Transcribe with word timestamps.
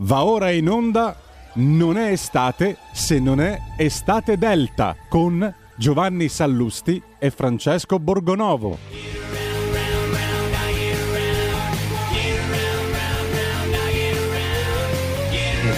Va 0.00 0.24
ora 0.24 0.50
in 0.50 0.68
onda 0.68 1.16
Non 1.54 1.96
è 1.96 2.10
estate 2.10 2.76
se 2.92 3.18
non 3.18 3.40
è 3.40 3.58
estate 3.78 4.36
delta 4.36 4.94
con 5.08 5.54
Giovanni 5.74 6.28
Sallusti 6.28 7.02
e 7.18 7.30
Francesco 7.30 7.98
Borgonovo. 7.98 8.76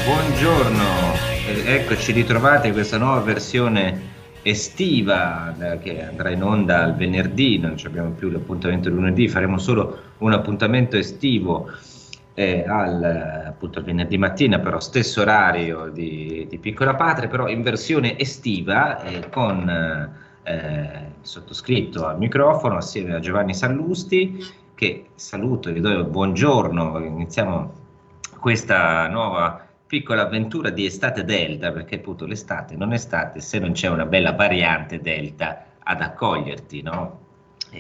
Buongiorno, 0.05 0.85
eccoci 1.67 2.11
ritrovati 2.11 2.73
questa 2.73 2.99
nuova 2.99 3.21
versione 3.21 4.17
estiva 4.43 5.55
che 5.81 6.05
andrà 6.05 6.31
in 6.31 6.43
onda 6.43 6.87
il 6.87 6.95
venerdì, 6.95 7.59
non 7.59 7.77
abbiamo 7.85 8.11
più 8.11 8.31
l'appuntamento 8.31 8.89
lunedì, 8.89 9.29
faremo 9.29 9.59
solo 9.59 9.97
un 10.19 10.33
appuntamento 10.33 10.97
estivo 10.97 11.71
eh, 12.39 12.65
al 12.65 13.47
appunto 13.49 13.83
venerdì 13.83 14.17
mattina, 14.17 14.61
però 14.61 14.79
stesso 14.79 15.23
orario 15.23 15.89
di, 15.89 16.47
di 16.49 16.59
Piccola 16.59 16.95
Patria, 16.95 17.27
però 17.27 17.49
in 17.49 17.63
versione 17.63 18.17
estiva 18.17 19.03
eh, 19.03 19.29
con 19.29 19.69
eh, 20.45 21.13
sottoscritto 21.21 22.07
al 22.07 22.17
microfono 22.17 22.77
assieme 22.77 23.17
a 23.17 23.19
Giovanni 23.19 23.55
Sallusti, 23.55 24.39
che 24.77 25.07
saluto, 25.17 25.71
gli 25.71 25.81
do 25.81 25.89
il 25.91 26.05
buongiorno, 26.05 27.01
iniziamo 27.01 27.73
questa 28.39 29.09
nuova 29.09 29.67
piccola 29.85 30.23
avventura 30.23 30.71
di 30.71 30.87
estate 30.87 31.25
delta, 31.25 31.73
perché 31.73 31.97
appunto 31.97 32.25
l'estate 32.25 32.77
non 32.77 32.93
è 32.93 32.95
estate 32.95 33.41
se 33.41 33.59
non 33.59 33.73
c'è 33.73 33.89
una 33.89 34.07
bella 34.07 34.33
variante 34.33 35.01
delta 35.01 35.65
ad 35.83 36.01
accoglierti, 36.01 36.83
no? 36.83 37.21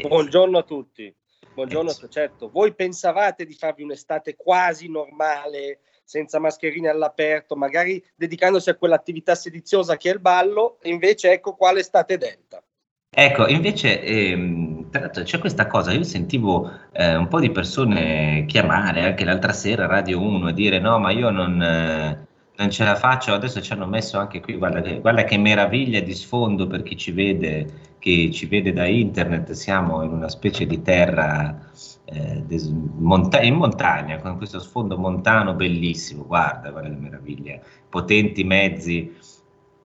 Buongiorno 0.02 0.58
a 0.58 0.62
tutti. 0.64 1.14
Buongiorno, 1.58 1.90
certo. 2.08 2.50
Voi 2.50 2.72
pensavate 2.72 3.44
di 3.44 3.52
farvi 3.52 3.82
un'estate 3.82 4.36
quasi 4.36 4.88
normale, 4.88 5.80
senza 6.04 6.38
mascherine 6.38 6.88
all'aperto, 6.88 7.56
magari 7.56 8.00
dedicandosi 8.14 8.70
a 8.70 8.76
quell'attività 8.76 9.34
sediziosa 9.34 9.96
che 9.96 10.08
è 10.08 10.12
il 10.12 10.20
ballo, 10.20 10.78
e 10.80 10.90
invece 10.90 11.32
ecco 11.32 11.56
qua 11.56 11.72
l'estate 11.72 12.16
delta. 12.16 12.62
Ecco, 13.10 13.48
invece, 13.48 14.00
ehm, 14.00 14.88
tra 14.90 15.00
l'altro 15.00 15.24
c'è 15.24 15.38
questa 15.40 15.66
cosa, 15.66 15.90
io 15.90 16.04
sentivo 16.04 16.70
eh, 16.92 17.16
un 17.16 17.26
po' 17.26 17.40
di 17.40 17.50
persone 17.50 18.44
chiamare 18.46 19.02
anche 19.02 19.24
l'altra 19.24 19.52
sera 19.52 19.86
Radio 19.86 20.20
1 20.20 20.50
e 20.50 20.52
dire 20.52 20.78
no, 20.78 21.00
ma 21.00 21.10
io 21.10 21.30
non, 21.30 21.60
eh, 21.60 22.27
non 22.58 22.70
ce 22.70 22.84
la 22.84 22.96
faccio, 22.96 23.32
adesso 23.32 23.60
ci 23.62 23.72
hanno 23.72 23.86
messo 23.86 24.18
anche 24.18 24.40
qui, 24.40 24.56
guarda 24.56 24.80
che, 24.80 25.00
guarda 25.00 25.22
che 25.22 25.38
meraviglia 25.38 26.00
di 26.00 26.12
sfondo 26.12 26.66
per 26.66 26.82
chi 26.82 26.96
ci 26.96 27.12
vede, 27.12 27.94
chi 28.00 28.32
ci 28.32 28.46
vede 28.46 28.72
da 28.72 28.84
internet, 28.84 29.52
siamo 29.52 30.02
in 30.02 30.10
una 30.10 30.28
specie 30.28 30.66
di 30.66 30.82
terra 30.82 31.70
eh, 32.04 32.42
des, 32.44 32.66
monta- 32.66 33.42
in 33.42 33.54
montagna, 33.54 34.18
con 34.18 34.36
questo 34.36 34.58
sfondo 34.58 34.98
montano 34.98 35.54
bellissimo, 35.54 36.26
guarda, 36.26 36.70
guarda 36.70 36.88
che 36.88 36.96
meraviglia, 36.96 37.60
potenti 37.88 38.42
mezzi 38.42 39.16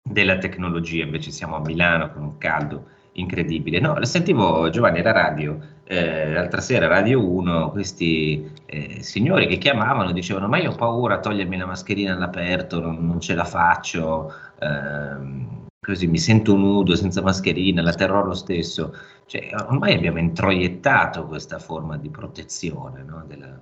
della 0.03 0.39
tecnologia, 0.39 1.05
invece 1.05 1.31
siamo 1.31 1.57
a 1.57 1.61
Milano 1.61 2.11
con 2.11 2.23
un 2.23 2.39
caldo 2.39 2.87
incredibile. 3.13 3.81
No, 3.81 4.03
sentivo 4.05 4.71
Giovanni 4.71 5.01
alla 5.01 5.13
radio, 5.13 5.59
eh, 5.85 6.33
l'altra 6.33 6.61
sera 6.61 6.87
Radio 6.87 7.29
1, 7.29 7.71
questi 7.71 8.51
eh, 8.67 9.03
signori 9.03 9.47
che 9.47 9.59
chiamavano 9.59 10.13
dicevano 10.13 10.49
ma 10.49 10.59
io 10.59 10.71
ho 10.71 10.75
paura 10.75 11.17
a 11.17 11.21
togliermi 11.21 11.57
la 11.57 11.67
mascherina 11.67 12.15
all'aperto, 12.15 12.81
non, 12.81 13.07
non 13.07 13.21
ce 13.21 13.35
la 13.35 13.45
faccio, 13.45 14.33
ehm, 14.61 15.67
così 15.81 16.07
mi 16.07 16.19
sento 16.19 16.57
nudo 16.57 16.95
senza 16.95 17.23
mascherina, 17.23 17.83
la 17.83 17.93
terrò 17.93 18.25
lo 18.25 18.35
stesso. 18.35 18.95
Cioè, 19.27 19.51
ormai 19.69 19.95
abbiamo 19.95 20.19
introiettato 20.19 21.27
questa 21.27 21.59
forma 21.59 21.97
di 21.97 22.11
protezione 22.11 23.03
no, 23.03 23.25
della, 23.27 23.59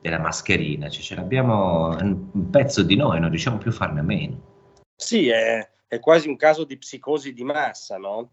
della, 0.00 0.18
mascherina, 0.18 0.88
cioè, 0.88 1.02
ce 1.02 1.14
l'abbiamo 1.14 1.96
un 1.96 2.50
pezzo 2.50 2.82
di 2.82 2.96
noi, 2.96 3.20
non 3.20 3.30
riusciamo 3.30 3.58
più 3.58 3.70
a 3.70 3.74
farne 3.74 4.00
a 4.00 4.02
meno. 4.02 4.40
Sì, 4.96 5.28
è 5.28 5.66
è 5.88 5.98
quasi 6.00 6.28
un 6.28 6.36
caso 6.36 6.64
di 6.64 6.76
psicosi 6.76 7.32
di 7.32 7.42
massa, 7.44 7.96
no? 7.96 8.32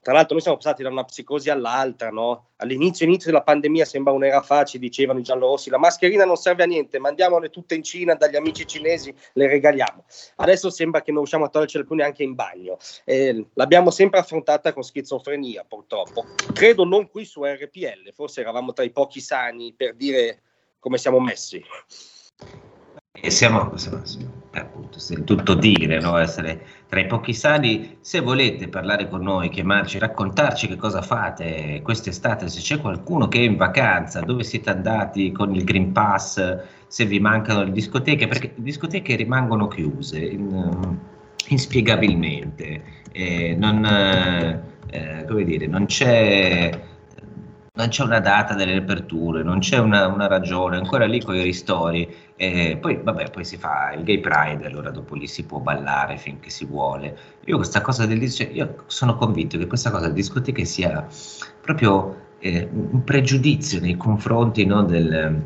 Tra 0.00 0.12
l'altro 0.12 0.34
noi 0.34 0.42
siamo 0.42 0.56
passati 0.56 0.82
da 0.82 0.88
una 0.88 1.04
psicosi 1.04 1.50
all'altra, 1.50 2.10
no? 2.10 2.48
All'inizio 2.56 3.06
inizio 3.06 3.30
della 3.30 3.44
pandemia 3.44 3.84
sembra 3.84 4.12
un'era 4.12 4.42
facile, 4.42 4.80
dicevano 4.80 5.20
i 5.20 5.22
giallorossi, 5.22 5.70
la 5.70 5.78
mascherina 5.78 6.24
non 6.24 6.36
serve 6.36 6.64
a 6.64 6.66
niente, 6.66 6.98
mandiamole 6.98 7.48
tutte 7.48 7.76
in 7.76 7.84
Cina 7.84 8.14
dagli 8.14 8.34
amici 8.34 8.66
cinesi, 8.66 9.14
le 9.34 9.46
regaliamo. 9.46 10.04
Adesso 10.36 10.68
sembra 10.70 11.00
che 11.00 11.12
non 11.12 11.20
riusciamo 11.20 11.44
a 11.44 11.48
toglierci 11.48 11.76
alcune 11.76 12.02
anche 12.02 12.24
in 12.24 12.34
bagno. 12.34 12.76
Eh, 13.04 13.46
l'abbiamo 13.54 13.90
sempre 13.90 14.18
affrontata 14.18 14.72
con 14.72 14.82
schizofrenia, 14.82 15.64
purtroppo. 15.64 16.24
Credo 16.52 16.84
non 16.84 17.08
qui 17.08 17.24
su 17.24 17.44
RPL, 17.44 18.12
forse 18.12 18.40
eravamo 18.40 18.72
tra 18.72 18.82
i 18.82 18.90
pochi 18.90 19.20
sani 19.20 19.72
per 19.72 19.94
dire 19.94 20.42
come 20.80 20.98
siamo 20.98 21.20
messi. 21.20 21.64
E 23.14 23.30
siamo, 23.30 23.76
siamo, 23.76 24.02
appunto, 24.52 24.98
tutto 25.24 25.54
dire, 25.54 26.00
no? 26.00 26.16
essere 26.16 26.64
tra 26.88 26.98
i 26.98 27.06
pochi 27.06 27.34
sani. 27.34 27.98
Se 28.00 28.20
volete 28.20 28.68
parlare 28.68 29.08
con 29.08 29.20
noi, 29.22 29.50
chiamarci, 29.50 29.98
raccontarci 29.98 30.66
che 30.66 30.76
cosa 30.76 31.02
fate 31.02 31.82
quest'estate, 31.82 32.48
se 32.48 32.60
c'è 32.60 32.80
qualcuno 32.80 33.28
che 33.28 33.38
è 33.38 33.42
in 33.42 33.56
vacanza, 33.56 34.20
dove 34.20 34.42
siete 34.44 34.70
andati 34.70 35.30
con 35.30 35.54
il 35.54 35.62
Green 35.62 35.92
Pass, 35.92 36.58
se 36.86 37.04
vi 37.04 37.20
mancano 37.20 37.64
le 37.64 37.72
discoteche, 37.72 38.26
perché 38.26 38.54
le 38.56 38.62
discoteche 38.62 39.14
rimangono 39.14 39.68
chiuse 39.68 40.18
in, 40.18 40.98
inspiegabilmente. 41.48 42.82
Eh, 43.12 43.54
non, 43.58 43.84
eh, 43.84 45.24
come 45.28 45.44
dire, 45.44 45.66
non 45.66 45.84
c'è 45.84 46.70
non 47.74 47.88
c'è 47.88 48.02
una 48.02 48.20
data 48.20 48.52
delle 48.54 48.76
aperture, 48.76 49.42
non 49.42 49.60
c'è 49.60 49.78
una, 49.78 50.06
una 50.06 50.26
ragione, 50.26 50.76
ancora 50.76 51.06
lì 51.06 51.22
con 51.22 51.34
i 51.34 51.42
ristori. 51.42 52.06
E 52.36 52.76
poi, 52.78 53.00
vabbè, 53.02 53.30
poi 53.30 53.44
si 53.44 53.56
fa 53.56 53.92
il 53.92 54.02
gay 54.02 54.20
pride, 54.20 54.66
allora 54.66 54.90
dopo 54.90 55.14
lì 55.14 55.26
si 55.26 55.44
può 55.44 55.58
ballare 55.58 56.18
finché 56.18 56.50
si 56.50 56.66
vuole. 56.66 57.16
Io 57.46 57.56
questa 57.56 57.80
cosa 57.80 58.04
del 58.04 58.30
cioè, 58.30 58.50
io 58.52 58.84
sono 58.86 59.16
convinto 59.16 59.56
che 59.56 59.66
questa 59.66 59.90
cosa 59.90 60.06
del 60.06 60.14
discoteche 60.14 60.64
sia 60.66 61.06
proprio 61.62 62.30
eh, 62.40 62.68
un 62.70 63.04
pregiudizio 63.04 63.80
nei 63.80 63.96
confronti 63.96 64.66
no, 64.66 64.82
del, 64.82 65.42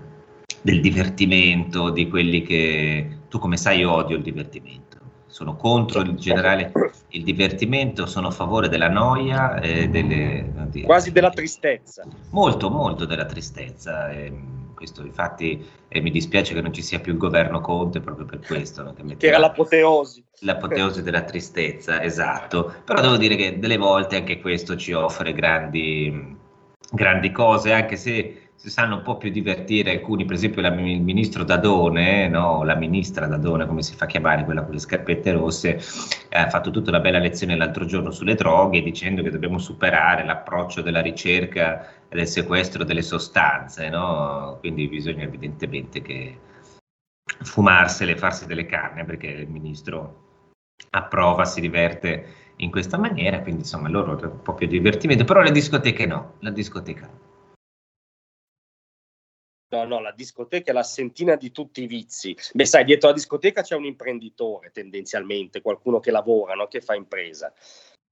del 0.62 0.80
divertimento, 0.80 1.90
di 1.90 2.08
quelli 2.08 2.42
che 2.42 3.18
tu 3.28 3.38
come 3.38 3.56
sai 3.56 3.84
odio 3.84 4.16
il 4.16 4.22
divertimento 4.22 4.95
sono 5.36 5.54
contro 5.54 6.00
in 6.00 6.16
generale 6.16 6.72
il 7.08 7.22
divertimento, 7.22 8.06
sono 8.06 8.28
a 8.28 8.30
favore 8.30 8.70
della 8.70 8.88
noia 8.88 9.60
e 9.60 9.86
delle... 9.86 10.50
Quasi 10.82 11.12
della 11.12 11.28
tristezza. 11.28 12.04
Molto, 12.30 12.70
molto 12.70 13.04
della 13.04 13.26
tristezza. 13.26 14.08
E 14.08 14.32
questo 14.74 15.04
infatti 15.04 15.62
e 15.88 16.00
mi 16.00 16.10
dispiace 16.10 16.54
che 16.54 16.62
non 16.62 16.72
ci 16.72 16.80
sia 16.80 17.00
più 17.00 17.12
il 17.12 17.18
governo 17.18 17.60
Conte 17.60 18.00
proprio 18.00 18.24
per 18.24 18.38
questo. 18.46 18.82
No? 18.82 18.94
Che, 18.94 19.16
che 19.18 19.26
era 19.26 19.36
l'apoteosi. 19.36 20.24
L'apoteosi 20.38 21.02
della 21.02 21.20
tristezza, 21.20 22.02
esatto. 22.02 22.72
Però 22.86 23.02
devo 23.02 23.18
dire 23.18 23.36
che 23.36 23.58
delle 23.58 23.76
volte 23.76 24.16
anche 24.16 24.40
questo 24.40 24.74
ci 24.74 24.94
offre 24.94 25.34
grandi, 25.34 26.34
grandi 26.92 27.30
cose, 27.30 27.74
anche 27.74 27.96
se 27.96 28.45
si 28.56 28.70
sanno 28.70 28.96
un 28.96 29.02
po' 29.02 29.18
più 29.18 29.30
divertire 29.30 29.92
alcuni, 29.92 30.24
per 30.24 30.34
esempio 30.34 30.62
la, 30.62 30.68
il 30.68 31.02
ministro 31.02 31.44
Dadone, 31.44 32.26
no? 32.28 32.64
la 32.64 32.74
ministra 32.74 33.26
Dadone, 33.26 33.66
come 33.66 33.82
si 33.82 33.94
fa 33.94 34.06
chiamare, 34.06 34.44
quella 34.44 34.64
con 34.64 34.72
le 34.72 34.80
scarpette 34.80 35.32
rosse, 35.32 35.80
ha 36.30 36.48
fatto 36.48 36.70
tutta 36.70 36.90
una 36.90 37.00
bella 37.00 37.18
lezione 37.18 37.56
l'altro 37.56 37.84
giorno 37.84 38.10
sulle 38.10 38.34
droghe 38.34 38.82
dicendo 38.82 39.22
che 39.22 39.30
dobbiamo 39.30 39.58
superare 39.58 40.24
l'approccio 40.24 40.80
della 40.80 41.02
ricerca 41.02 41.86
e 42.08 42.16
del 42.16 42.26
sequestro 42.26 42.82
delle 42.82 43.02
sostanze, 43.02 43.90
no? 43.90 44.56
quindi 44.60 44.88
bisogna 44.88 45.24
evidentemente 45.24 46.00
che 46.00 46.38
fumarsele, 47.42 48.16
farsi 48.16 48.46
delle 48.46 48.64
canne, 48.64 49.04
perché 49.04 49.26
il 49.26 49.48
ministro 49.48 50.24
approva, 50.90 51.44
si 51.44 51.60
diverte 51.60 52.44
in 52.56 52.70
questa 52.70 52.96
maniera, 52.96 53.40
quindi 53.40 53.60
insomma 53.62 53.90
loro 53.90 54.12
un 54.12 54.42
po' 54.42 54.54
più 54.54 54.66
divertimento, 54.66 55.24
però 55.24 55.42
le 55.42 55.50
discoteche 55.50 56.06
no, 56.06 56.34
la 56.40 56.50
discoteca 56.50 57.06
no. 57.06 57.35
No, 59.68 59.84
no, 59.84 60.00
la 60.00 60.12
discoteca 60.12 60.70
è 60.70 60.74
la 60.74 60.84
sentina 60.84 61.34
di 61.34 61.50
tutti 61.50 61.82
i 61.82 61.86
vizi. 61.86 62.36
Beh, 62.52 62.64
sai, 62.64 62.84
dietro 62.84 63.08
la 63.08 63.14
discoteca 63.14 63.62
c'è 63.62 63.74
un 63.74 63.84
imprenditore 63.84 64.70
tendenzialmente, 64.72 65.60
qualcuno 65.60 65.98
che 65.98 66.12
lavora, 66.12 66.54
no? 66.54 66.68
che 66.68 66.80
fa 66.80 66.94
impresa. 66.94 67.52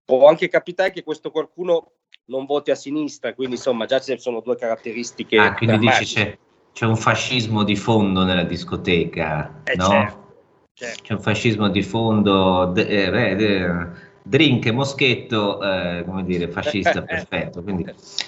Può 0.03 0.27
anche 0.27 0.49
capitare 0.49 0.91
che 0.91 1.03
questo 1.03 1.31
qualcuno 1.31 1.93
non 2.25 2.45
voti 2.45 2.71
a 2.71 2.75
sinistra, 2.75 3.33
quindi 3.33 3.55
insomma 3.55 3.85
già 3.85 3.99
ci 3.99 4.17
sono 4.19 4.41
due 4.41 4.57
caratteristiche. 4.57 5.37
Ah, 5.37 5.53
quindi 5.53 5.77
dici 5.77 6.05
c'è, 6.05 6.37
c'è, 6.73 6.85
un 6.85 6.97
fascismo 6.97 7.63
di 7.63 7.75
fondo 7.75 8.23
nella 8.23 8.43
discoteca, 8.43 9.61
eh, 9.63 9.75
no? 9.75 9.87
Certo, 9.87 10.35
certo. 10.73 11.03
C'è 11.03 11.13
un 11.13 11.21
fascismo 11.21 11.69
di 11.69 11.81
fondo. 11.81 12.65
De, 12.73 12.85
eh, 12.85 13.35
de, 13.35 14.13
drink 14.27 14.67
moschetto, 14.71 15.61
eh, 15.61 16.03
come 16.03 16.23
dire, 16.23 16.47
fascista 16.47 17.03
perfetto. 17.03 17.61
Quindi 17.61 17.85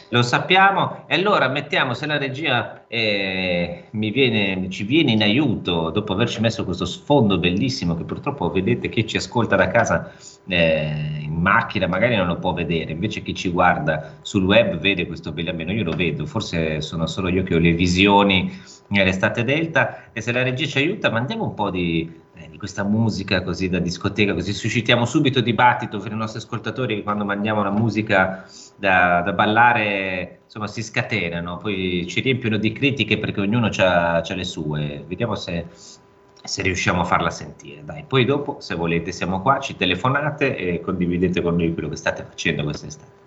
lo 0.10 0.22
sappiamo. 0.22 1.06
E 1.08 1.16
allora 1.16 1.48
mettiamo, 1.48 1.96
se 1.96 2.06
la 2.06 2.20
regia 2.20 2.86
eh, 2.88 3.86
mi 3.92 4.12
viene, 4.12 4.70
ci 4.70 4.84
viene 4.84 5.14
in 5.14 5.24
aiuto 5.24 5.90
dopo 5.90 6.14
averci 6.14 6.40
messo 6.40 6.64
questo 6.66 6.86
sfondo 6.86 7.40
bellissimo 7.40 7.96
che 7.96 8.04
purtroppo 8.04 8.52
vedete 8.52 8.90
chi 8.90 9.08
ci 9.08 9.18
ascolta 9.18 9.56
da 9.56 9.70
casa 9.70 10.14
eh, 10.48 11.20
in 11.20 11.34
macchina 11.34 11.88
magari 11.88 12.16
non 12.16 12.28
lo 12.28 12.38
può 12.38 12.54
vedere, 12.54 12.92
invece 12.92 13.24
chi 13.24 13.34
ci 13.34 13.50
guarda 13.50 14.18
sul 14.22 14.46
web 14.46 14.78
vede 14.78 15.08
questo 15.08 15.32
bello, 15.32 15.50
almeno 15.50 15.72
io 15.72 15.84
lo 15.84 15.94
vedo, 15.94 16.28
forse 16.28 16.80
sono 16.82 17.08
solo 17.08 17.30
io 17.30 17.42
che 17.42 17.56
ho 17.56 17.60
le 17.60 17.72
visioni 17.72 18.56
nell'estate 18.90 19.44
delta 19.44 20.12
e 20.14 20.22
se 20.22 20.32
la 20.32 20.44
regia 20.44 20.68
ci 20.68 20.78
aiuta 20.78 21.10
mandiamo 21.10 21.44
un 21.44 21.54
po' 21.56 21.70
di, 21.70 22.10
eh, 22.10 22.27
di 22.50 22.58
questa 22.58 22.84
musica 22.84 23.42
così 23.42 23.70
da 23.70 23.80
discoteca, 23.80 24.34
così 24.34 24.54
suscitiamo 24.54 25.06
subito 25.06 25.42
dibattito 25.42 26.00
per 26.00 26.12
i 26.12 26.16
nostri 26.16 26.40
ascoltatori 26.40 26.96
che 26.96 27.04
quando 27.04 27.26
mandiamo 27.26 27.64
la 27.64 27.72
musica 27.72 28.46
da, 28.76 29.22
da 29.22 29.34
ballare 29.34 30.40
insomma 30.46 30.68
si 30.68 30.84
scatenano, 30.84 31.58
poi 31.58 32.06
ci 32.08 32.22
riempiono 32.22 32.58
di 32.58 32.72
critiche 32.72 33.18
perché 33.18 33.42
ognuno 33.42 33.70
ha 33.78 34.24
le 34.28 34.44
sue, 34.44 35.04
vediamo 35.08 35.36
se, 35.36 35.66
se 36.44 36.62
riusciamo 36.62 37.02
a 37.02 37.06
farla 37.06 37.30
sentire. 37.30 37.84
Dai, 37.84 38.04
poi 38.08 38.26
dopo, 38.26 38.58
se 38.60 38.76
volete, 38.76 39.12
siamo 39.12 39.42
qua, 39.42 39.60
ci 39.60 39.76
telefonate 39.76 40.56
e 40.56 40.82
condividete 40.82 41.42
con 41.42 41.56
noi 41.56 41.74
quello 41.74 41.90
che 41.90 41.96
state 41.96 42.24
facendo 42.24 42.64
quest'estate. 42.64 43.27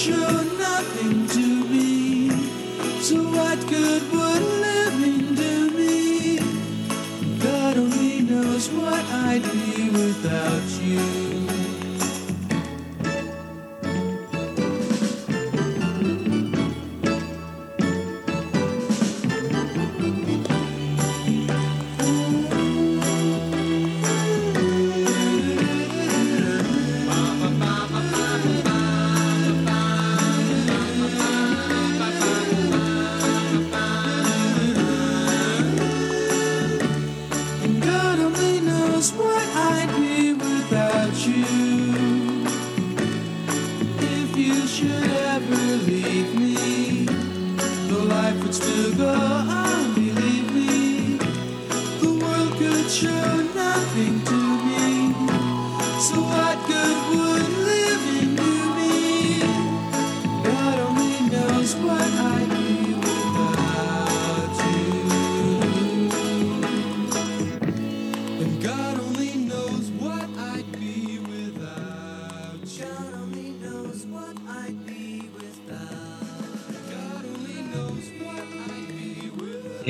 should 0.00 0.49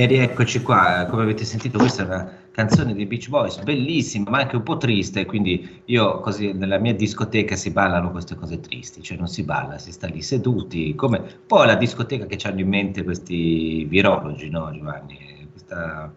E 0.00 0.06
rieccoci 0.06 0.62
qua, 0.62 1.06
come 1.10 1.24
avete 1.24 1.44
sentito 1.44 1.76
questa 1.76 2.04
è 2.04 2.06
una 2.06 2.38
canzone 2.52 2.94
dei 2.94 3.04
Beach 3.04 3.28
Boys, 3.28 3.60
bellissima 3.60 4.30
ma 4.30 4.38
anche 4.38 4.56
un 4.56 4.62
po' 4.62 4.78
triste, 4.78 5.26
quindi 5.26 5.82
io 5.84 6.20
così 6.20 6.54
nella 6.54 6.78
mia 6.78 6.94
discoteca 6.94 7.54
si 7.54 7.70
ballano 7.70 8.10
queste 8.10 8.34
cose 8.34 8.60
tristi, 8.60 9.02
cioè 9.02 9.18
non 9.18 9.28
si 9.28 9.42
balla, 9.42 9.76
si 9.76 9.92
sta 9.92 10.06
lì 10.06 10.22
seduti, 10.22 10.94
come 10.94 11.20
poi 11.46 11.66
la 11.66 11.74
discoteca 11.74 12.24
che 12.24 12.38
hanno 12.48 12.60
in 12.60 12.68
mente 12.68 13.04
questi 13.04 13.84
virologi, 13.84 14.48
no 14.48 14.72
Giovanni? 14.72 15.46
Questa... 15.52 16.10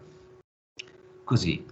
Così. 1.22 1.66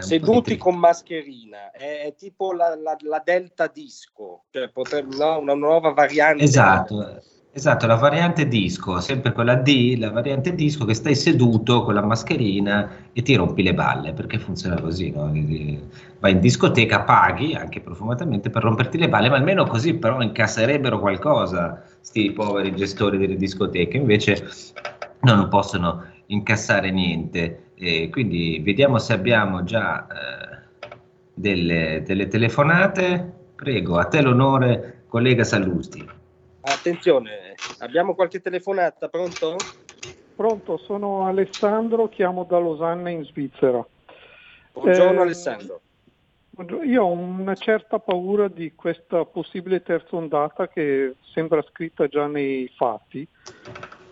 Seduti 0.00 0.56
con 0.56 0.76
mascherina, 0.76 1.70
è, 1.70 2.06
è 2.06 2.14
tipo 2.16 2.52
la, 2.52 2.74
la, 2.74 2.96
la, 3.02 3.22
Delta 3.24 3.68
Disco, 3.68 4.46
cioè 4.50 4.68
poter, 4.68 5.06
no, 5.06 5.38
una 5.38 5.54
nuova 5.54 5.92
variante. 5.92 6.42
Esatto 6.42 7.22
Esatto, 7.54 7.86
la 7.86 7.96
variante 7.96 8.48
disco, 8.48 8.98
sempre 9.00 9.32
quella 9.32 9.56
D, 9.56 9.96
la 9.98 10.10
variante 10.10 10.54
disco 10.54 10.86
che 10.86 10.94
stai 10.94 11.14
seduto 11.14 11.82
con 11.82 11.92
la 11.92 12.02
mascherina 12.02 13.10
e 13.12 13.20
ti 13.20 13.34
rompi 13.34 13.62
le 13.62 13.74
balle, 13.74 14.14
perché 14.14 14.38
funziona 14.38 14.80
così, 14.80 15.10
no? 15.10 15.30
Vai 16.18 16.32
in 16.32 16.40
discoteca, 16.40 17.02
paghi 17.02 17.54
anche 17.54 17.80
profumatamente 17.80 18.48
per 18.48 18.62
romperti 18.62 18.96
le 18.96 19.10
balle, 19.10 19.28
ma 19.28 19.36
almeno 19.36 19.66
così 19.66 19.92
però 19.96 20.22
incasserebbero 20.22 20.98
qualcosa, 20.98 21.84
sti 22.00 22.32
poveri 22.32 22.74
gestori 22.74 23.18
delle 23.18 23.36
discoteche, 23.36 23.98
invece 23.98 24.48
non 25.20 25.48
possono 25.48 26.04
incassare 26.28 26.90
niente. 26.90 27.72
E 27.74 28.08
quindi 28.10 28.62
vediamo 28.64 28.98
se 28.98 29.12
abbiamo 29.12 29.62
già 29.62 30.06
eh, 30.06 30.90
delle, 31.34 32.02
delle 32.06 32.28
telefonate. 32.28 33.30
Prego, 33.54 33.98
a 33.98 34.04
te 34.04 34.22
l'onore, 34.22 35.02
collega 35.06 35.44
Sallusti. 35.44 36.20
Attenzione, 36.64 37.41
abbiamo 37.78 38.14
qualche 38.14 38.40
telefonata, 38.40 39.08
pronto? 39.08 39.56
Pronto, 40.34 40.78
sono 40.78 41.26
Alessandro, 41.26 42.08
chiamo 42.08 42.44
da 42.44 42.58
Losanna 42.58 43.10
in 43.10 43.24
Svizzera. 43.24 43.86
Buongiorno 44.72 45.20
eh, 45.20 45.22
Alessandro. 45.22 45.80
Io 46.84 47.04
ho 47.04 47.10
una 47.10 47.54
certa 47.54 47.98
paura 47.98 48.48
di 48.48 48.74
questa 48.74 49.24
possibile 49.24 49.82
terza 49.82 50.16
ondata 50.16 50.68
che 50.68 51.16
sembra 51.32 51.62
scritta 51.62 52.08
già 52.08 52.26
nei 52.26 52.70
fatti, 52.76 53.26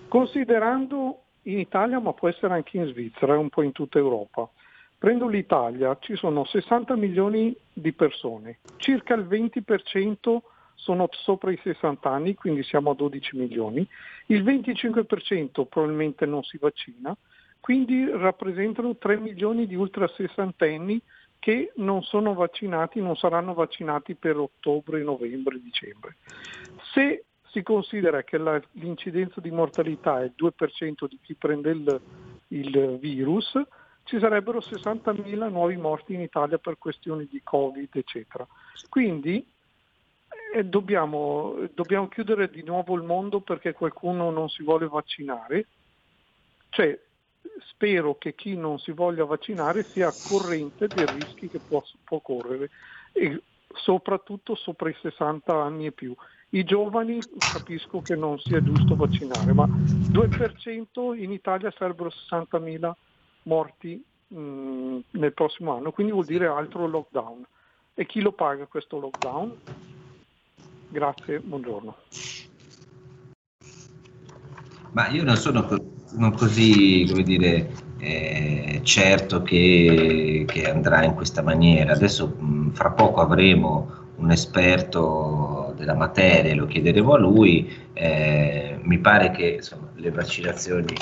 considerando 0.08 1.24
in 1.42 1.58
Italia, 1.58 1.98
ma 1.98 2.12
può 2.12 2.28
essere 2.28 2.54
anche 2.54 2.78
in 2.78 2.86
Svizzera 2.86 3.34
e 3.34 3.36
un 3.36 3.48
po' 3.48 3.62
in 3.62 3.72
tutta 3.72 3.98
Europa. 3.98 4.48
Prendo 4.96 5.26
l'Italia, 5.26 5.96
ci 6.00 6.14
sono 6.16 6.44
60 6.44 6.94
milioni 6.96 7.56
di 7.72 7.92
persone, 7.92 8.58
circa 8.76 9.14
il 9.14 9.26
20% 9.26 10.38
sono 10.80 11.08
sopra 11.10 11.52
i 11.52 11.60
60 11.62 12.10
anni, 12.10 12.34
quindi 12.34 12.62
siamo 12.62 12.90
a 12.90 12.94
12 12.94 13.36
milioni, 13.36 13.86
il 14.26 14.42
25% 14.42 15.66
probabilmente 15.66 16.26
non 16.26 16.42
si 16.42 16.56
vaccina, 16.58 17.14
quindi 17.60 18.08
rappresentano 18.10 18.96
3 18.96 19.18
milioni 19.18 19.66
di 19.66 19.74
ultra 19.74 20.08
sessantenni 20.08 21.00
che 21.38 21.72
non 21.76 22.02
sono 22.02 22.34
vaccinati, 22.34 23.00
non 23.00 23.16
saranno 23.16 23.54
vaccinati 23.54 24.14
per 24.14 24.36
ottobre, 24.36 25.02
novembre, 25.02 25.60
dicembre. 25.60 26.16
Se 26.92 27.24
si 27.50 27.62
considera 27.62 28.22
che 28.22 28.38
la, 28.38 28.60
l'incidenza 28.72 29.40
di 29.40 29.50
mortalità 29.50 30.20
è 30.20 30.24
il 30.24 30.34
2% 30.36 31.08
di 31.08 31.18
chi 31.22 31.34
prende 31.34 31.70
il, 31.70 32.00
il 32.48 32.98
virus, 33.00 33.58
ci 34.04 34.18
sarebbero 34.18 34.58
60.000 34.58 35.50
nuovi 35.50 35.76
morti 35.76 36.14
in 36.14 36.20
Italia 36.20 36.58
per 36.58 36.78
questioni 36.78 37.26
di 37.30 37.40
Covid, 37.42 37.88
eccetera. 37.92 38.46
Quindi 38.88 39.44
dobbiamo, 40.64 41.68
dobbiamo 41.74 42.08
chiudere 42.08 42.50
di 42.50 42.62
nuovo 42.62 42.94
il 42.94 43.02
mondo 43.02 43.40
perché 43.40 43.72
qualcuno 43.72 44.30
non 44.30 44.48
si 44.48 44.62
vuole 44.62 44.88
vaccinare. 44.88 45.68
Cioè, 46.68 46.98
spero 47.68 48.16
che 48.16 48.34
chi 48.34 48.56
non 48.56 48.78
si 48.78 48.92
voglia 48.92 49.24
vaccinare 49.24 49.88
sia 49.92 50.16
corrente 50.20 50.88
dei 50.88 51.06
rischi 51.06 51.48
che 51.48 51.60
può, 51.60 51.82
può 52.04 52.20
correre. 52.20 52.70
E 53.12 53.42
soprattutto 53.72 54.54
sopra 54.54 54.88
i 54.88 54.96
60 55.00 55.52
anni 55.54 55.86
e 55.86 55.92
più. 55.92 56.14
I 56.50 56.64
giovani 56.64 57.20
capisco 57.46 58.00
che 58.00 58.16
non 58.16 58.38
sia 58.38 58.60
giusto 58.60 58.96
vaccinare, 58.96 59.52
ma 59.52 59.68
2% 60.06 61.14
in 61.14 61.30
Italia 61.30 61.72
sarebbero 61.76 62.10
60.000 62.10 62.92
morti 63.42 64.04
mh, 64.28 64.38
mm, 64.40 64.98
nel 65.12 65.32
prossimo 65.32 65.76
anno, 65.76 65.92
quindi 65.92 66.12
vuol 66.12 66.24
dire 66.24 66.46
altro 66.46 66.86
lockdown. 66.86 67.46
E 67.94 68.06
chi 68.06 68.20
lo 68.20 68.32
paga 68.32 68.66
questo 68.66 68.98
lockdown? 68.98 69.56
Grazie, 70.90 71.38
buongiorno. 71.38 71.96
Ma 74.92 75.08
io 75.08 75.22
non 75.22 75.36
sono 75.36 75.68
non 76.12 76.32
così, 76.32 77.06
come 77.08 77.22
dire, 77.22 77.70
eh, 77.98 78.80
certo 78.82 79.42
che, 79.42 80.44
che, 80.48 80.68
andrà 80.68 81.04
in 81.04 81.14
questa 81.14 81.42
maniera. 81.42 81.92
Adesso 81.92 82.26
mh, 82.26 82.72
fra 82.72 82.90
poco 82.90 83.20
avremo 83.20 83.88
un 84.16 84.32
esperto 84.32 85.74
della 85.76 85.94
materia, 85.94 86.56
lo 86.56 86.66
chiederemo 86.66 87.14
a 87.14 87.18
lui. 87.18 87.72
Eh, 87.92 88.78
mi 88.82 88.98
pare 88.98 89.30
che 89.30 89.46
insomma, 89.58 89.90
le 89.94 90.10
vaccinazioni 90.10 90.94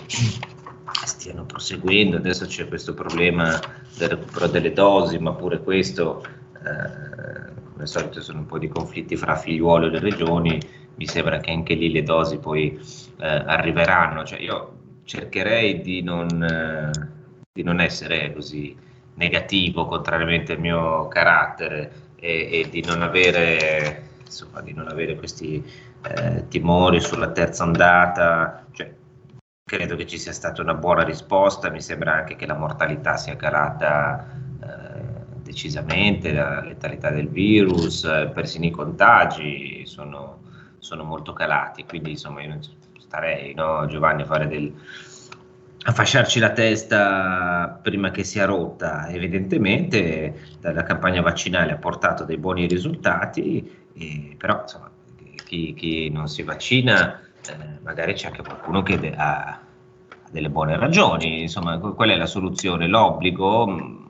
stiano 1.04 1.44
proseguendo, 1.44 2.16
adesso 2.16 2.44
c'è 2.44 2.68
questo 2.68 2.92
problema 2.92 3.58
del 3.96 4.10
recupero 4.10 4.48
delle 4.48 4.72
dosi, 4.72 5.18
ma 5.18 5.32
pure 5.32 5.62
questo, 5.62 6.22
eh, 6.62 7.57
come 7.78 7.82
al 7.82 7.88
solito, 7.88 8.20
sono 8.20 8.40
un 8.40 8.46
po' 8.46 8.58
di 8.58 8.68
conflitti 8.68 9.16
fra 9.16 9.36
figliuolo 9.36 9.86
e 9.86 9.90
le 9.90 10.00
regioni. 10.00 10.60
Mi 10.96 11.06
sembra 11.06 11.38
che 11.38 11.52
anche 11.52 11.74
lì 11.74 11.92
le 11.92 12.02
dosi 12.02 12.38
poi 12.38 12.76
eh, 13.18 13.26
arriveranno. 13.26 14.24
Cioè, 14.24 14.40
io 14.40 14.76
cercherei 15.04 15.80
di 15.80 16.02
non, 16.02 16.42
eh, 16.42 16.90
di 17.52 17.62
non 17.62 17.80
essere 17.80 18.32
così 18.32 18.76
negativo, 19.14 19.86
contrariamente 19.86 20.54
al 20.54 20.60
mio 20.60 21.06
carattere, 21.06 22.06
e, 22.16 22.48
e 22.50 22.68
di, 22.68 22.82
non 22.82 23.02
avere, 23.02 24.08
insomma, 24.24 24.60
di 24.60 24.72
non 24.72 24.88
avere 24.88 25.14
questi 25.14 25.64
eh, 26.02 26.48
timori 26.48 27.00
sulla 27.00 27.30
terza 27.30 27.62
ondata. 27.62 28.66
Cioè, 28.72 28.92
credo 29.64 29.94
che 29.94 30.06
ci 30.06 30.18
sia 30.18 30.32
stata 30.32 30.62
una 30.62 30.74
buona 30.74 31.04
risposta, 31.04 31.70
mi 31.70 31.80
sembra 31.80 32.14
anche 32.14 32.34
che 32.34 32.46
la 32.46 32.56
mortalità 32.56 33.16
sia 33.16 33.36
calata 33.36 34.46
decisamente, 35.48 36.30
la 36.30 36.60
letalità 36.62 37.10
del 37.10 37.28
virus, 37.28 38.04
eh, 38.04 38.30
persino 38.34 38.66
i 38.66 38.70
contagi 38.70 39.82
sono, 39.86 40.40
sono 40.78 41.04
molto 41.04 41.32
calati, 41.32 41.84
quindi 41.84 42.10
insomma 42.10 42.42
io 42.42 42.48
non 42.48 42.60
starei, 42.98 43.54
no, 43.54 43.86
Giovanni, 43.86 44.22
a 44.22 44.26
fare 44.26 44.46
del, 44.46 44.70
a 45.84 45.92
fasciarci 45.92 46.38
la 46.38 46.50
testa 46.50 47.80
prima 47.82 48.10
che 48.10 48.24
sia 48.24 48.44
rotta. 48.44 49.08
Evidentemente 49.08 50.38
la 50.60 50.82
campagna 50.82 51.22
vaccinale 51.22 51.72
ha 51.72 51.76
portato 51.76 52.24
dei 52.24 52.36
buoni 52.36 52.66
risultati, 52.66 53.86
eh, 53.94 54.34
però 54.36 54.60
insomma, 54.60 54.90
chi, 55.46 55.72
chi, 55.72 56.10
non 56.10 56.28
si 56.28 56.42
vaccina 56.42 57.22
eh, 57.48 57.56
magari 57.82 58.12
c'è 58.12 58.26
anche 58.26 58.42
qualcuno 58.42 58.82
che 58.82 59.00
de- 59.00 59.14
ha, 59.16 59.58
delle 60.30 60.50
buone 60.50 60.76
ragioni. 60.76 61.40
Insomma, 61.40 61.78
qual 61.78 62.10
è 62.10 62.16
la 62.16 62.26
soluzione? 62.26 62.86
L'obbligo? 62.86 64.06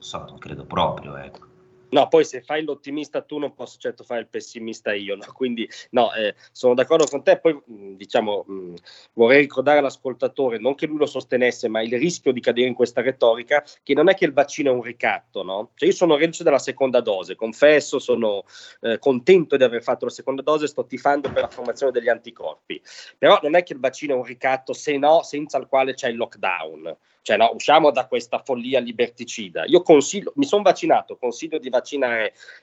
Non 0.00 0.08
so, 0.08 0.24
non 0.26 0.38
credo 0.38 0.64
proprio. 0.64 1.16
Ecco. 1.16 1.47
No, 1.90 2.08
poi 2.08 2.24
se 2.24 2.42
fai 2.42 2.64
l'ottimista 2.64 3.22
tu 3.22 3.38
non 3.38 3.54
posso 3.54 3.78
certo 3.78 4.04
fare 4.04 4.20
il 4.20 4.28
pessimista 4.28 4.92
io, 4.92 5.16
no? 5.16 5.24
quindi 5.32 5.68
no, 5.90 6.12
eh, 6.12 6.34
sono 6.52 6.74
d'accordo 6.74 7.06
con 7.06 7.22
te, 7.22 7.38
poi 7.38 7.58
diciamo 7.66 8.44
mh, 8.46 8.74
vorrei 9.14 9.40
ricordare 9.40 9.78
all'ascoltatore, 9.78 10.58
non 10.58 10.74
che 10.74 10.86
lui 10.86 10.98
lo 10.98 11.06
sostenesse, 11.06 11.68
ma 11.68 11.80
il 11.80 11.98
rischio 11.98 12.32
di 12.32 12.40
cadere 12.40 12.68
in 12.68 12.74
questa 12.74 13.00
retorica, 13.00 13.64
che 13.82 13.94
non 13.94 14.08
è 14.08 14.14
che 14.14 14.26
il 14.26 14.32
vaccino 14.32 14.70
è 14.70 14.74
un 14.74 14.82
ricatto, 14.82 15.42
no? 15.42 15.70
Cioè 15.74 15.88
io 15.88 15.94
sono 15.94 16.16
reduce 16.16 16.44
della 16.44 16.58
seconda 16.58 17.00
dose, 17.00 17.36
confesso, 17.36 17.98
sono 17.98 18.44
eh, 18.80 18.98
contento 18.98 19.56
di 19.56 19.62
aver 19.62 19.82
fatto 19.82 20.04
la 20.04 20.10
seconda 20.10 20.42
dose, 20.42 20.66
sto 20.66 20.84
tifando 20.84 21.32
per 21.32 21.42
la 21.42 21.48
formazione 21.48 21.92
degli 21.92 22.08
anticorpi, 22.08 22.80
però 23.16 23.38
non 23.42 23.54
è 23.54 23.62
che 23.62 23.72
il 23.72 23.80
vaccino 23.80 24.14
è 24.14 24.16
un 24.16 24.24
ricatto, 24.24 24.74
se 24.74 24.98
no, 24.98 25.22
senza 25.22 25.56
il 25.58 25.66
quale 25.66 25.94
c'è 25.94 26.08
il 26.08 26.16
lockdown. 26.16 26.96
Cioè, 27.28 27.36
no, 27.36 27.50
usciamo 27.52 27.90
da 27.90 28.06
questa 28.06 28.38
follia 28.38 28.80
liberticida. 28.80 29.66
Io 29.66 29.82
consiglio, 29.82 30.32
mi 30.36 30.46
sono 30.46 30.62
vaccinato, 30.62 31.18
consiglio 31.18 31.58
di, 31.58 31.68
vaccinare, 31.68 31.77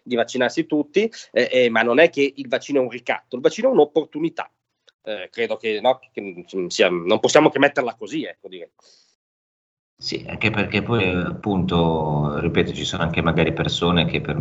di 0.04 0.16
vaccinarsi 0.16 0.66
tutti, 0.66 1.12
eh, 1.32 1.50
eh, 1.52 1.70
ma 1.70 1.82
non 1.82 2.00
è 2.00 2.10
che 2.10 2.34
il 2.36 2.48
vaccino 2.48 2.80
è 2.80 2.84
un 2.84 2.90
ricatto, 2.90 3.36
il 3.36 3.42
vaccino 3.42 3.70
è 3.70 3.72
un'opportunità. 3.72 4.50
Eh, 5.04 5.30
credo 5.32 5.58
che, 5.58 5.80
no, 5.82 6.00
che 6.12 6.46
sia, 6.68 6.90
non 6.90 7.20
possiamo 7.20 7.50
che 7.50 7.60
metterla 7.60 7.96
così, 7.96 8.24
ecco, 8.24 8.48
direi. 8.48 8.72
Sì, 9.98 10.26
anche 10.28 10.50
perché 10.50 10.82
poi 10.82 11.10
appunto, 11.10 12.40
ripeto, 12.40 12.74
ci 12.74 12.84
sono 12.84 13.04
anche 13.04 13.22
magari 13.22 13.54
persone 13.54 14.06
che 14.06 14.20
per 14.20 14.36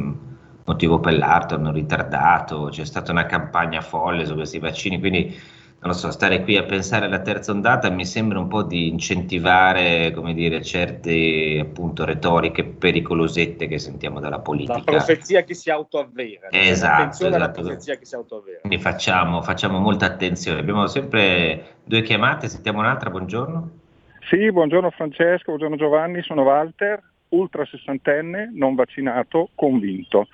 motivo 0.65 0.99
per 0.99 1.17
l'altro 1.17 1.59
hanno 1.59 1.71
ritardato, 1.71 2.69
c'è 2.71 2.85
stata 2.85 3.13
una 3.13 3.27
campagna 3.27 3.81
folle 3.81 4.27
su 4.27 4.35
questi 4.35 4.59
vaccini, 4.59 4.99
quindi 4.99 5.39
non 5.85 5.93
lo 5.93 5.99
so, 5.99 6.11
stare 6.11 6.43
qui 6.43 6.57
a 6.57 6.63
pensare 6.63 7.05
alla 7.05 7.21
terza 7.21 7.53
ondata 7.53 7.91
mi 7.91 8.07
sembra 8.07 8.39
un 8.39 8.49
po' 8.49 8.63
di 8.63 8.89
incentivare, 8.89 10.13
come 10.13 10.33
dire, 10.33 10.63
certe 10.63 11.59
appunto 11.61 12.07
retoriche 12.07 12.65
pericolosette 12.65 13.67
che 13.67 13.79
sentiamo 13.79 14.19
dalla 14.19 14.39
politica. 14.39 14.79
La 14.79 14.83
profezia 14.83 15.43
che 15.43 15.53
si 15.53 15.71
autoavvera. 15.71 16.49
Esatto, 16.51 17.27
esatto. 17.27 17.61
profezia 17.61 17.97
che 17.97 18.07
si 18.07 18.15
autoavvera. 18.15 18.61
Quindi 18.61 18.79
facciamo, 18.79 19.43
facciamo 19.43 19.79
molta 19.79 20.07
attenzione. 20.07 20.61
Abbiamo 20.61 20.87
sempre 20.87 21.75
due 21.85 22.01
chiamate, 22.01 22.49
sentiamo 22.49 22.79
un'altra, 22.79 23.11
buongiorno. 23.11 23.71
Sì, 24.31 24.51
buongiorno 24.51 24.89
Francesco, 24.89 25.49
buongiorno 25.49 25.77
Giovanni, 25.77 26.23
sono 26.23 26.45
Walter, 26.45 26.99
ultra 27.29 27.67
sessantenne, 27.67 28.51
non 28.55 28.75
vaccinato, 28.75 29.51
convinto. 29.55 30.29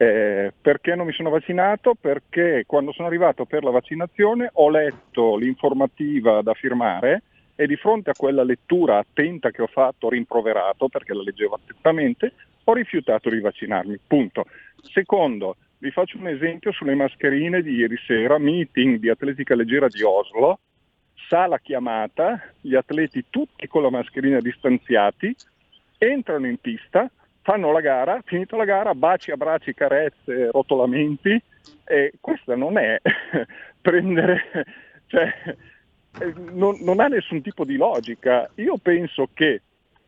Eh, 0.00 0.52
perché 0.60 0.94
non 0.94 1.06
mi 1.06 1.12
sono 1.12 1.28
vaccinato? 1.28 1.96
Perché 2.00 2.62
quando 2.66 2.92
sono 2.92 3.08
arrivato 3.08 3.46
per 3.46 3.64
la 3.64 3.70
vaccinazione 3.70 4.48
ho 4.52 4.70
letto 4.70 5.34
l'informativa 5.34 6.40
da 6.40 6.54
firmare 6.54 7.22
e 7.56 7.66
di 7.66 7.74
fronte 7.74 8.10
a 8.10 8.14
quella 8.16 8.44
lettura 8.44 8.98
attenta 8.98 9.50
che 9.50 9.62
ho 9.62 9.66
fatto, 9.66 10.08
rimproverato 10.08 10.86
perché 10.86 11.12
la 11.14 11.22
leggevo 11.22 11.56
attentamente, 11.56 12.32
ho 12.62 12.72
rifiutato 12.72 13.28
di 13.28 13.40
vaccinarmi. 13.40 13.98
Punto. 14.06 14.44
Secondo, 14.82 15.56
vi 15.78 15.90
faccio 15.90 16.18
un 16.18 16.28
esempio 16.28 16.70
sulle 16.70 16.94
mascherine 16.94 17.60
di 17.60 17.72
ieri 17.72 17.96
sera, 18.06 18.38
meeting 18.38 19.00
di 19.00 19.08
atletica 19.08 19.56
leggera 19.56 19.88
di 19.88 20.02
Oslo, 20.02 20.60
sala 21.28 21.58
chiamata, 21.58 22.40
gli 22.60 22.76
atleti 22.76 23.24
tutti 23.28 23.66
con 23.66 23.82
la 23.82 23.90
mascherina 23.90 24.38
distanziati, 24.38 25.34
entrano 25.98 26.46
in 26.46 26.58
pista, 26.58 27.10
fanno 27.48 27.72
la 27.72 27.80
gara, 27.80 28.20
finita 28.26 28.58
la 28.58 28.66
gara, 28.66 28.94
baci, 28.94 29.30
abbracci, 29.30 29.72
carezze, 29.72 30.50
rotolamenti 30.50 31.42
e 31.82 32.12
questa 32.20 32.54
non 32.54 32.76
è 32.76 33.00
prendere, 33.80 34.42
cioè, 35.06 35.32
eh, 36.20 36.34
non, 36.50 36.76
non, 36.82 37.00
ha 37.00 37.06
nessun 37.06 37.40
tipo 37.40 37.64
di 37.64 37.76
logica. 37.76 38.50
Io 38.56 38.76
penso 38.76 39.30
che 39.32 39.62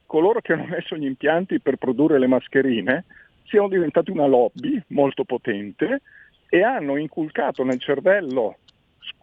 coloro 0.04 0.42
che 0.42 0.52
hanno 0.52 0.66
messo 0.66 0.96
gli 0.96 1.06
impianti 1.06 1.60
per 1.60 1.76
produrre 1.76 2.18
le 2.18 2.26
mascherine 2.26 3.04
siano 3.46 3.68
diventati 3.68 4.10
una 4.10 4.26
lobby 4.26 4.78
molto 4.88 5.24
potente 5.24 6.02
e 6.46 6.62
hanno 6.62 6.96
inculcato 6.96 7.64
nel 7.64 7.80
cervello, 7.80 8.58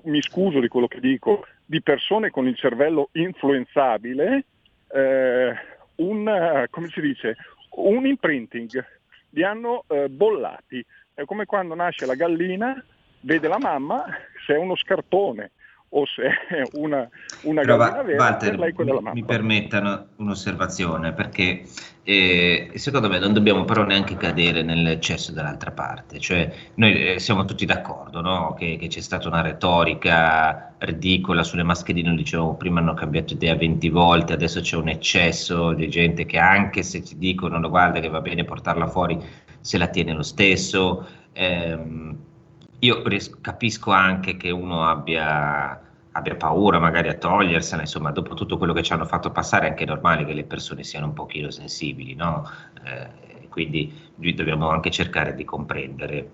mi 0.06 0.24
scuso 0.24 0.60
di 0.60 0.70
quello 0.70 0.88
che 0.88 1.00
dico, 1.00 1.46
di 1.64 1.84
persone 1.84 2.32
con 2.32 2.48
il 2.48 2.56
cervello 2.56 3.10
influenzabile, 3.12 4.46
eh, 4.92 5.54
un, 5.98 6.66
come 6.72 6.88
si 6.88 7.02
dice, 7.02 7.38
un 7.78 8.06
imprinting, 8.06 8.86
li 9.32 9.44
hanno 9.44 9.84
eh, 9.88 10.10
bollati. 10.10 10.84
È 11.14 11.26
come 11.26 11.46
quando 11.46 11.76
nasce 11.76 12.06
la 12.06 12.16
gallina, 12.16 12.84
vede 13.22 13.48
la 13.48 13.58
mamma, 13.60 14.06
se 14.46 14.54
è 14.54 14.58
uno 14.58 14.76
scarpone 14.76 15.52
o 15.90 16.06
se 16.06 16.24
è 16.24 16.62
una, 16.74 17.08
una 17.44 17.64
gallina 17.64 18.02
vera, 18.02 18.24
Walter, 18.24 18.60
lei 18.60 18.74
quella 18.74 18.94
mi, 18.94 19.00
mamma. 19.00 19.14
Mi 19.14 19.24
permettano 19.24 20.08
un'osservazione, 20.18 21.14
perché 21.14 21.64
eh, 22.04 22.72
secondo 22.76 23.08
me 23.08 23.20
non 23.20 23.34
dobbiamo 23.34 23.64
però 23.64 23.84
neanche 23.84 24.18
cadere 24.18 24.64
nell'eccesso 24.64 25.32
dall'altra 25.32 25.72
parte, 25.72 26.20
cioè 26.20 26.52
noi 26.76 27.14
eh, 27.14 27.20
siamo 27.20 27.46
tutti 27.46 27.66
d'accordo 27.66 28.22
no? 28.22 28.54
che, 28.58 28.78
che, 28.78 28.88
c'è 28.88 29.02
stata 29.02 29.28
una 29.28 29.42
retorica 29.42 30.74
ridicola 30.80 31.44
sulle 31.44 31.64
mascherine, 31.64 32.16
dicevamo 32.16 32.56
prima 32.56 32.80
hanno 32.80 32.94
cambiato 32.94 33.34
idea 33.34 33.56
20 33.56 33.90
volte, 33.90 34.34
adesso 34.34 34.60
c'è 34.60 34.76
un 34.76 34.90
eccesso 34.90 35.74
di 35.74 35.90
gente 35.90 36.26
che 36.26 36.38
anche 36.38 36.84
se 36.84 37.02
ti 37.02 37.18
dicono 37.18 37.60
guarda 37.70 38.00
che 38.00 38.10
va 38.10 38.22
bene 38.22 38.44
portarla 38.44 38.88
fuori, 38.88 39.20
se 39.62 39.78
la 39.78 39.88
tiene 39.88 40.14
lo 40.14 40.24
stesso. 40.24 41.08
Ehm, 41.34 42.26
io 42.80 43.02
capisco 43.42 43.92
anche 43.92 44.38
che 44.38 44.52
uno 44.52 44.84
abbia, 44.86 45.82
abbia, 46.12 46.36
paura 46.36 46.80
magari 46.80 47.10
a 47.10 47.16
togliersela, 47.16 47.82
insomma, 47.82 48.12
dopo 48.12 48.36
tutto 48.36 48.58
quello 48.58 48.74
che 48.74 48.84
ci 48.84 48.94
hanno 48.94 49.06
fatto 49.06 49.32
passare 49.32 49.66
è 49.66 49.70
anche 49.70 49.86
normale 49.86 50.26
che 50.26 50.34
le 50.34 50.44
persone 50.44 50.84
siano 50.84 51.08
un 51.08 51.14
pochino 51.14 51.50
sensibili, 51.50 52.14
no? 52.14 52.48
Eh, 52.84 53.48
quindi 53.50 53.92
dobbiamo 54.16 54.70
anche 54.70 54.92
cercare 54.92 55.34
di 55.34 55.44
comprendere 55.44 56.30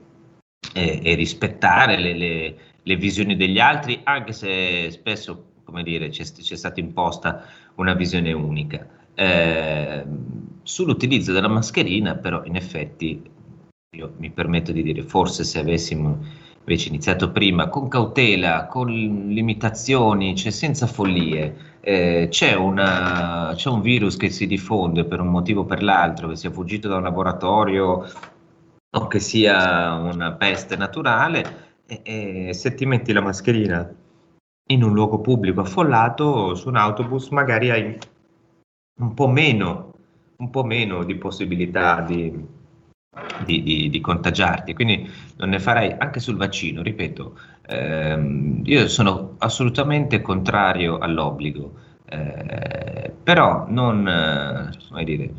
e, 0.73 0.99
e 1.01 1.15
rispettare 1.15 1.97
le, 1.97 2.13
le, 2.13 2.55
le, 2.81 2.95
visioni 2.97 3.37
degli 3.37 3.59
altri, 3.59 4.01
anche 4.03 4.33
se 4.33 4.91
spesso, 4.91 5.51
come 5.63 5.83
dire, 5.83 6.09
c'è, 6.09 6.23
c'è 6.23 6.55
stata 6.55 6.81
imposta 6.81 7.45
una 7.75 7.93
visione 7.93 8.33
unica. 8.33 8.85
Eh, 9.15 10.03
sull'utilizzo 10.63 11.31
della 11.31 11.47
mascherina, 11.47 12.15
però, 12.15 12.43
in 12.43 12.57
effetti 12.57 13.31
io 13.93 14.13
mi 14.17 14.31
permetto 14.31 14.71
di 14.71 14.81
dire, 14.81 15.03
forse 15.03 15.43
se 15.43 15.59
avessimo 15.59 16.41
invece 16.59 16.87
iniziato 16.87 17.31
prima, 17.31 17.67
con 17.67 17.87
cautela, 17.87 18.65
con 18.67 18.87
limitazioni, 18.87 20.35
cioè 20.35 20.51
senza 20.51 20.87
follie, 20.87 21.77
eh, 21.81 22.27
c'è, 22.29 22.55
una, 22.55 23.51
c'è, 23.53 23.69
un 23.69 23.81
virus 23.81 24.15
che 24.17 24.29
si 24.29 24.47
diffonde 24.47 25.05
per 25.05 25.19
un 25.19 25.27
motivo 25.27 25.61
o 25.61 25.65
per 25.65 25.83
l'altro, 25.83 26.29
che 26.29 26.35
sia 26.37 26.51
fuggito 26.51 26.87
da 26.87 26.95
un 26.95 27.03
laboratorio 27.03 28.05
o 28.95 29.07
che 29.07 29.19
sia 29.19 29.93
una 29.93 30.33
peste 30.33 30.75
naturale, 30.75 31.81
e, 31.85 32.47
e 32.47 32.53
se 32.53 32.73
ti 32.73 32.85
metti 32.85 33.11
la 33.13 33.21
mascherina 33.21 33.93
in 34.69 34.83
un 34.83 34.93
luogo 34.93 35.19
pubblico 35.19 35.61
affollato, 35.61 36.55
su 36.55 36.69
un 36.69 36.77
autobus, 36.77 37.29
magari 37.29 37.69
hai 37.69 37.97
un 39.01 39.13
po' 39.13 39.27
meno, 39.27 39.93
un 40.37 40.49
po 40.49 40.63
meno 40.63 41.03
di 41.03 41.15
possibilità 41.15 41.99
di 42.01 42.52
di, 43.45 43.61
di, 43.61 43.89
di, 43.89 44.01
contagiarti, 44.01 44.73
quindi 44.73 45.09
non 45.37 45.49
ne 45.49 45.59
farei 45.59 45.95
anche 45.97 46.19
sul 46.19 46.35
vaccino, 46.35 46.81
ripeto, 46.81 47.37
ehm, 47.67 48.61
io 48.63 48.87
sono 48.87 49.35
assolutamente 49.37 50.21
contrario 50.21 50.97
all'obbligo, 50.97 51.73
eh, 52.05 53.11
però 53.23 53.65
non, 53.67 54.07
eh, 54.07 55.03
dire, 55.03 55.31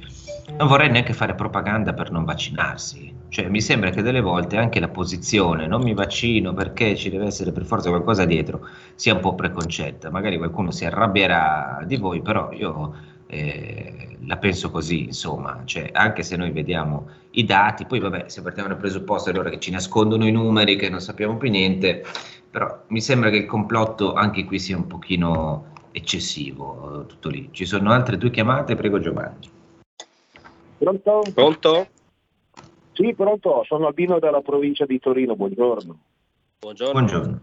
non 0.56 0.68
vorrei 0.68 0.90
neanche 0.90 1.12
fare 1.12 1.34
propaganda 1.34 1.92
per 1.94 2.10
non 2.10 2.24
vaccinarsi, 2.24 3.12
cioè 3.28 3.48
mi 3.48 3.60
sembra 3.60 3.90
che 3.90 4.02
delle 4.02 4.20
volte 4.20 4.56
anche 4.56 4.78
la 4.78 4.88
posizione 4.88 5.66
non 5.66 5.82
mi 5.82 5.94
vaccino 5.94 6.52
perché 6.54 6.94
ci 6.94 7.10
deve 7.10 7.26
essere 7.26 7.50
per 7.50 7.64
forza 7.64 7.88
qualcosa 7.88 8.24
dietro 8.24 8.68
sia 8.94 9.14
un 9.14 9.20
po' 9.20 9.34
preconcetta, 9.34 10.10
magari 10.10 10.38
qualcuno 10.38 10.70
si 10.70 10.84
arrabbierà 10.84 11.82
di 11.84 11.96
voi, 11.96 12.22
però 12.22 12.50
io 12.52 12.94
eh, 13.26 14.18
la 14.26 14.36
penso 14.36 14.70
così, 14.70 15.04
insomma, 15.04 15.62
cioè, 15.64 15.90
anche 15.92 16.22
se 16.22 16.36
noi 16.36 16.50
vediamo 16.50 17.08
i 17.34 17.44
dati, 17.44 17.84
poi 17.86 18.00
vabbè, 18.00 18.28
se 18.28 18.42
partiamo 18.42 18.68
dal 18.68 18.78
presupposto 18.78 19.30
allora 19.30 19.50
che 19.50 19.58
ci 19.58 19.70
nascondono 19.70 20.26
i 20.26 20.32
numeri, 20.32 20.76
che 20.76 20.88
non 20.88 21.00
sappiamo 21.00 21.36
più 21.36 21.50
niente, 21.50 22.04
però 22.50 22.82
mi 22.88 23.00
sembra 23.00 23.30
che 23.30 23.38
il 23.38 23.46
complotto 23.46 24.14
anche 24.14 24.44
qui 24.44 24.58
sia 24.58 24.76
un 24.76 24.86
pochino 24.86 25.72
eccessivo, 25.92 27.04
tutto 27.06 27.28
lì. 27.28 27.48
Ci 27.52 27.64
sono 27.64 27.92
altre 27.92 28.18
due 28.18 28.30
chiamate, 28.30 28.74
prego 28.74 29.00
Giovanni. 29.00 29.50
Pronto? 30.78 31.22
Pronto? 31.32 31.86
Sì, 32.92 33.14
pronto, 33.14 33.62
sono 33.64 33.86
Albino 33.86 34.18
dalla 34.18 34.40
provincia 34.40 34.84
di 34.86 34.98
Torino, 35.00 35.34
buongiorno. 35.34 35.98
Buongiorno. 36.60 36.92
buongiorno. 36.92 37.40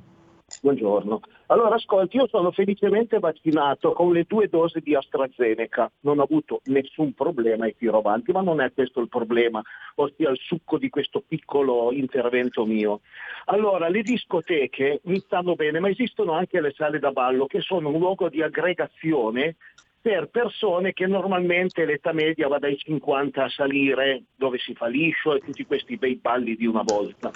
Buongiorno. 0.63 1.21
Allora, 1.47 1.73
ascolti, 1.73 2.17
io 2.17 2.27
sono 2.27 2.51
felicemente 2.51 3.17
vaccinato 3.17 3.93
con 3.93 4.13
le 4.13 4.25
due 4.27 4.47
dosi 4.47 4.79
di 4.79 4.93
AstraZeneca, 4.93 5.91
non 6.01 6.19
ho 6.19 6.21
avuto 6.21 6.61
nessun 6.65 7.13
problema 7.13 7.65
e 7.65 7.75
tiro 7.75 7.97
avanti, 7.97 8.31
ma 8.31 8.41
non 8.41 8.61
è 8.61 8.71
questo 8.71 8.99
il 8.99 9.09
problema, 9.09 9.59
ossia 9.95 10.29
il 10.29 10.37
succo 10.37 10.77
di 10.77 10.89
questo 10.89 11.23
piccolo 11.27 11.91
intervento 11.91 12.63
mio. 12.63 13.01
Allora, 13.45 13.89
le 13.89 14.03
discoteche 14.03 15.01
mi 15.05 15.17
stanno 15.17 15.55
bene, 15.55 15.79
ma 15.79 15.89
esistono 15.89 16.33
anche 16.33 16.61
le 16.61 16.73
sale 16.77 16.99
da 16.99 17.09
ballo 17.09 17.47
che 17.47 17.61
sono 17.61 17.89
un 17.89 17.97
luogo 17.97 18.29
di 18.29 18.43
aggregazione 18.43 19.55
per 20.01 20.29
persone 20.29 20.93
che 20.93 21.05
normalmente 21.05 21.85
l'età 21.85 22.11
media 22.11 22.47
va 22.47 22.57
dai 22.57 22.75
50 22.77 23.43
a 23.43 23.49
salire, 23.49 24.23
dove 24.35 24.57
si 24.57 24.73
fa 24.73 24.87
liscio 24.87 25.35
e 25.35 25.39
tutti 25.39 25.65
questi 25.65 25.95
bei 25.97 26.15
balli 26.15 26.55
di 26.55 26.65
una 26.65 26.81
volta. 26.83 27.31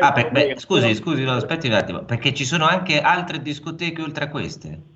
Ah, 0.00 0.12
per, 0.12 0.30
beh, 0.30 0.54
scusi, 0.58 0.94
scusi, 0.94 1.22
no, 1.22 1.32
aspetti 1.32 1.66
un 1.66 1.74
attimo, 1.74 2.04
perché 2.04 2.32
ci 2.34 2.44
sono 2.44 2.66
anche 2.66 3.00
altre 3.00 3.40
discoteche 3.40 4.02
oltre 4.02 4.24
a 4.24 4.30
queste? 4.30 4.94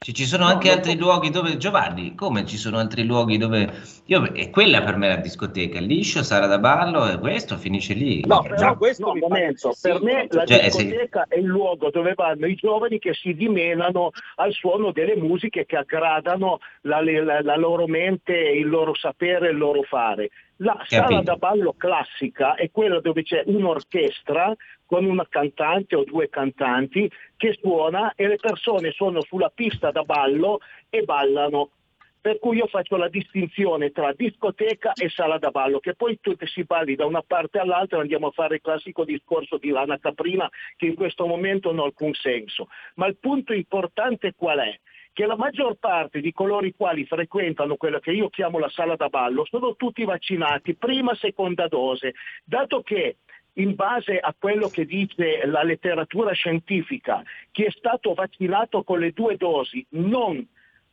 Ci, 0.00 0.14
ci 0.14 0.26
sono 0.26 0.44
no, 0.44 0.50
anche 0.50 0.70
altri 0.70 0.92
so. 0.92 0.98
luoghi 0.98 1.30
dove, 1.30 1.56
Giovanni, 1.56 2.14
come 2.14 2.46
ci 2.46 2.56
sono 2.56 2.78
altri 2.78 3.02
luoghi 3.04 3.36
dove, 3.36 3.68
io, 4.04 4.32
e 4.32 4.48
quella 4.48 4.80
per 4.84 4.96
me 4.96 5.06
è 5.08 5.16
la 5.16 5.20
discoteca, 5.20 5.80
liscio, 5.80 6.22
sala 6.22 6.46
da 6.46 6.60
ballo, 6.60 7.10
e 7.10 7.18
questo 7.18 7.56
finisce 7.56 7.94
lì. 7.94 8.24
No, 8.24 8.42
però 8.42 8.54
Già. 8.54 8.74
questo 8.76 9.12
no, 9.12 9.16
momento, 9.16 9.74
per 9.82 10.00
me 10.00 10.28
la 10.30 10.44
cioè, 10.46 10.62
discoteca 10.62 11.26
sì. 11.28 11.34
è 11.34 11.38
il 11.40 11.46
luogo 11.46 11.90
dove 11.90 12.14
vanno 12.14 12.46
i 12.46 12.54
giovani 12.54 13.00
che 13.00 13.12
si 13.12 13.34
dimenano 13.34 14.10
al 14.36 14.52
suono 14.52 14.92
delle 14.92 15.16
musiche 15.16 15.66
che 15.66 15.76
aggradano 15.76 16.60
la, 16.82 17.02
la, 17.02 17.42
la 17.42 17.56
loro 17.56 17.88
mente, 17.88 18.34
il 18.34 18.68
loro 18.68 18.94
sapere, 18.94 19.50
il 19.50 19.58
loro 19.58 19.82
fare. 19.82 20.30
La 20.60 20.74
Capito. 20.74 21.08
sala 21.08 21.22
da 21.22 21.36
ballo 21.36 21.74
classica 21.76 22.54
è 22.54 22.70
quella 22.70 23.00
dove 23.00 23.22
c'è 23.24 23.42
un'orchestra 23.46 24.54
con 24.88 25.04
una 25.04 25.26
cantante 25.28 25.94
o 25.96 26.02
due 26.02 26.30
cantanti 26.30 27.10
che 27.36 27.58
suona 27.60 28.14
e 28.16 28.26
le 28.26 28.36
persone 28.36 28.90
sono 28.92 29.20
sulla 29.20 29.52
pista 29.54 29.90
da 29.90 30.02
ballo 30.02 30.60
e 30.88 31.02
ballano. 31.02 31.72
Per 32.18 32.38
cui 32.38 32.56
io 32.56 32.66
faccio 32.66 32.96
la 32.96 33.08
distinzione 33.08 33.90
tra 33.90 34.14
discoteca 34.14 34.92
e 34.94 35.10
sala 35.10 35.36
da 35.36 35.50
ballo, 35.50 35.78
che 35.78 35.94
poi 35.94 36.18
tutti 36.22 36.46
si 36.46 36.64
balli 36.64 36.94
da 36.94 37.04
una 37.04 37.22
parte 37.22 37.58
all'altra 37.58 37.98
e 37.98 38.00
andiamo 38.00 38.28
a 38.28 38.32
fare 38.32 38.56
il 38.56 38.60
classico 38.62 39.04
discorso 39.04 39.58
di 39.58 39.68
Lana 39.68 39.98
Caprina 39.98 40.50
che 40.76 40.86
in 40.86 40.94
questo 40.94 41.26
momento 41.26 41.70
non 41.70 41.80
ha 41.80 41.84
alcun 41.84 42.14
senso. 42.14 42.68
Ma 42.94 43.06
il 43.06 43.18
punto 43.18 43.52
importante 43.52 44.32
qual 44.34 44.58
è? 44.60 44.80
che 45.18 45.26
la 45.26 45.36
maggior 45.36 45.74
parte 45.74 46.20
di 46.20 46.30
coloro 46.30 46.64
i 46.64 46.74
quali 46.76 47.04
frequentano 47.04 47.74
quella 47.74 47.98
che 47.98 48.12
io 48.12 48.28
chiamo 48.28 48.60
la 48.60 48.68
sala 48.68 48.94
da 48.94 49.08
ballo 49.08 49.44
sono 49.46 49.74
tutti 49.74 50.04
vaccinati, 50.04 50.76
prima, 50.76 51.12
seconda 51.16 51.66
dose, 51.66 52.14
dato 52.44 52.82
che 52.82 53.16
in 53.58 53.74
base 53.74 54.18
a 54.18 54.34
quello 54.38 54.68
che 54.68 54.84
dice 54.84 55.44
la 55.46 55.62
letteratura 55.62 56.32
scientifica, 56.32 57.22
chi 57.50 57.64
è 57.64 57.70
stato 57.70 58.14
vaccinato 58.14 58.82
con 58.82 59.00
le 59.00 59.12
due 59.12 59.36
dosi 59.36 59.84
non 59.90 60.46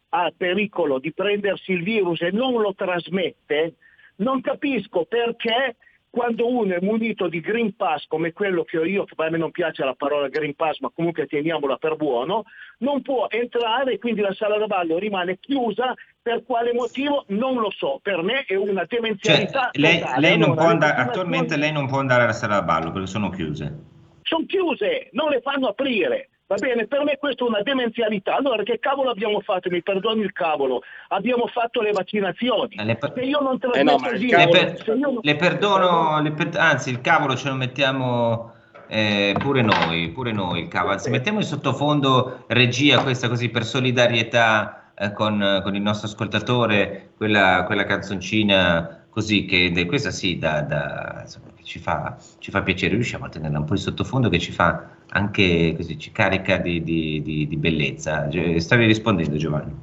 ha 0.09 0.31
pericolo 0.35 0.99
di 0.99 1.13
prendersi 1.13 1.71
il 1.71 1.83
virus 1.83 2.21
e 2.21 2.31
non 2.31 2.53
lo 2.61 2.73
trasmette, 2.73 3.75
non 4.17 4.41
capisco 4.41 5.05
perché 5.05 5.75
quando 6.15 6.47
uno 6.47 6.73
è 6.73 6.79
munito 6.79 7.27
di 7.27 7.41
Green 7.41 7.75
Pass 7.75 8.05
come 8.07 8.31
quello 8.31 8.63
che 8.63 8.77
ho 8.77 8.85
io, 8.85 9.03
che 9.03 9.13
a 9.17 9.29
me 9.29 9.37
non 9.37 9.51
piace 9.51 9.83
la 9.83 9.95
parola 9.95 10.29
Green 10.29 10.55
Pass, 10.55 10.79
ma 10.79 10.89
comunque 10.95 11.25
teniamola 11.25 11.75
per 11.75 11.97
buono, 11.97 12.45
non 12.77 13.01
può 13.01 13.27
entrare 13.29 13.91
e 13.91 13.99
quindi 13.99 14.21
la 14.21 14.33
sala 14.33 14.57
da 14.57 14.65
ballo 14.65 14.97
rimane 14.97 15.37
chiusa. 15.37 15.93
Per 16.21 16.45
quale 16.45 16.71
motivo? 16.73 17.25
Non 17.27 17.55
lo 17.55 17.69
so. 17.69 17.99
Per 18.01 18.23
me 18.23 18.45
è 18.45 18.55
una 18.55 18.85
demenzialità. 18.87 19.69
Cioè, 19.73 19.81
lei, 19.81 20.01
lei 20.19 20.37
non 20.37 20.55
può 20.55 20.67
andare, 20.67 21.01
attualmente 21.01 21.57
lei 21.57 21.73
non 21.73 21.85
può 21.87 21.99
andare 21.99 22.23
alla 22.23 22.31
sala 22.31 22.55
da 22.55 22.63
ballo 22.63 22.91
perché 22.91 23.07
sono 23.07 23.29
chiuse. 23.29 23.77
Sono 24.21 24.45
chiuse, 24.45 25.09
non 25.11 25.29
le 25.29 25.41
fanno 25.41 25.67
aprire. 25.67 26.29
Va 26.47 26.55
bene, 26.57 26.85
per 26.85 27.03
me 27.03 27.17
questa 27.17 27.43
è 27.43 27.47
una 27.47 27.63
demenzialità. 27.63 28.35
Allora 28.35 28.61
che 28.61 28.77
cavolo 28.77 29.09
abbiamo 29.09 29.39
fatto? 29.41 29.69
Mi 29.71 29.81
perdoni 29.81 30.21
il 30.21 30.31
cavolo. 30.31 30.83
Abbiamo 31.07 31.47
fatto 31.47 31.81
le 31.81 31.91
vaccinazioni. 31.91 32.75
Le 32.75 32.95
per... 32.97 33.13
Se 33.15 33.21
io 33.21 33.39
non 33.39 33.57
te 33.57 33.67
lo 33.67 33.73
eh 33.73 33.81
no, 33.81 33.95
il 33.95 34.29
cavolo... 34.29 34.51
le, 34.51 34.73
per... 34.75 34.95
non... 34.95 35.19
le 35.21 35.35
perdono, 35.35 36.21
le 36.21 36.31
per... 36.33 36.49
anzi 36.55 36.91
il 36.91 37.01
cavolo 37.01 37.35
ce 37.35 37.49
lo 37.49 37.55
mettiamo 37.55 38.53
eh, 38.87 39.35
pure 39.39 39.63
noi, 39.63 40.11
pure 40.11 40.31
noi 40.31 40.61
il 40.61 40.67
cavolo. 40.67 40.93
Anzi, 40.93 41.09
mettiamo 41.09 41.39
in 41.39 41.45
sottofondo 41.45 42.45
regia 42.47 43.01
questa 43.01 43.27
così 43.27 43.49
per 43.49 43.65
solidarietà 43.65 44.91
eh, 44.95 45.13
con, 45.13 45.61
con, 45.63 45.75
il 45.75 45.81
nostro 45.81 46.07
ascoltatore, 46.07 47.13
quella, 47.17 47.63
quella 47.65 47.85
canzoncina 47.85 49.05
così 49.09 49.45
che 49.45 49.85
questa 49.87 50.11
sì 50.11 50.37
da, 50.37 50.61
da, 50.61 51.21
insomma, 51.21 51.47
ci, 51.63 51.79
fa, 51.79 52.17
ci, 52.37 52.51
fa, 52.51 52.61
piacere, 52.61 52.93
riusciamo 52.93 53.25
a 53.25 53.29
tenerla 53.29 53.59
un 53.59 53.65
po' 53.65 53.73
in 53.73 53.79
sottofondo 53.79 54.29
che 54.29 54.39
ci 54.39 54.51
fa 54.51 54.94
anche 55.15 55.73
così, 55.75 55.97
ci 55.97 56.11
carica 56.11 56.57
di, 56.57 56.83
di, 56.83 57.21
di, 57.21 57.47
di 57.47 57.57
bellezza. 57.57 58.29
Stavi 58.57 58.85
rispondendo 58.85 59.37
Giovanni? 59.37 59.73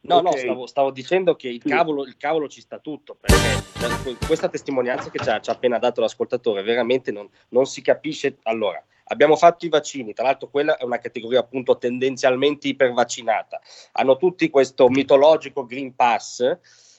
No, 0.00 0.16
okay. 0.16 0.32
no, 0.32 0.38
stavo, 0.38 0.66
stavo, 0.66 0.90
dicendo 0.90 1.36
che 1.36 1.48
il 1.48 1.62
cavolo, 1.62 2.04
il 2.04 2.16
cavolo, 2.16 2.48
ci 2.48 2.62
sta 2.62 2.78
tutto, 2.78 3.18
perché 3.20 4.16
questa 4.26 4.48
testimonianza 4.48 5.10
che 5.10 5.18
ci 5.22 5.28
ha, 5.28 5.38
ci 5.40 5.50
ha 5.50 5.52
appena 5.52 5.78
dato 5.78 6.00
l'ascoltatore 6.00 6.62
veramente 6.62 7.12
non, 7.12 7.28
non, 7.50 7.66
si 7.66 7.82
capisce. 7.82 8.38
Allora, 8.44 8.82
abbiamo 9.04 9.36
fatto 9.36 9.66
i 9.66 9.68
vaccini, 9.68 10.14
tra 10.14 10.24
l'altro 10.24 10.48
quella 10.48 10.78
è 10.78 10.84
una 10.84 10.98
categoria 10.98 11.40
appunto 11.40 11.76
tendenzialmente 11.76 12.68
ipervaccinata, 12.68 13.60
hanno 13.92 14.16
tutti 14.16 14.48
questo 14.48 14.88
mitologico 14.88 15.66
Green 15.66 15.94
Pass 15.94 16.58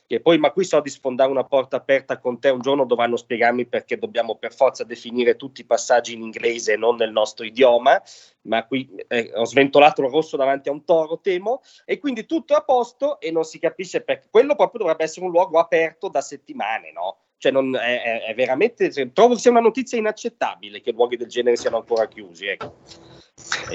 che 0.09 0.21
poi, 0.21 0.39
ma 0.39 0.49
qui 0.49 0.63
so 0.63 0.79
di 0.79 0.89
sfondare 0.89 1.29
una 1.29 1.43
porta 1.43 1.75
aperta 1.75 2.17
con 2.17 2.39
te, 2.39 2.49
un 2.49 2.61
giorno 2.61 2.83
dovranno 2.83 3.15
spiegarmi 3.15 3.67
perché 3.67 3.99
dobbiamo 3.99 4.37
per 4.37 4.55
forza 4.55 4.83
definire 4.83 5.35
tutti 5.35 5.61
i 5.61 5.65
passaggi 5.65 6.13
in 6.13 6.23
inglese 6.23 6.73
e 6.73 6.77
non 6.77 6.95
nel 6.95 7.11
nostro 7.11 7.45
idioma, 7.45 8.01
ma 8.47 8.65
qui 8.65 8.89
eh, 9.07 9.29
ho 9.35 9.45
sventolato 9.45 10.01
il 10.01 10.09
rosso 10.09 10.35
davanti 10.35 10.67
a 10.67 10.71
un 10.71 10.83
toro, 10.83 11.19
temo, 11.19 11.61
e 11.85 11.99
quindi 11.99 12.25
tutto 12.25 12.53
è 12.53 12.57
a 12.57 12.61
posto 12.61 13.19
e 13.19 13.29
non 13.29 13.43
si 13.43 13.59
capisce 13.59 14.01
perché. 14.01 14.29
Quello 14.31 14.55
proprio 14.55 14.79
dovrebbe 14.79 15.03
essere 15.03 15.27
un 15.27 15.31
luogo 15.31 15.59
aperto 15.59 16.07
da 16.07 16.21
settimane, 16.21 16.91
no? 16.91 17.17
Cioè, 17.37 17.51
non, 17.51 17.75
è, 17.75 18.23
è, 18.23 18.33
veramente, 18.33 18.89
trovo 19.13 19.37
sia 19.37 19.51
una 19.51 19.59
notizia 19.59 19.99
inaccettabile 19.99 20.81
che 20.81 20.91
luoghi 20.91 21.17
del 21.17 21.27
genere 21.27 21.55
siano 21.55 21.77
ancora 21.77 22.07
chiusi. 22.07 22.47
Ecco. 22.47 22.77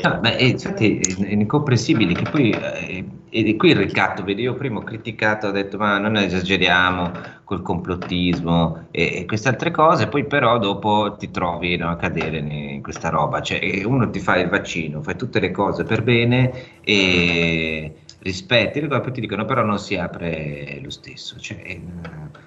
No, 0.03 0.21
ma 0.23 0.37
è, 0.37 0.43
infatti 0.43 0.99
è, 0.99 1.33
incomprensibile 1.33 2.15
che 2.15 2.31
poi 2.31 2.51
eh, 2.51 3.05
e 3.37 3.57
qui 3.57 3.71
il 3.71 3.77
ricatto, 3.77 4.23
vedi, 4.23 4.43
io 4.43 4.55
prima 4.55 4.79
ho 4.79 4.85
criticato, 4.85 5.49
ho 5.49 5.51
detto 5.51 5.77
ma 5.77 5.99
non 5.99 6.17
esageriamo 6.17 7.11
col 7.43 7.63
complottismo 7.63 8.87
e, 8.93 9.19
e 9.19 9.25
queste 9.27 9.49
altre 9.49 9.73
cose, 9.73 10.07
poi 10.07 10.25
però 10.25 10.59
dopo 10.59 11.17
ti 11.19 11.33
trovi 11.33 11.77
no, 11.77 11.91
a 11.91 11.97
cadere 11.97 12.39
in 12.39 12.81
questa 12.81 13.09
roba, 13.09 13.43
cioè 13.43 13.83
uno 13.85 14.09
ti 14.09 14.21
fa 14.21 14.37
il 14.37 14.49
vaccino, 14.49 15.03
fai 15.03 15.17
tutte 15.17 15.41
le 15.41 15.51
cose 15.51 15.83
per 15.83 16.05
bene 16.05 16.81
e 16.83 17.97
rispetti 18.21 18.81
le 18.81 18.87
cose, 18.87 19.01
poi 19.01 19.13
ti 19.13 19.21
dicono 19.21 19.45
però 19.45 19.65
non 19.65 19.81
si 19.81 19.97
apre 19.97 20.79
lo 20.81 20.91
stesso. 20.91 21.37
Cioè, 21.37 21.61
eh, 21.65 21.81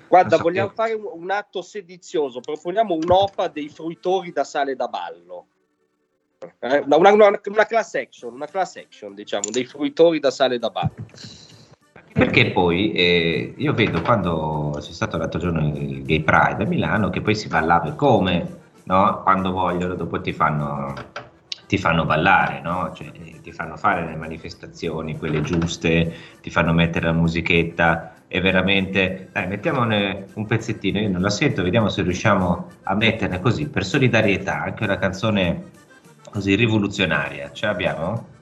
Guarda, 0.08 0.38
so 0.38 0.44
vogliamo 0.44 0.70
che... 0.70 0.76
fare 0.76 0.94
un, 0.94 1.04
un, 1.12 1.32
atto 1.32 1.62
sedizioso, 1.62 2.40
proponiamo 2.40 2.94
un'OPA 2.94 3.50
dei 3.50 3.68
fruitori 3.68 4.32
da 4.32 4.46
sale 4.46 4.78
da 4.78 4.88
ballo. 4.88 5.48
Eh, 6.60 6.84
una, 6.86 7.12
una, 7.12 7.40
una, 7.46 7.66
class 7.66 7.96
action, 7.96 8.34
una 8.34 8.46
class 8.46 8.76
action, 8.76 9.16
diciamo, 9.16 9.50
dei 9.52 9.66
fruitori 9.66 10.20
da 10.20 10.30
sale 10.30 10.60
da 10.60 10.70
ballo. 10.70 10.94
Perché 12.14 12.52
poi 12.52 12.92
eh, 12.94 13.54
io 13.58 13.74
vedo 13.74 14.02
quando 14.02 14.78
c'è 14.80 14.92
stato 14.92 15.18
l'altro 15.18 15.40
giorno 15.40 15.68
il 15.68 16.04
Gay 16.04 16.22
Pride 16.22 16.64
a 16.64 16.68
Milano 16.68 17.10
che 17.10 17.22
poi 17.22 17.36
si 17.36 17.48
ballava 17.48 17.92
come, 17.94 18.58
no? 18.84 19.22
Quando 19.24 19.52
vogliono, 19.52 19.96
dopo 19.96 20.20
ti 20.22 20.34
fanno 20.34 20.94
ti 21.68 21.78
fanno 21.78 22.06
ballare, 22.06 22.62
no? 22.62 22.94
cioè, 22.96 23.12
ti 23.42 23.52
fanno 23.52 23.76
fare 23.76 24.06
le 24.06 24.16
manifestazioni, 24.16 25.18
quelle 25.18 25.42
giuste, 25.42 26.14
ti 26.42 26.50
fanno 26.50 26.72
mettere 26.72 27.08
la 27.08 27.12
musichetta 27.12 28.14
e 28.30 28.40
veramente, 28.40 29.28
dai, 29.34 29.48
mettiamone 29.48 30.28
un 30.36 30.46
pezzettino, 30.46 30.98
io 30.98 31.10
non 31.10 31.22
la 31.22 31.30
sento, 31.30 31.64
vediamo 31.64 31.90
se 31.90 32.04
riusciamo 32.04 32.70
a 32.84 32.96
metterne 32.96 33.42
così, 33.42 33.68
per 33.68 33.84
solidarietà, 33.84 34.62
anche 34.62 34.86
una 34.86 34.98
canzone 34.98 35.72
così 36.38 36.54
rivoluzionaria, 36.54 37.52
ce 37.52 37.66
l'abbiamo? 37.66 38.37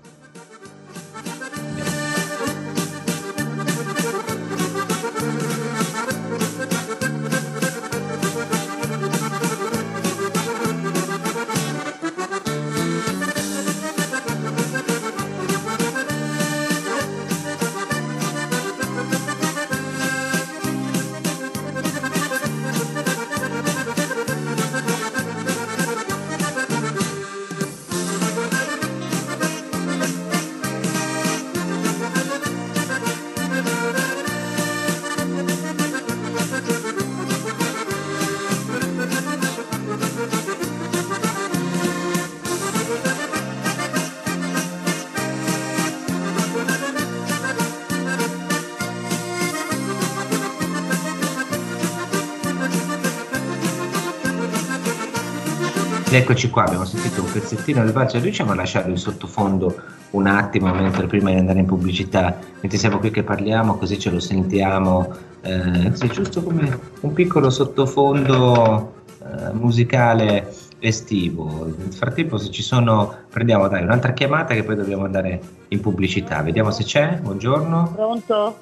Eccoci 56.16 56.50
qua, 56.50 56.64
abbiamo 56.64 56.86
sentito 56.86 57.22
un 57.22 57.30
pezzettino 57.30 57.84
del 57.84 57.92
valzer, 57.92 58.22
riusciamo 58.22 58.54
a 58.54 58.56
lasciarlo 58.56 58.92
in 58.92 58.98
sottofondo 58.98 59.82
un 60.12 60.28
attimo 60.28 60.74
mentre 60.74 61.08
prima 61.08 61.30
di 61.30 61.36
andare 61.36 61.60
in 61.60 61.66
pubblicità, 61.66 62.38
mentre 62.62 62.78
siamo 62.78 63.00
qui 63.00 63.12
che 63.12 63.22
parliamo, 63.22 63.76
così 63.76 64.00
ce 64.00 64.12
lo 64.12 64.22
sentiamo, 64.22 65.14
eh, 65.42 65.92
sì, 65.94 66.08
giusto 66.08 66.42
come 66.42 66.80
un 67.02 67.12
piccolo 67.12 67.50
sottofondo 67.50 68.94
eh, 69.24 69.52
musicale 69.56 70.54
estivo. 70.80 71.74
Nel 71.78 71.92
frattempo 71.92 72.38
se 72.38 72.50
ci 72.50 72.64
sono, 72.64 73.14
prendiamo 73.30 73.68
dai 73.68 73.84
un'altra 73.84 74.14
chiamata 74.14 74.54
che 74.54 74.64
poi 74.64 74.78
dobbiamo 74.78 75.04
andare 75.04 75.42
in 75.68 75.82
pubblicità, 75.82 76.42
vediamo 76.42 76.72
se 76.72 76.86
c'è, 76.86 77.20
buongiorno. 77.22 77.92
Pronto? 77.94 78.58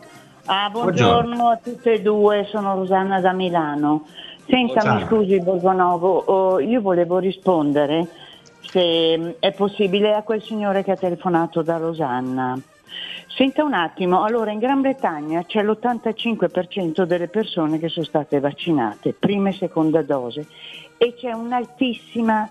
Ah, 0.46 0.70
buongiorno, 0.72 1.36
buongiorno. 1.36 1.50
a 1.50 1.60
tutte 1.64 1.94
e 1.94 2.02
due, 2.02 2.48
sono 2.50 2.74
Rosanna 2.74 3.22
da 3.22 3.32
Milano. 3.32 4.06
Senta, 4.46 4.94
mi 4.94 5.06
scusi 5.06 5.40
Borgonovo, 5.40 6.18
oh, 6.18 6.60
io 6.60 6.82
volevo 6.82 7.18
rispondere 7.18 8.08
se 8.62 9.38
è 9.40 9.52
possibile 9.54 10.14
a 10.14 10.24
quel 10.24 10.42
signore 10.42 10.84
che 10.84 10.92
ha 10.92 10.98
telefonato 10.98 11.62
da 11.62 11.78
Rosanna. 11.78 12.60
Senta 13.28 13.64
un 13.64 13.74
attimo, 13.74 14.24
allora 14.24 14.52
in 14.52 14.60
Gran 14.60 14.82
Bretagna 14.82 15.44
c'è 15.44 15.64
l'85% 15.64 17.04
delle 17.04 17.28
persone 17.28 17.80
che 17.80 17.90
sono 17.90 18.06
state 18.06 18.40
vaccinate, 18.40 19.14
prima 19.14 19.50
e 19.50 19.54
seconda 19.54 20.04
dose, 20.04 20.46
e 20.98 21.16
c'è 21.16 21.32
un'altissima 21.32 22.48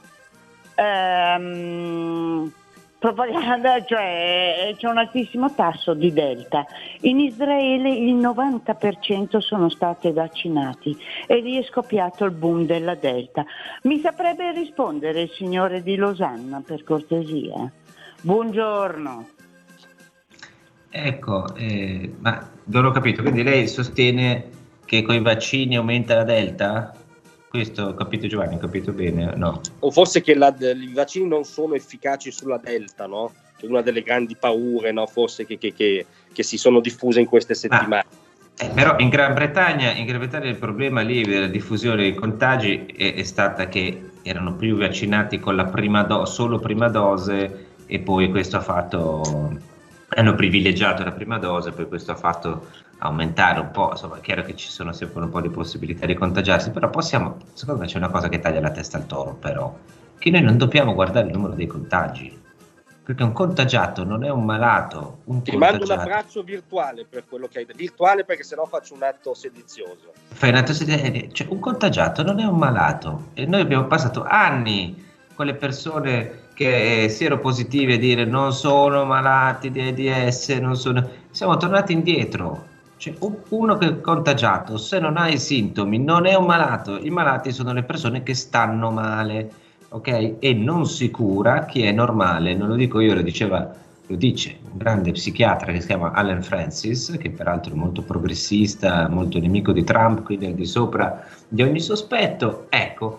ehm, 0.74 2.52
propaganda, 3.02 3.82
cioè 3.84 4.72
c'è 4.76 4.86
un 4.86 4.98
altissimo 4.98 5.52
tasso 5.52 5.92
di 5.92 6.12
delta. 6.12 6.64
In 7.00 7.18
Israele 7.18 7.90
il 7.90 8.14
90% 8.14 9.38
sono 9.38 9.68
stati 9.68 10.12
vaccinati 10.12 10.96
e 11.26 11.40
lì 11.40 11.58
è 11.58 11.64
scoppiato 11.64 12.24
il 12.24 12.30
boom 12.30 12.64
della 12.64 12.94
delta. 12.94 13.44
Mi 13.82 13.98
saprebbe 13.98 14.52
rispondere 14.52 15.22
il 15.22 15.30
signore 15.30 15.82
di 15.82 15.96
Losanna 15.96 16.62
per 16.64 16.84
cortesia? 16.84 17.70
Buongiorno. 18.20 19.28
Ecco, 20.94 21.54
eh, 21.56 22.14
ma 22.20 22.50
non 22.64 22.84
ho 22.84 22.90
capito, 22.92 23.22
quindi 23.22 23.42
lei 23.42 23.66
sostiene 23.66 24.60
che 24.84 25.02
con 25.02 25.16
i 25.16 25.22
vaccini 25.22 25.76
aumenta 25.76 26.14
la 26.14 26.24
delta? 26.24 26.94
Questo 27.52 27.82
ho 27.82 27.92
capito 27.92 28.26
Giovanni, 28.26 28.54
ho 28.54 28.58
capito 28.58 28.92
bene, 28.92 29.34
no? 29.36 29.60
O 29.80 29.90
forse 29.90 30.22
che 30.22 30.34
la, 30.34 30.56
i 30.58 30.90
vaccini 30.94 31.28
non 31.28 31.44
sono 31.44 31.74
efficaci 31.74 32.30
sulla 32.30 32.56
Delta, 32.56 33.06
no? 33.06 33.30
È 33.60 33.66
una 33.66 33.82
delle 33.82 34.00
grandi 34.00 34.36
paure, 34.36 34.90
no? 34.90 35.06
Forse 35.06 35.44
che, 35.44 35.58
che, 35.58 35.74
che, 35.74 36.06
che 36.32 36.42
si 36.42 36.56
sono 36.56 36.80
diffuse 36.80 37.20
in 37.20 37.26
queste 37.26 37.52
settimane. 37.52 38.06
Ah, 38.56 38.64
eh, 38.64 38.70
però 38.70 38.96
in 39.00 39.10
Gran 39.10 39.34
Bretagna, 39.34 39.92
in 39.92 40.06
Gran 40.06 40.20
Bretagna 40.20 40.48
il 40.48 40.56
problema 40.56 41.02
lì 41.02 41.24
della 41.24 41.46
diffusione 41.46 41.96
dei 41.96 42.14
contagi 42.14 42.86
è, 42.86 43.16
è 43.16 43.22
stata 43.22 43.68
che 43.68 44.12
erano 44.22 44.56
più 44.56 44.78
vaccinati 44.78 45.38
con 45.38 45.54
la 45.54 45.66
prima 45.66 46.04
dose, 46.04 46.32
solo 46.32 46.58
prima 46.58 46.88
dose 46.88 47.66
e 47.84 47.98
poi 47.98 48.30
questo 48.30 48.56
ha 48.56 48.62
fatto 48.62 49.60
hanno 50.14 50.34
privilegiato 50.34 51.04
la 51.04 51.12
prima 51.12 51.38
dose, 51.38 51.72
poi 51.72 51.86
questo 51.86 52.12
ha 52.12 52.16
fatto 52.16 52.68
aumentare 53.04 53.60
un 53.60 53.70
po', 53.70 53.90
insomma 53.90 54.18
è 54.18 54.20
chiaro 54.20 54.42
che 54.42 54.54
ci 54.54 54.68
sono 54.68 54.92
sempre 54.92 55.22
un 55.22 55.30
po' 55.30 55.40
di 55.40 55.50
possibilità 55.50 56.06
di 56.06 56.14
contagiarsi, 56.14 56.70
però 56.70 56.88
possiamo, 56.88 57.36
secondo 57.52 57.80
me 57.80 57.86
c'è 57.86 57.96
una 57.96 58.10
cosa 58.10 58.28
che 58.28 58.38
taglia 58.38 58.60
la 58.60 58.70
testa 58.70 58.96
al 58.96 59.06
toro 59.06 59.34
però, 59.34 59.74
che 60.18 60.30
noi 60.30 60.42
non 60.42 60.56
dobbiamo 60.56 60.94
guardare 60.94 61.26
il 61.26 61.32
numero 61.32 61.54
dei 61.54 61.66
contagi, 61.66 62.40
perché 63.04 63.24
un 63.24 63.32
contagiato 63.32 64.04
non 64.04 64.22
è 64.22 64.30
un 64.30 64.44
malato. 64.44 65.18
Un 65.24 65.42
Ti 65.42 65.56
mando 65.56 65.84
un 65.84 65.90
abbraccio 65.90 66.44
virtuale 66.44 67.04
per 67.04 67.24
quello 67.28 67.48
che 67.48 67.58
hai 67.58 67.64
detto, 67.64 67.78
virtuale 67.78 68.24
perché 68.24 68.44
sennò 68.44 68.66
faccio 68.66 68.94
un 68.94 69.02
atto 69.02 69.34
sedizioso. 69.34 70.12
Fai 70.28 70.50
un 70.50 70.56
atto 70.56 70.72
sedizioso, 70.72 71.12
eh, 71.12 71.28
cioè 71.32 71.48
un 71.50 71.58
contagiato 71.58 72.22
non 72.22 72.38
è 72.38 72.44
un 72.44 72.56
malato 72.56 73.30
e 73.34 73.46
noi 73.46 73.62
abbiamo 73.62 73.86
passato 73.86 74.22
anni 74.22 75.10
con 75.34 75.46
le 75.46 75.54
persone 75.54 76.50
che 76.54 77.08
siano 77.08 77.38
positive 77.38 77.94
a 77.94 77.98
dire 77.98 78.24
non 78.24 78.52
sono 78.52 79.04
malati 79.04 79.72
di 79.72 80.08
AIDS, 80.08 80.50
non 80.50 80.76
sono... 80.76 81.04
siamo 81.32 81.56
tornati 81.56 81.92
indietro. 81.92 82.70
Cioè, 83.02 83.16
uno 83.48 83.78
che 83.78 83.86
è 83.88 84.00
contagiato, 84.00 84.76
se 84.76 85.00
non 85.00 85.16
ha 85.16 85.28
i 85.28 85.36
sintomi, 85.36 85.98
non 85.98 86.24
è 86.24 86.36
un 86.36 86.46
malato. 86.46 87.00
I 87.00 87.10
malati 87.10 87.50
sono 87.50 87.72
le 87.72 87.82
persone 87.82 88.22
che 88.22 88.32
stanno 88.32 88.92
male, 88.92 89.50
ok? 89.88 90.36
E 90.38 90.54
non 90.54 90.86
si 90.86 91.10
cura 91.10 91.64
chi 91.64 91.82
è 91.82 91.90
normale. 91.90 92.54
Non 92.54 92.68
lo 92.68 92.76
dico 92.76 93.00
io, 93.00 93.14
lo 93.14 93.22
diceva 93.22 93.74
lo 94.06 94.14
dice 94.14 94.56
un 94.70 94.78
grande 94.78 95.10
psichiatra 95.10 95.72
che 95.72 95.80
si 95.80 95.88
chiama 95.88 96.12
Allen 96.12 96.44
Francis, 96.44 97.16
che 97.18 97.30
peraltro 97.30 97.72
è 97.72 97.76
molto 97.76 98.02
progressista, 98.02 99.08
molto 99.08 99.40
nemico 99.40 99.72
di 99.72 99.82
Trump, 99.82 100.22
quindi 100.22 100.46
è 100.46 100.52
di 100.52 100.64
sopra 100.64 101.26
di 101.48 101.62
ogni 101.62 101.80
sospetto. 101.80 102.66
Ecco, 102.68 103.18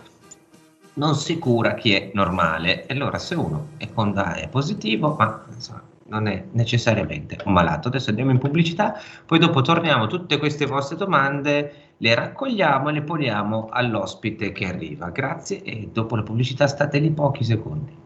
non 0.93 1.13
si 1.15 1.37
cura 1.39 1.73
chi 1.73 1.93
è 1.93 2.11
normale. 2.13 2.85
E 2.85 2.93
allora 2.93 3.17
se 3.17 3.35
uno 3.35 3.67
è, 3.75 3.89
è 3.89 4.47
positivo, 4.47 5.15
ma 5.19 5.43
insomma, 5.53 5.81
non 6.07 6.27
è 6.27 6.45
necessariamente 6.51 7.37
un 7.45 7.53
malato. 7.53 7.87
Adesso 7.87 8.09
andiamo 8.09 8.31
in 8.31 8.39
pubblicità, 8.39 8.99
poi 9.25 9.39
dopo 9.39 9.61
torniamo 9.61 10.07
tutte 10.07 10.37
queste 10.37 10.65
vostre 10.65 10.97
domande, 10.97 11.93
le 11.97 12.15
raccogliamo 12.15 12.89
e 12.89 12.91
le 12.91 13.01
poniamo 13.01 13.69
all'ospite 13.71 14.51
che 14.51 14.65
arriva. 14.65 15.09
Grazie 15.09 15.61
e 15.63 15.89
dopo 15.91 16.15
la 16.15 16.23
pubblicità 16.23 16.67
state 16.67 16.99
lì 16.99 17.11
pochi 17.11 17.43
secondi. 17.43 18.01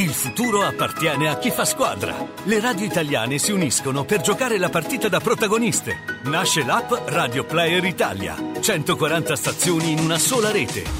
Il 0.00 0.10
futuro 0.10 0.62
appartiene 0.62 1.28
a 1.28 1.36
chi 1.36 1.50
fa 1.50 1.66
squadra. 1.66 2.14
Le 2.44 2.58
radio 2.58 2.86
italiane 2.86 3.36
si 3.36 3.52
uniscono 3.52 4.04
per 4.04 4.22
giocare 4.22 4.56
la 4.56 4.70
partita 4.70 5.10
da 5.10 5.20
protagoniste. 5.20 6.20
Nasce 6.24 6.64
l'app 6.64 6.90
Radio 7.08 7.44
Player 7.44 7.84
Italia. 7.84 8.34
140 8.60 9.36
stazioni 9.36 9.90
in 9.90 9.98
una 9.98 10.16
sola 10.16 10.50
rete. 10.50 10.99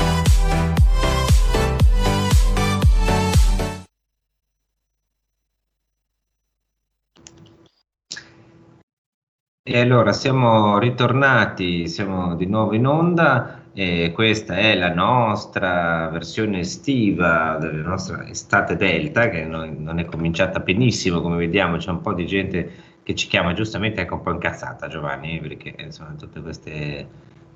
E 9.63 9.79
allora 9.79 10.11
siamo 10.11 10.79
ritornati, 10.79 11.87
siamo 11.87 12.35
di 12.35 12.47
nuovo 12.47 12.73
in 12.73 12.87
onda 12.87 13.61
e 13.73 14.11
questa 14.11 14.55
è 14.57 14.75
la 14.75 14.91
nostra 14.91 16.09
versione 16.09 16.61
estiva 16.61 17.57
della 17.59 17.83
nostra 17.83 18.27
estate 18.27 18.75
delta 18.75 19.29
che 19.29 19.45
non, 19.45 19.99
è 19.99 20.05
cominciata 20.05 20.61
benissimo 20.61 21.21
come 21.21 21.37
vediamo 21.37 21.77
c'è 21.77 21.91
un 21.91 22.01
po' 22.01 22.13
di 22.13 22.25
gente 22.25 22.71
che 23.03 23.13
ci 23.13 23.27
chiama 23.27 23.53
giustamente 23.53 24.01
anche 24.01 24.13
un 24.13 24.21
po' 24.23 24.31
incazzata 24.31 24.87
Giovanni 24.87 25.39
perché 25.39 25.75
insomma 25.77 26.15
tutte 26.17 26.41
queste 26.41 27.07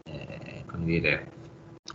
eh, 0.03 0.63
come 0.67 0.85
dire 0.85 1.31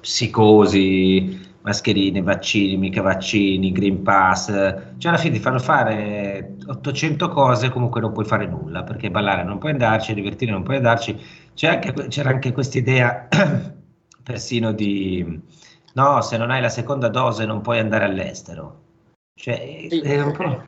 psicosi 0.00 1.49
mascherine, 1.62 2.22
vaccini, 2.22 2.76
mica 2.76 3.02
vaccini, 3.02 3.72
Green 3.72 4.02
Pass, 4.02 4.46
cioè 4.46 5.10
alla 5.10 5.18
fine 5.18 5.34
ti 5.34 5.40
fanno 5.40 5.58
fare 5.58 6.56
800 6.66 7.28
cose 7.28 7.68
comunque 7.68 8.00
non 8.00 8.12
puoi 8.12 8.24
fare 8.24 8.46
nulla 8.46 8.82
perché 8.82 9.10
ballare 9.10 9.42
non 9.42 9.58
puoi 9.58 9.72
andarci, 9.72 10.14
divertire 10.14 10.52
non 10.52 10.62
puoi 10.62 10.76
andarci, 10.76 11.18
anche, 11.62 11.92
c'era 12.08 12.30
anche 12.30 12.52
questa 12.52 12.78
idea 12.78 13.28
persino 14.22 14.72
di 14.72 15.40
no, 15.94 16.20
se 16.22 16.36
non 16.36 16.50
hai 16.50 16.60
la 16.60 16.68
seconda 16.68 17.08
dose 17.08 17.44
non 17.44 17.60
puoi 17.60 17.78
andare 17.78 18.04
all'estero. 18.04 18.82
Cioè, 19.34 19.86
sì. 19.88 20.00
è 20.00 20.22
un 20.22 20.32
po'... 20.32 20.64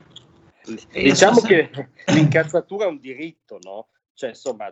Diciamo 0.91 1.41
che 1.41 1.69
l'incazzatura 2.07 2.85
è 2.85 2.87
un 2.87 2.99
diritto, 2.99 3.59
no? 3.63 3.87
Cioè, 4.15 4.29
insomma, 4.29 4.71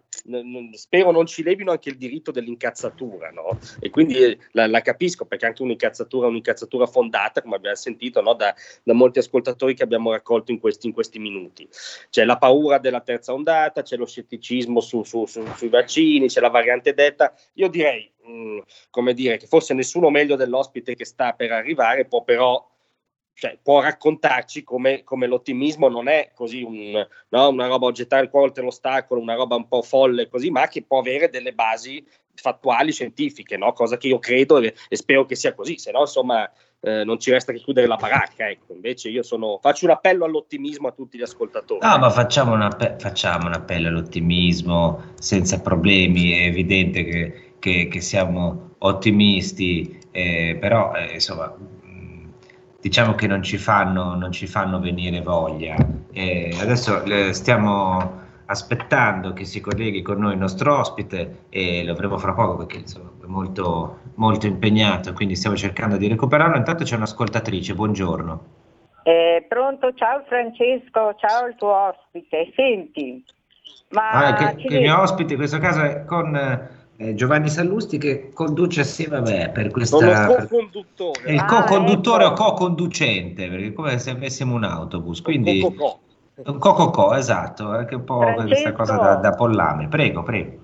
spero 0.73 1.10
non 1.10 1.25
ci 1.25 1.41
levino 1.41 1.71
anche 1.71 1.89
il 1.89 1.97
diritto 1.97 2.30
dell'incazzatura, 2.30 3.32
no? 3.32 3.58
E 3.80 3.89
quindi 3.89 4.15
eh, 4.17 4.38
la, 4.51 4.67
la, 4.67 4.82
capisco 4.82 5.25
perché 5.25 5.47
anche 5.47 5.63
un'incazzatura 5.63 6.27
è 6.27 6.30
un'incazzatura 6.30 6.86
fondata, 6.86 7.41
come 7.41 7.56
abbiamo 7.56 7.75
sentito 7.75 8.21
no? 8.21 8.36
da, 8.36 8.54
da, 8.84 8.93
molti 8.93 9.17
ascoltatori 9.17 9.73
che 9.73 9.82
abbiamo 9.82 10.12
raccolto 10.12 10.51
in 10.51 10.60
questi, 10.60 10.86
in 10.86 10.93
questi, 10.93 11.17
minuti. 11.17 11.67
C'è 12.12 12.23
la 12.23 12.38
paura 12.38 12.77
della 12.77 13.01
terza 13.01 13.34
ondata, 13.34 13.82
c'è 13.82 13.97
lo 13.97 14.06
scetticismo 14.06 14.80
su, 14.80 15.04
su, 15.04 15.25
su, 15.25 15.43
sui 15.56 15.69
vaccini, 15.69 16.27
c'è 16.27 16.39
la 16.39 16.49
variante 16.49 16.93
detta. 16.93 17.34
Io 17.54 17.67
direi, 17.67 18.12
mh, 18.23 18.32
mm, 18.32 18.60
come 18.91 19.15
dire, 19.15 19.38
che 19.38 19.47
forse 19.47 19.73
nessuno 19.73 20.12
meglio 20.12 20.36
dell'ospite 20.36 20.93
che 20.93 21.06
sta 21.06 21.34
per 21.34 21.51
arrivare 21.51 22.06
può 22.06 22.23
però 22.23 22.63
cioè, 23.34 23.58
può 23.62 23.82
raccontarci 23.82 24.63
come, 24.63 25.04
come, 25.04 25.28
l'ottimismo 25.28 25.88
non 25.88 26.08
è 26.08 26.32
così 26.36 26.62
un, 26.62 27.06
no, 27.30 27.50
una 27.50 27.67
roba 27.67 27.91
gettare 27.91 28.24
il 28.24 28.30
cuore 28.30 28.48
oltre 28.48 28.63
l'ostacolo, 28.63 29.22
una 29.22 29.36
roba 29.36 29.56
un 29.56 29.67
po' 29.67 29.82
folle 29.82 30.28
così, 30.28 30.52
ma 30.52 30.67
che 30.67 30.84
può 30.84 31.00
avere 31.00 31.30
delle 31.30 31.54
basi 31.54 32.06
fattuali, 32.36 32.91
scientifiche, 32.91 33.58
no? 33.58 33.74
cosa 33.74 33.98
che 33.98 34.08
io 34.08 34.20
credo 34.20 34.58
e, 34.60 34.74
e, 34.88 34.96
spero 34.96 35.26
che 35.26 35.36
sia 35.36 35.54
così, 35.54 35.78
se 35.78 35.91
no 35.91 36.02
insomma 36.02 36.50
eh, 36.82 37.04
non 37.04 37.20
ci 37.20 37.32
resta 37.32 37.52
che 37.52 37.60
chiudere 37.60 37.88
la 37.88 37.96
baracca. 37.96 38.50
Ecco. 38.50 38.74
Invece 38.74 39.10
io 39.10 39.24
sono, 39.24 39.60
faccio 39.62 39.86
un 39.86 39.91
appello 39.91 40.26
all'ottimismo 40.26 40.88
a 40.88 40.91
tutti 40.91 41.17
gli 41.17 41.22
ascoltatori. 41.22 41.86
No, 41.86 41.98
ma 41.98 42.10
facciamo 42.10 42.54
un, 42.54 42.96
facciamo 42.98 43.48
un 43.48 43.54
appello 43.54 43.88
all'ottimismo 43.88 45.13
senza 45.20 45.62
problemi, 45.62 46.32
è 46.32 46.46
evidente 46.46 47.04
che, 47.04 47.54
che, 47.60 47.88
che 47.88 48.02
siamo 48.02 48.76
ottimisti, 48.80 50.00
eh, 50.12 50.58
però 50.60 50.94
eh, 50.96 51.13
insomma 51.13 51.56
diciamo 52.82 53.13
che 53.13 53.28
non 53.28 53.44
ci 53.44 53.58
fanno, 53.58 54.15
non 54.15 54.32
ci 54.32 54.48
fanno 54.48 54.80
venire 54.80 55.22
voglia. 55.22 55.76
E 56.12 56.56
adesso 56.60 57.04
stiamo 57.32 58.20
aspettando 58.46 59.32
che 59.32 59.46
si 59.46 59.62
colleghi 59.62 60.02
con 60.02 60.20
noi 60.20 60.34
il 60.34 60.39
nostro 60.39 60.78
ospite 60.78 61.46
e 61.50 61.86
lo 61.86 61.94
avremo 61.94 62.17
fra 62.17 62.34
poco 62.34 62.58
perché 62.58 62.78
insomma, 62.78 63.10
è 63.24 63.28
molto, 63.28 64.00
molto 64.15 64.46
impegnato, 64.48 65.13
quindi 65.13 65.36
stiamo 65.36 65.56
cercando 65.56 65.96
di 65.96 66.08
recuperarlo. 66.08 66.58
Intanto 66.58 66.84
c'è 66.84 66.96
un'ascoltatrice, 66.96 67.76
buongiorno. 67.76 68.46
Eh, 69.04 69.46
pronto, 69.48 69.94
ciao 69.94 70.24
Francesco, 70.28 71.15
ciao 71.15 71.48
il 71.48 71.56
tuo 71.56 71.74
ospite. 71.74 72.52
Senti, 72.56 73.24
ma 73.91 74.10
ah, 74.10 74.34
che, 74.34 74.56
che 74.56 74.76
il 74.76 74.82
mio 74.82 75.00
ospite 75.00 75.34
in 75.34 75.39
questo 75.39 75.60
caso 75.60 75.82
è 75.82 76.04
con 76.06 76.36
eh, 76.36 76.81
Giovanni 77.13 77.49
Sallusti 77.49 77.97
che 77.97 78.29
conduce 78.33 78.81
assieme 78.81 79.17
a 79.17 79.21
me 79.21 79.49
per 79.53 79.71
questa... 79.71 79.97
Sono 79.97 80.35
co-conduttore. 80.35 81.23
È 81.23 81.31
il 81.31 81.45
co-conduttore 81.45 82.23
ah, 82.23 82.27
ecco. 82.27 82.43
o 82.43 82.53
co-conducente, 82.53 83.49
perché 83.49 83.67
è 83.67 83.73
come 83.73 83.97
se 83.97 84.11
avessimo 84.11 84.55
un 84.55 84.63
autobus, 84.63 85.21
quindi... 85.21 85.61
Un 86.43 86.57
co-co-co, 86.57 87.13
esatto, 87.13 87.67
anche 87.69 87.95
un 87.95 88.03
po' 88.03 88.19
Francesco, 88.19 88.47
questa 88.47 88.71
cosa 88.71 88.95
da, 88.97 89.15
da 89.15 89.31
pollame. 89.31 89.87
Prego, 89.87 90.23
prego. 90.23 90.59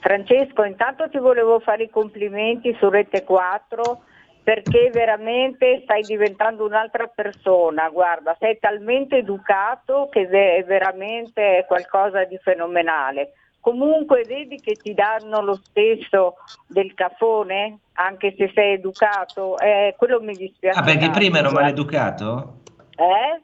Francesco, 0.00 0.64
intanto 0.64 1.08
ti 1.10 1.18
volevo 1.18 1.60
fare 1.60 1.84
i 1.84 1.90
complimenti 1.90 2.74
su 2.78 2.88
Rete 2.88 3.24
4 3.24 4.00
perché 4.42 4.88
veramente 4.90 5.80
stai 5.82 6.02
diventando 6.02 6.64
un'altra 6.64 7.06
persona, 7.06 7.90
guarda, 7.90 8.34
sei 8.40 8.58
talmente 8.58 9.18
educato 9.18 10.08
che 10.10 10.22
è 10.26 10.64
veramente 10.64 11.66
qualcosa 11.68 12.24
di 12.24 12.38
fenomenale 12.38 13.32
comunque 13.60 14.24
vedi 14.26 14.56
che 14.56 14.74
ti 14.74 14.94
danno 14.94 15.40
lo 15.40 15.54
stesso 15.54 16.34
del 16.66 16.94
cafone, 16.94 17.78
anche 17.94 18.34
se 18.36 18.50
sei 18.54 18.74
educato, 18.74 19.58
eh, 19.58 19.94
quello 19.96 20.20
mi 20.20 20.34
dispiace. 20.34 20.78
Ah, 20.78 20.82
perché 20.82 21.06
tanto, 21.06 21.18
prima 21.18 21.38
ero 21.38 21.50
maleducato? 21.50 22.60
Eh? 22.96 23.42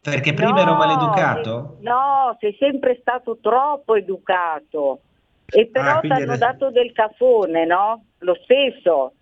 Perché 0.00 0.34
prima 0.34 0.52
no, 0.52 0.60
ero 0.60 0.74
maleducato? 0.74 1.76
no, 1.80 2.36
sei 2.38 2.54
sempre 2.58 2.98
stato 3.00 3.38
troppo 3.40 3.94
educato. 3.96 5.00
E 5.48 5.66
però 5.66 5.98
ah, 5.98 6.00
ti 6.00 6.10
hanno 6.10 6.36
dato 6.36 6.70
del 6.70 6.92
cafone, 6.92 7.64
no? 7.66 8.04
Lo 8.18 8.36
stesso. 8.42 9.12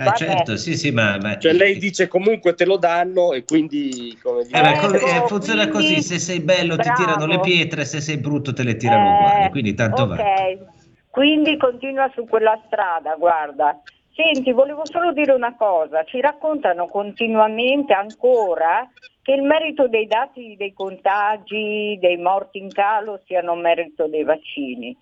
Eh, 0.00 0.12
certo, 0.14 0.56
sì, 0.56 0.76
sì, 0.76 0.92
ma, 0.92 1.18
ma... 1.20 1.38
Cioè 1.38 1.52
lei 1.52 1.76
dice 1.76 2.06
comunque 2.06 2.54
te 2.54 2.64
lo 2.64 2.76
danno 2.76 3.32
e 3.32 3.44
quindi... 3.44 4.16
Come 4.22 4.44
dire... 4.44 4.56
eh, 4.56 4.62
beh, 4.62 4.96
eh, 4.96 5.26
funziona 5.26 5.66
quindi... 5.66 5.94
così, 5.94 6.02
se 6.02 6.20
sei 6.20 6.38
bello 6.38 6.76
Bravo. 6.76 6.94
ti 6.94 7.02
tirano 7.02 7.26
le 7.26 7.40
pietre, 7.40 7.84
se 7.84 8.00
sei 8.00 8.18
brutto 8.18 8.52
te 8.52 8.62
le 8.62 8.76
tirano 8.76 9.08
eh, 9.08 9.12
uguali, 9.14 9.50
quindi 9.50 9.74
tanto 9.74 10.02
okay. 10.04 10.56
va. 10.56 10.64
Quindi 11.10 11.56
continua 11.56 12.08
su 12.14 12.26
quella 12.28 12.60
strada, 12.66 13.16
guarda. 13.16 13.76
Senti, 14.14 14.52
volevo 14.52 14.82
solo 14.86 15.12
dire 15.12 15.32
una 15.32 15.56
cosa, 15.56 16.04
ci 16.04 16.20
raccontano 16.20 16.86
continuamente 16.86 17.92
ancora 17.92 18.88
che 19.20 19.32
il 19.32 19.42
merito 19.42 19.88
dei 19.88 20.06
dati 20.06 20.54
dei 20.56 20.72
contagi, 20.74 21.98
dei 22.00 22.18
morti 22.18 22.58
in 22.58 22.70
calo 22.70 23.20
siano 23.26 23.56
merito 23.56 24.06
dei 24.06 24.22
vaccini 24.22 24.96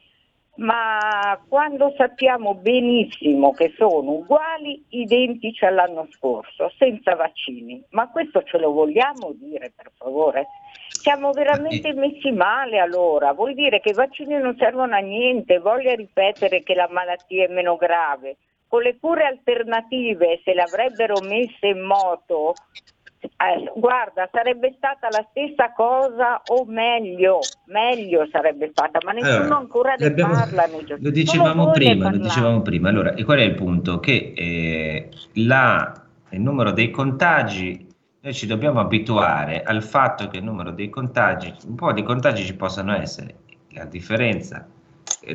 ma 0.57 1.39
quando 1.49 1.93
sappiamo 1.97 2.55
benissimo 2.55 3.53
che 3.53 3.75
sono 3.77 4.13
uguali, 4.13 4.85
identici 4.91 5.65
all'anno 5.65 6.09
scorso, 6.13 6.73
senza 6.79 7.15
vaccini. 7.15 7.83
Ma 7.91 8.09
questo 8.11 8.43
ce 8.43 8.59
lo 8.59 8.73
vogliamo 8.73 9.33
dire, 9.35 9.73
per 9.75 9.91
favore? 9.97 10.47
Siamo 10.89 11.33
veramente 11.33 11.93
messi 11.93 12.33
male 12.33 12.79
allora, 12.79 13.33
vuol 13.33 13.55
dire 13.55 13.81
che 13.81 13.91
i 13.91 13.95
vaccini 13.95 14.39
non 14.39 14.57
servono 14.57 14.95
a 14.95 15.01
niente, 15.01 15.59
voglia 15.59 15.95
ripetere 15.95 16.63
che 16.63 16.75
la 16.75 16.89
malattia 16.91 17.45
è 17.45 17.53
meno 17.53 17.77
grave. 17.77 18.37
Con 18.69 18.83
le 18.83 18.99
cure 18.99 19.25
alternative, 19.25 20.41
se 20.43 20.53
le 20.53 20.63
avrebbero 20.63 21.21
messe 21.21 21.69
in 21.69 21.83
moto, 21.83 22.55
Eh, 23.37 23.73
guarda, 23.75 24.29
sarebbe 24.33 24.75
stata 24.77 25.09
la 25.11 25.27
stessa 25.31 25.73
cosa 25.73 26.43
o 26.47 26.65
meglio, 26.65 27.41
meglio 27.67 28.27
sarebbe 28.31 28.69
stata, 28.71 28.99
ma 29.05 29.13
nessuno 29.13 29.37
allora, 29.37 29.57
ancora 29.57 29.95
ne 29.99 30.13
parla. 30.13 30.67
Lo 30.99 31.11
dicevamo 31.11 31.71
prima, 31.71 32.11
lo 32.11 32.19
dicevamo 32.19 32.63
prima. 32.63 32.89
Allora, 32.89 33.15
e 33.15 33.25
qual 33.25 33.39
è 33.39 33.43
il 33.43 33.55
punto? 33.55 34.01
Che 34.01 34.33
eh, 34.37 35.09
la, 35.35 35.93
il 36.31 36.41
numero 36.41 36.71
dei 36.71 36.91
contagi, 36.91 37.87
noi 38.21 38.35
ci 38.35 38.47
dobbiamo 38.47 38.81
abituare 38.81 39.63
al 39.63 39.83
fatto 39.83 40.29
che 40.29 40.39
il 40.39 40.45
numero 40.45 40.71
dei 40.71 40.89
contagi, 40.89 41.55
un 41.67 41.75
po' 41.75 41.93
di 41.93 42.03
contagi 42.03 42.45
ci 42.45 42.55
possano 42.55 42.95
essere. 42.95 43.35
La 43.71 43.85
differenza 43.85 44.67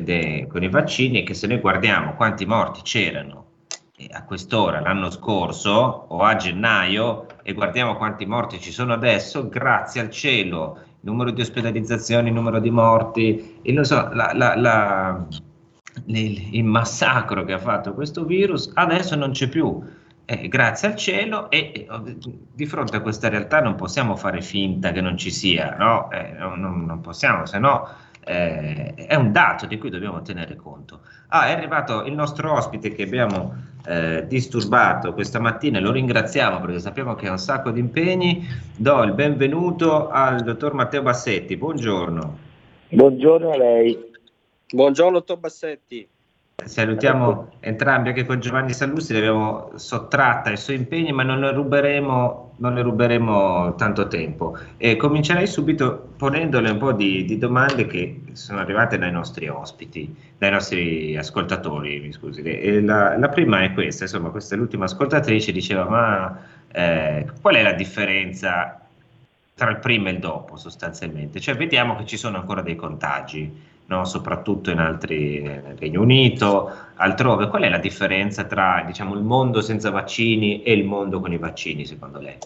de, 0.00 0.46
con 0.48 0.62
i 0.62 0.68
vaccini 0.68 1.22
è 1.22 1.24
che 1.24 1.34
se 1.34 1.46
noi 1.46 1.58
guardiamo 1.58 2.14
quanti 2.14 2.44
morti 2.44 2.82
c'erano 2.82 3.50
a 4.10 4.24
quest'ora 4.24 4.80
l'anno 4.80 5.10
scorso 5.10 5.70
o 6.08 6.22
a 6.22 6.34
gennaio 6.36 7.26
e 7.42 7.52
guardiamo 7.52 7.96
quanti 7.96 8.24
morti 8.24 8.58
ci 8.60 8.72
sono 8.72 8.92
adesso, 8.92 9.48
grazie 9.48 10.00
al 10.00 10.10
cielo, 10.10 10.78
numero 11.00 11.30
di 11.30 11.40
ospedalizzazioni, 11.40 12.30
numero 12.30 12.58
di 12.58 12.70
morti, 12.70 13.58
il, 13.62 13.84
so, 13.84 14.08
la, 14.12 14.32
la, 14.34 14.56
la, 14.56 15.26
il, 16.06 16.54
il, 16.56 16.64
massacro 16.64 17.44
che 17.44 17.52
ha 17.52 17.58
fatto 17.58 17.92
questo 17.92 18.24
virus 18.24 18.70
adesso 18.74 19.14
non 19.14 19.32
c'è 19.32 19.48
più. 19.48 19.82
Eh, 20.24 20.46
grazie 20.48 20.88
al 20.88 20.96
cielo 20.96 21.50
e, 21.50 21.72
e, 21.74 21.88
di 22.54 22.66
fronte 22.66 22.96
a 22.96 23.00
questa 23.00 23.28
realtà 23.28 23.60
non 23.60 23.74
possiamo 23.74 24.14
fare 24.14 24.40
finta 24.40 24.92
che 24.92 25.00
non 25.00 25.16
ci 25.16 25.30
sia, 25.30 25.74
no? 25.76 26.10
Eh, 26.12 26.32
non, 26.38 26.84
non, 26.86 27.00
possiamo, 27.00 27.44
se 27.44 27.58
no 27.58 27.88
eh, 28.24 28.94
è 28.94 29.14
un 29.14 29.32
dato 29.32 29.66
di 29.66 29.78
cui 29.78 29.90
dobbiamo 29.90 30.22
tenere 30.22 30.56
conto. 30.56 31.00
Ah, 31.28 31.46
è 31.48 31.52
arrivato 31.52 32.04
il 32.04 32.12
nostro 32.12 32.52
ospite 32.52 32.94
che 32.94 33.02
abbiamo 33.02 33.54
eh, 33.86 34.24
disturbato 34.28 35.12
questa 35.12 35.40
mattina 35.40 35.78
e 35.78 35.80
lo 35.80 35.90
ringraziamo 35.90 36.60
perché 36.60 36.78
sappiamo 36.78 37.14
che 37.14 37.28
ha 37.28 37.32
un 37.32 37.38
sacco 37.38 37.70
di 37.70 37.80
impegni. 37.80 38.46
Do 38.76 39.02
il 39.02 39.12
benvenuto 39.12 40.08
al 40.08 40.42
dottor 40.42 40.74
Matteo 40.74 41.02
Bassetti. 41.02 41.56
Buongiorno. 41.56 42.38
Buongiorno 42.90 43.50
a 43.50 43.56
lei. 43.56 44.10
Buongiorno, 44.70 45.18
dottor 45.18 45.38
Bassetti. 45.38 46.08
Salutiamo 46.64 47.52
entrambi, 47.60 48.08
anche 48.08 48.24
con 48.24 48.40
Giovanni 48.40 48.72
Sallusti 48.72 49.12
l'abbiamo 49.12 49.72
sottratta 49.74 50.50
ai 50.50 50.56
suoi 50.56 50.76
impegni, 50.76 51.12
ma 51.12 51.22
non 51.22 51.40
le 51.40 51.52
ruberemo, 51.52 52.54
non 52.56 52.74
le 52.74 52.82
ruberemo 52.82 53.74
tanto 53.74 54.08
tempo. 54.08 54.56
E 54.76 54.96
comincerei 54.96 55.46
subito 55.46 56.10
ponendole 56.16 56.70
un 56.70 56.78
po' 56.78 56.92
di, 56.92 57.24
di, 57.24 57.38
domande 57.38 57.86
che 57.86 58.22
sono 58.32 58.60
arrivate 58.60 58.98
dai 58.98 59.10
nostri 59.10 59.48
ospiti, 59.48 60.14
dai 60.38 60.50
nostri 60.50 61.16
ascoltatori, 61.16 62.00
mi 62.00 62.12
scusi. 62.12 62.42
La, 62.84 63.16
la, 63.16 63.28
prima 63.28 63.62
è 63.62 63.72
questa, 63.72 64.04
insomma, 64.04 64.30
questa 64.30 64.54
è 64.54 64.58
l'ultima 64.58 64.84
ascoltatrice, 64.84 65.52
diceva, 65.52 65.84
ma 65.88 66.38
eh, 66.70 67.26
qual 67.40 67.56
è 67.56 67.62
la 67.62 67.72
differenza 67.72 68.80
tra 69.54 69.70
il 69.70 69.78
prima 69.78 70.08
e 70.08 70.12
il 70.12 70.18
dopo 70.18 70.56
sostanzialmente? 70.56 71.40
Cioè 71.40 71.56
vediamo 71.56 71.96
che 71.96 72.06
ci 72.06 72.16
sono 72.16 72.38
ancora 72.38 72.62
dei 72.62 72.76
contagi 72.76 73.70
no? 73.96 74.04
soprattutto 74.04 74.70
in 74.70 74.78
altri, 74.78 75.40
nel 75.40 75.76
Regno 75.78 76.00
Unito, 76.00 76.70
altrove. 76.96 77.48
Qual 77.48 77.62
è 77.62 77.68
la 77.68 77.78
differenza 77.78 78.44
tra 78.44 78.82
diciamo, 78.86 79.14
il 79.14 79.22
mondo 79.22 79.60
senza 79.60 79.90
vaccini 79.90 80.62
e 80.62 80.72
il 80.72 80.84
mondo 80.84 81.20
con 81.20 81.32
i 81.32 81.38
vaccini, 81.38 81.84
secondo 81.84 82.18
lei? 82.18 82.36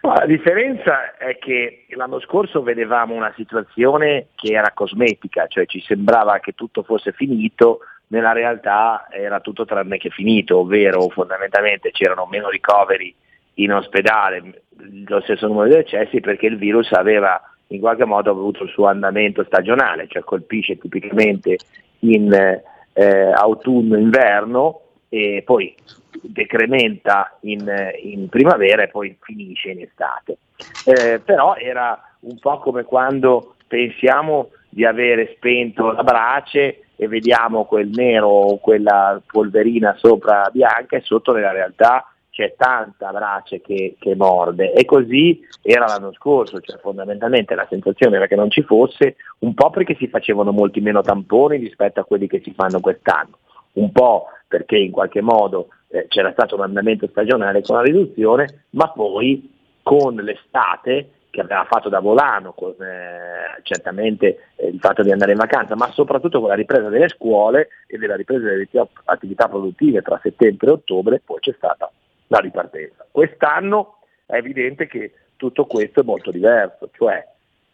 La 0.00 0.24
differenza 0.24 1.16
è 1.16 1.36
che 1.38 1.86
l'anno 1.90 2.20
scorso 2.20 2.62
vedevamo 2.62 3.14
una 3.14 3.32
situazione 3.34 4.28
che 4.36 4.52
era 4.54 4.70
cosmetica, 4.72 5.48
cioè 5.48 5.66
ci 5.66 5.80
sembrava 5.80 6.38
che 6.38 6.52
tutto 6.52 6.84
fosse 6.84 7.10
finito, 7.12 7.80
nella 8.08 8.32
realtà 8.32 9.08
era 9.10 9.40
tutto 9.40 9.64
tranne 9.64 9.98
che 9.98 10.10
finito, 10.10 10.58
ovvero 10.58 11.08
fondamentalmente 11.08 11.90
c'erano 11.90 12.26
meno 12.26 12.48
ricoveri 12.48 13.12
in 13.54 13.72
ospedale, 13.72 14.62
lo 15.06 15.20
stesso 15.22 15.48
numero 15.48 15.68
di 15.68 15.74
decessi 15.74 16.20
perché 16.20 16.46
il 16.46 16.56
virus 16.56 16.92
aveva 16.92 17.40
in 17.68 17.80
qualche 17.80 18.04
modo 18.04 18.30
ha 18.30 18.32
avuto 18.32 18.64
il 18.64 18.70
suo 18.70 18.86
andamento 18.86 19.44
stagionale, 19.44 20.06
cioè 20.08 20.22
colpisce 20.22 20.78
tipicamente 20.78 21.56
in 22.00 22.32
eh, 22.32 23.32
autunno-inverno 23.32 24.80
e 25.08 25.42
poi 25.44 25.74
decrementa 26.22 27.36
in, 27.42 27.70
in, 28.02 28.28
primavera 28.28 28.82
e 28.82 28.88
poi 28.88 29.16
finisce 29.20 29.70
in 29.70 29.82
estate. 29.82 30.38
Eh, 30.84 31.20
però 31.24 31.54
era 31.56 32.00
un 32.20 32.38
po' 32.38 32.58
come 32.58 32.84
quando 32.84 33.54
pensiamo 33.66 34.50
di 34.68 34.84
avere 34.84 35.34
spento 35.36 35.92
la 35.92 36.02
brace 36.02 36.80
e 36.96 37.08
vediamo 37.08 37.64
quel 37.64 37.88
nero 37.88 38.28
o 38.28 38.58
quella 38.58 39.20
polverina 39.24 39.94
sopra 39.98 40.48
bianca 40.52 40.96
e 40.96 41.02
sotto 41.02 41.32
nella 41.32 41.52
realtà 41.52 42.10
c'è 42.36 42.54
tanta 42.54 43.12
brace 43.12 43.62
che, 43.62 43.96
che, 43.98 44.14
morde. 44.14 44.74
E 44.74 44.84
così 44.84 45.40
era 45.62 45.86
l'anno 45.86 46.12
scorso, 46.12 46.60
cioè 46.60 46.78
fondamentalmente 46.80 47.54
la 47.54 47.66
sensazione 47.70 48.16
era 48.16 48.26
che 48.26 48.36
non 48.36 48.50
ci 48.50 48.60
fosse, 48.60 49.16
un 49.38 49.54
po' 49.54 49.70
perché 49.70 49.94
si 49.94 50.06
facevano 50.08 50.52
molti 50.52 50.82
meno 50.82 51.00
tamponi 51.00 51.56
rispetto 51.56 52.00
a 52.00 52.04
quelli 52.04 52.28
che 52.28 52.42
si 52.44 52.52
fanno 52.52 52.80
quest'anno, 52.80 53.38
un 53.74 53.90
po' 53.90 54.26
perché 54.46 54.76
in 54.76 54.90
qualche 54.90 55.22
modo 55.22 55.68
eh, 55.88 56.08
c'era 56.08 56.30
stato 56.32 56.56
un 56.56 56.60
andamento 56.60 57.06
stagionale 57.06 57.62
con 57.62 57.76
la 57.76 57.82
riduzione, 57.82 58.64
ma 58.72 58.90
poi 58.90 59.50
con 59.82 60.16
l'estate 60.16 61.12
che 61.30 61.40
aveva 61.40 61.64
fatto 61.64 61.88
da 61.88 62.00
volano, 62.00 62.52
con 62.52 62.72
eh, 62.72 63.62
certamente 63.62 64.50
eh, 64.56 64.66
il 64.68 64.78
fatto 64.78 65.02
di 65.02 65.10
andare 65.10 65.32
in 65.32 65.38
vacanza, 65.38 65.74
ma 65.74 65.90
soprattutto 65.90 66.40
con 66.40 66.50
la 66.50 66.54
ripresa 66.54 66.90
delle 66.90 67.08
scuole 67.08 67.68
e 67.86 67.96
della 67.96 68.14
ripresa 68.14 68.44
delle 68.44 68.68
attività 69.04 69.48
produttive 69.48 70.02
tra 70.02 70.20
settembre 70.22 70.68
e 70.68 70.72
ottobre, 70.72 71.22
poi 71.24 71.38
c'è 71.40 71.54
stata 71.56 71.90
la 72.28 72.38
ripartenza. 72.38 73.06
Quest'anno 73.10 73.98
è 74.26 74.36
evidente 74.36 74.86
che 74.86 75.12
tutto 75.36 75.66
questo 75.66 76.00
è 76.00 76.04
molto 76.04 76.30
diverso, 76.30 76.90
cioè 76.92 77.24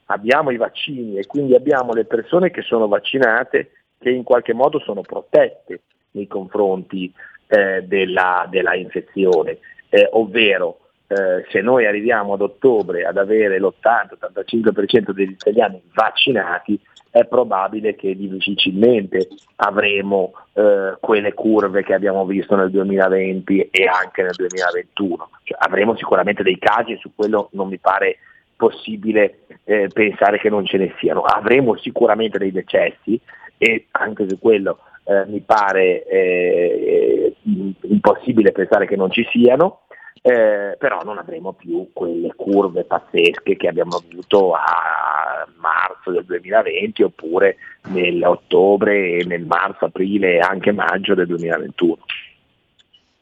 abbiamo 0.06 0.50
i 0.50 0.56
vaccini 0.56 1.18
e 1.18 1.26
quindi 1.26 1.54
abbiamo 1.54 1.92
le 1.92 2.04
persone 2.04 2.50
che 2.50 2.62
sono 2.62 2.88
vaccinate 2.88 3.70
che 3.98 4.10
in 4.10 4.24
qualche 4.24 4.52
modo 4.52 4.80
sono 4.80 5.00
protette 5.00 5.82
nei 6.12 6.26
confronti 6.26 7.12
eh, 7.46 7.82
della, 7.82 8.46
della, 8.50 8.74
infezione, 8.74 9.58
eh, 9.88 10.08
ovvero 10.12 10.80
eh, 11.06 11.44
se 11.50 11.60
noi 11.60 11.86
arriviamo 11.86 12.34
ad 12.34 12.40
ottobre 12.40 13.04
ad 13.04 13.16
avere 13.16 13.58
l'80-85% 13.58 15.10
degli 15.10 15.30
italiani 15.30 15.80
vaccinati, 15.92 16.80
è 17.10 17.26
probabile 17.26 17.94
che 17.94 18.16
difficilmente 18.16 19.28
avremo 19.56 20.32
eh, 20.54 20.96
quelle 20.98 21.34
curve 21.34 21.82
che 21.84 21.92
abbiamo 21.92 22.24
visto 22.24 22.56
nel 22.56 22.70
2020 22.70 23.68
e 23.70 23.84
anche 23.84 24.22
nel 24.22 24.34
2021. 24.34 25.28
Cioè, 25.42 25.58
avremo 25.60 25.94
sicuramente 25.96 26.42
dei 26.42 26.58
casi 26.58 26.92
e 26.92 26.96
su 26.96 27.10
quello 27.14 27.50
non 27.52 27.68
mi 27.68 27.78
pare 27.78 28.16
possibile 28.56 29.40
eh, 29.64 29.88
pensare 29.92 30.38
che 30.38 30.48
non 30.48 30.64
ce 30.64 30.78
ne 30.78 30.94
siano. 30.98 31.20
Avremo 31.20 31.76
sicuramente 31.76 32.38
dei 32.38 32.50
decessi 32.50 33.20
e 33.58 33.88
anche 33.90 34.26
su 34.26 34.38
quello 34.38 34.78
eh, 35.04 35.26
mi 35.26 35.40
pare 35.40 36.04
eh, 36.06 37.36
impossibile 37.82 38.52
pensare 38.52 38.86
che 38.86 38.96
non 38.96 39.10
ci 39.10 39.26
siano 39.30 39.81
eh, 40.24 40.76
però 40.78 41.02
non 41.02 41.18
avremo 41.18 41.52
più 41.52 41.90
quelle 41.92 42.32
curve 42.37 42.85
pazzesche 42.85 43.56
che 43.56 43.66
abbiamo 43.66 43.96
avuto 43.96 44.52
a 44.54 45.46
marzo 45.56 46.12
del 46.12 46.24
2020 46.24 47.02
oppure 47.02 47.56
nell'ottobre 47.88 49.18
e 49.18 49.24
nel 49.24 49.44
marzo, 49.44 49.87
aprile 49.87 50.35
e 50.35 50.38
anche 50.38 50.70
maggio 50.70 51.14
del 51.14 51.26
2021. 51.26 51.98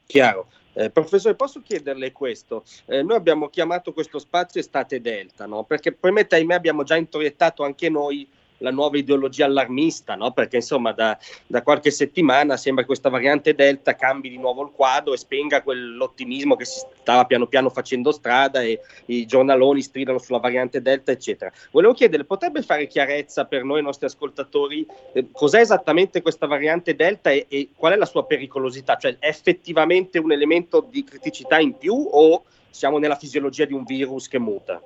Chiaro. 0.06 0.46
Eh, 0.72 0.90
professore, 0.90 1.34
posso 1.34 1.62
chiederle 1.62 2.12
questo? 2.12 2.64
Eh, 2.86 3.02
noi 3.02 3.16
abbiamo 3.16 3.48
chiamato 3.48 3.92
questo 3.92 4.18
spazio 4.18 4.60
estate 4.60 5.00
delta, 5.00 5.46
no? 5.46 5.64
perché 5.64 5.90
probabilmente 5.90 6.36
ahimè 6.36 6.54
abbiamo 6.54 6.84
già 6.84 6.96
introiettato 6.96 7.64
anche 7.64 7.88
noi 7.88 8.28
la 8.60 8.70
nuova 8.70 8.96
ideologia 8.96 9.44
allarmista, 9.44 10.14
no? 10.14 10.32
perché 10.32 10.56
insomma 10.56 10.92
da, 10.92 11.18
da, 11.46 11.62
qualche 11.62 11.90
settimana 11.90 12.56
sembra 12.56 12.82
che 12.82 12.88
questa 12.88 13.08
variante 13.08 13.54
Delta 13.54 13.94
cambi 13.94 14.28
di 14.28 14.38
nuovo 14.38 14.62
il 14.62 14.70
quadro 14.70 15.12
e 15.12 15.16
spenga 15.16 15.62
quell'ottimismo 15.62 16.56
che 16.56 16.64
si 16.64 16.80
stava 17.00 17.24
piano 17.24 17.46
piano 17.46 17.70
facendo 17.70 18.12
strada 18.12 18.62
e 18.62 18.80
i 19.06 19.26
giornaloni 19.26 19.82
stridano 19.82 20.18
sulla 20.18 20.38
variante 20.38 20.80
Delta, 20.80 21.12
eccetera. 21.12 21.50
Volevo 21.70 21.92
chiedere, 21.92 22.24
potrebbe 22.24 22.62
fare 22.62 22.86
chiarezza 22.86 23.44
per 23.44 23.64
noi, 23.64 23.80
i 23.80 23.84
nostri 23.84 24.06
ascoltatori, 24.06 24.86
eh, 25.12 25.26
cos'è 25.32 25.60
esattamente 25.60 26.22
questa 26.22 26.46
variante 26.46 26.94
Delta 26.94 27.30
e, 27.30 27.46
e 27.48 27.70
qual 27.74 27.92
è 27.92 27.96
la 27.96 28.06
sua 28.06 28.24
pericolosità? 28.24 28.96
Cioè 28.96 29.16
è 29.18 29.28
effettivamente 29.28 30.18
un 30.18 30.32
elemento 30.32 30.86
di 30.88 31.02
criticità 31.04 31.58
in 31.58 31.76
più 31.76 31.94
o 32.10 32.44
siamo 32.70 32.98
nella 32.98 33.16
fisiologia 33.16 33.64
di 33.64 33.72
un 33.72 33.84
virus 33.84 34.28
che 34.28 34.38
muta? 34.38 34.80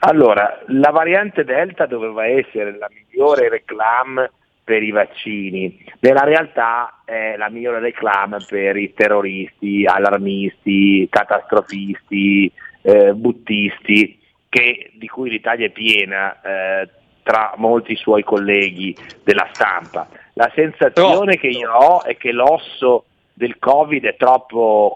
Allora, 0.00 0.62
la 0.66 0.90
variante 0.90 1.44
Delta 1.44 1.86
doveva 1.86 2.26
essere 2.26 2.76
la 2.76 2.88
migliore 2.92 3.48
reclam 3.48 4.28
per 4.62 4.82
i 4.82 4.90
vaccini, 4.90 5.84
nella 6.00 6.24
realtà 6.24 7.02
è 7.04 7.36
la 7.36 7.48
migliore 7.48 7.78
reclam 7.78 8.36
per 8.48 8.76
i 8.76 8.92
terroristi, 8.94 9.84
allarmisti, 9.86 11.06
catastrofisti, 11.08 12.50
eh, 12.82 13.12
buttisti, 13.14 14.18
che, 14.48 14.90
di 14.94 15.06
cui 15.06 15.30
l'Italia 15.30 15.66
è 15.66 15.70
piena 15.70 16.40
eh, 16.40 16.88
tra 17.22 17.54
molti 17.56 17.96
suoi 17.96 18.24
colleghi 18.24 18.94
della 19.22 19.48
stampa. 19.52 20.08
La 20.34 20.50
sensazione 20.54 21.36
che 21.36 21.48
io 21.48 21.72
ho 21.72 22.02
è 22.02 22.16
che 22.16 22.32
l'osso 22.32 23.04
del 23.32 23.58
Covid 23.58 24.04
è 24.04 24.16
troppo, 24.16 24.94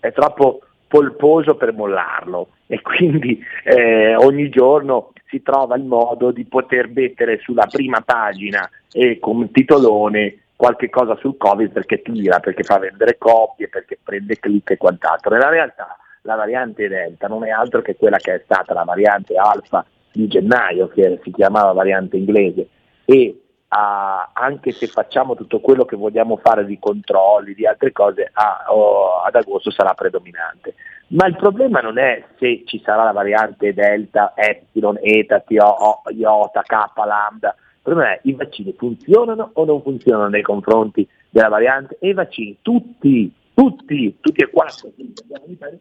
è 0.00 0.12
troppo 0.12 0.60
polposo 0.92 1.54
per 1.54 1.72
mollarlo 1.72 2.48
e 2.66 2.82
quindi 2.82 3.42
eh, 3.64 4.14
ogni 4.14 4.50
giorno 4.50 5.12
si 5.28 5.40
trova 5.40 5.74
il 5.74 5.84
modo 5.84 6.32
di 6.32 6.44
poter 6.44 6.90
mettere 6.90 7.38
sulla 7.38 7.64
prima 7.64 8.02
pagina 8.02 8.68
e 8.92 9.18
con 9.18 9.50
titolone 9.50 10.40
qualche 10.54 10.90
cosa 10.90 11.16
sul 11.16 11.38
Covid 11.38 11.72
perché 11.72 12.02
tira, 12.02 12.40
perché 12.40 12.62
fa 12.62 12.76
vendere 12.76 13.16
copie, 13.16 13.70
perché 13.70 13.98
prende 14.02 14.38
click 14.38 14.72
e 14.72 14.76
quant'altro. 14.76 15.30
Nella 15.30 15.48
realtà 15.48 15.96
la 16.24 16.34
variante 16.34 16.86
Delta 16.88 17.26
non 17.26 17.46
è 17.46 17.48
altro 17.48 17.80
che 17.80 17.96
quella 17.96 18.18
che 18.18 18.34
è 18.34 18.42
stata 18.44 18.74
la 18.74 18.84
variante 18.84 19.34
Alfa 19.34 19.86
di 20.12 20.28
gennaio, 20.28 20.88
che 20.88 21.20
si 21.22 21.30
chiamava 21.30 21.72
variante 21.72 22.18
inglese, 22.18 22.68
e 23.06 23.41
a, 23.74 24.30
anche 24.34 24.70
se 24.72 24.86
facciamo 24.86 25.34
tutto 25.34 25.60
quello 25.60 25.86
che 25.86 25.96
vogliamo 25.96 26.36
fare 26.36 26.66
di 26.66 26.78
controlli, 26.78 27.54
di 27.54 27.66
altre 27.66 27.90
cose, 27.90 28.28
a, 28.30 28.66
o, 28.68 29.22
ad 29.22 29.34
agosto 29.34 29.70
sarà 29.70 29.94
predominante. 29.94 30.74
Ma 31.08 31.26
il 31.26 31.36
problema 31.36 31.80
non 31.80 31.98
è 31.98 32.22
se 32.38 32.64
ci 32.66 32.82
sarà 32.84 33.04
la 33.04 33.12
variante 33.12 33.72
Delta, 33.72 34.32
Epsilon, 34.34 34.98
Eta, 35.00 35.40
TO, 35.40 36.02
Iota, 36.10 36.62
K, 36.62 36.74
Lambda. 37.06 37.54
Il 37.56 37.80
problema 37.82 38.12
è 38.12 38.20
i 38.24 38.34
vaccini 38.34 38.74
funzionano 38.76 39.50
o 39.54 39.64
non 39.64 39.80
funzionano 39.80 40.28
nei 40.28 40.42
confronti 40.42 41.08
della 41.30 41.48
variante? 41.48 41.96
E 41.98 42.10
i 42.10 42.14
vaccini, 42.14 42.58
tutti, 42.60 43.32
tutti, 43.54 44.18
tutti 44.20 44.42
e 44.42 44.50
quattro, 44.50 44.90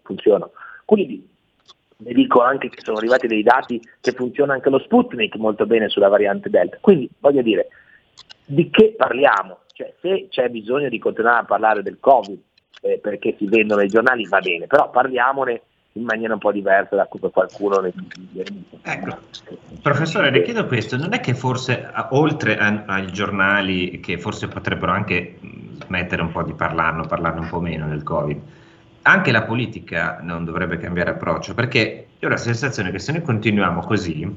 funzionano. 0.01 0.51
Quindi 0.85 1.29
ne 2.03 2.13
dico 2.13 2.41
anche 2.41 2.69
che 2.69 2.81
sono 2.81 2.97
arrivati 2.97 3.27
dei 3.27 3.43
dati 3.43 3.81
che 3.99 4.11
funziona 4.11 4.53
anche 4.53 4.69
lo 4.69 4.79
Sputnik 4.79 5.35
molto 5.35 5.65
bene 5.65 5.89
sulla 5.89 6.09
variante 6.09 6.49
Delta. 6.49 6.77
Quindi 6.81 7.09
voglio 7.19 7.41
dire, 7.41 7.67
di 8.45 8.69
che 8.69 8.93
parliamo? 8.97 9.59
Cioè, 9.73 9.93
se 10.01 10.27
c'è 10.29 10.49
bisogno 10.49 10.89
di 10.89 10.99
continuare 10.99 11.39
a 11.39 11.45
parlare 11.45 11.83
del 11.83 11.97
Covid 11.99 12.39
eh, 12.81 12.99
perché 13.01 13.35
si 13.37 13.45
vendono 13.45 13.81
i 13.81 13.87
giornali 13.87 14.27
va 14.27 14.39
bene, 14.39 14.67
però 14.67 14.89
parliamone 14.89 15.61
in 15.93 16.03
maniera 16.03 16.33
un 16.33 16.39
po' 16.39 16.51
diversa 16.51 16.95
da 16.95 17.05
come 17.05 17.29
qualcuno 17.31 17.79
ne 17.79 17.91
Ecco, 18.81 19.17
professore, 19.81 20.31
le 20.31 20.41
chiedo 20.41 20.65
questo, 20.65 20.95
non 20.95 21.13
è 21.13 21.19
che 21.19 21.33
forse 21.33 21.89
oltre 22.11 22.57
ai 22.57 23.11
giornali 23.11 23.99
che 23.99 24.17
forse 24.17 24.47
potrebbero 24.47 24.93
anche 24.93 25.37
smettere 25.83 26.21
un 26.21 26.31
po' 26.31 26.43
di 26.43 26.53
parlarne, 26.53 27.05
parlarne 27.07 27.41
un 27.41 27.49
po' 27.49 27.59
meno 27.59 27.87
del 27.89 28.03
Covid, 28.03 28.39
anche 29.03 29.31
la 29.31 29.43
politica 29.43 30.19
non 30.21 30.45
dovrebbe 30.45 30.77
cambiare 30.77 31.11
approccio, 31.11 31.53
perché 31.53 32.07
io 32.19 32.27
ho 32.27 32.31
la 32.31 32.37
sensazione 32.37 32.91
che 32.91 32.99
se 32.99 33.11
noi 33.11 33.21
continuiamo 33.21 33.81
così, 33.81 34.29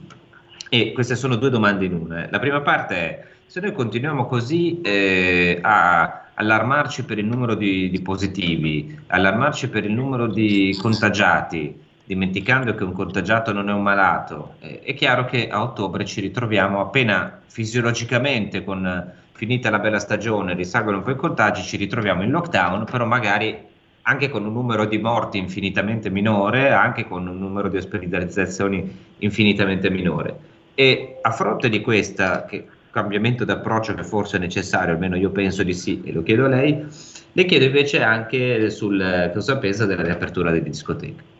e 0.68 0.92
queste 0.92 1.14
sono 1.16 1.36
due 1.36 1.50
domande 1.50 1.84
in 1.84 1.94
una, 1.94 2.26
la 2.30 2.38
prima 2.38 2.60
parte 2.60 2.96
è 2.96 3.24
se 3.46 3.60
noi 3.60 3.72
continuiamo 3.72 4.26
così 4.26 4.80
eh, 4.80 5.58
a 5.62 6.24
allarmarci 6.34 7.04
per 7.04 7.18
il 7.18 7.26
numero 7.26 7.54
di, 7.54 7.88
di, 7.90 8.00
positivi, 8.00 8.98
allarmarci 9.06 9.68
per 9.68 9.84
il 9.84 9.92
numero 9.92 10.26
di 10.26 10.76
contagiati, 10.80 11.78
dimenticando 12.04 12.74
che 12.74 12.82
un 12.82 12.92
contagiato 12.92 13.52
non 13.52 13.68
è 13.68 13.72
un 13.72 13.82
malato, 13.82 14.54
eh, 14.60 14.80
è 14.80 14.94
chiaro 14.94 15.26
che 15.26 15.48
a 15.48 15.62
ottobre 15.62 16.04
ci 16.04 16.20
ritroviamo 16.20 16.80
appena 16.80 17.40
fisiologicamente 17.46 18.64
con 18.64 19.12
finita 19.32 19.70
la 19.70 19.78
bella 19.78 20.00
stagione, 20.00 20.54
risalgono 20.54 20.96
un 20.96 21.02
po' 21.04 21.10
i 21.10 21.16
contagi, 21.16 21.62
ci 21.62 21.76
ritroviamo 21.76 22.22
in 22.22 22.30
lockdown, 22.30 22.84
però 22.84 23.04
magari 23.04 23.56
anche 24.06 24.28
con 24.28 24.44
un 24.44 24.52
numero 24.52 24.84
di 24.84 24.98
morti 24.98 25.38
infinitamente 25.38 26.10
minore, 26.10 26.70
anche 26.70 27.06
con 27.06 27.26
un 27.26 27.38
numero 27.38 27.68
di 27.68 27.76
ospedalizzazioni 27.76 29.14
infinitamente 29.18 29.90
minore. 29.90 30.36
E 30.74 31.18
a 31.22 31.30
fronte 31.30 31.68
di 31.68 31.80
questo 31.80 32.46
cambiamento 32.90 33.44
d'approccio 33.44 33.94
che 33.94 34.04
forse 34.04 34.36
è 34.36 34.40
necessario, 34.40 34.92
almeno 34.92 35.16
io 35.16 35.30
penso 35.30 35.62
di 35.62 35.72
sì, 35.72 36.02
e 36.04 36.12
lo 36.12 36.22
chiedo 36.22 36.44
a 36.44 36.48
lei, 36.48 36.84
le 37.32 37.44
chiedo 37.44 37.64
invece 37.64 38.02
anche 38.02 38.70
sul 38.70 39.30
cosa 39.32 39.58
pensa 39.58 39.86
della 39.86 40.02
riapertura 40.02 40.50
delle 40.50 40.64
discoteche. 40.64 41.32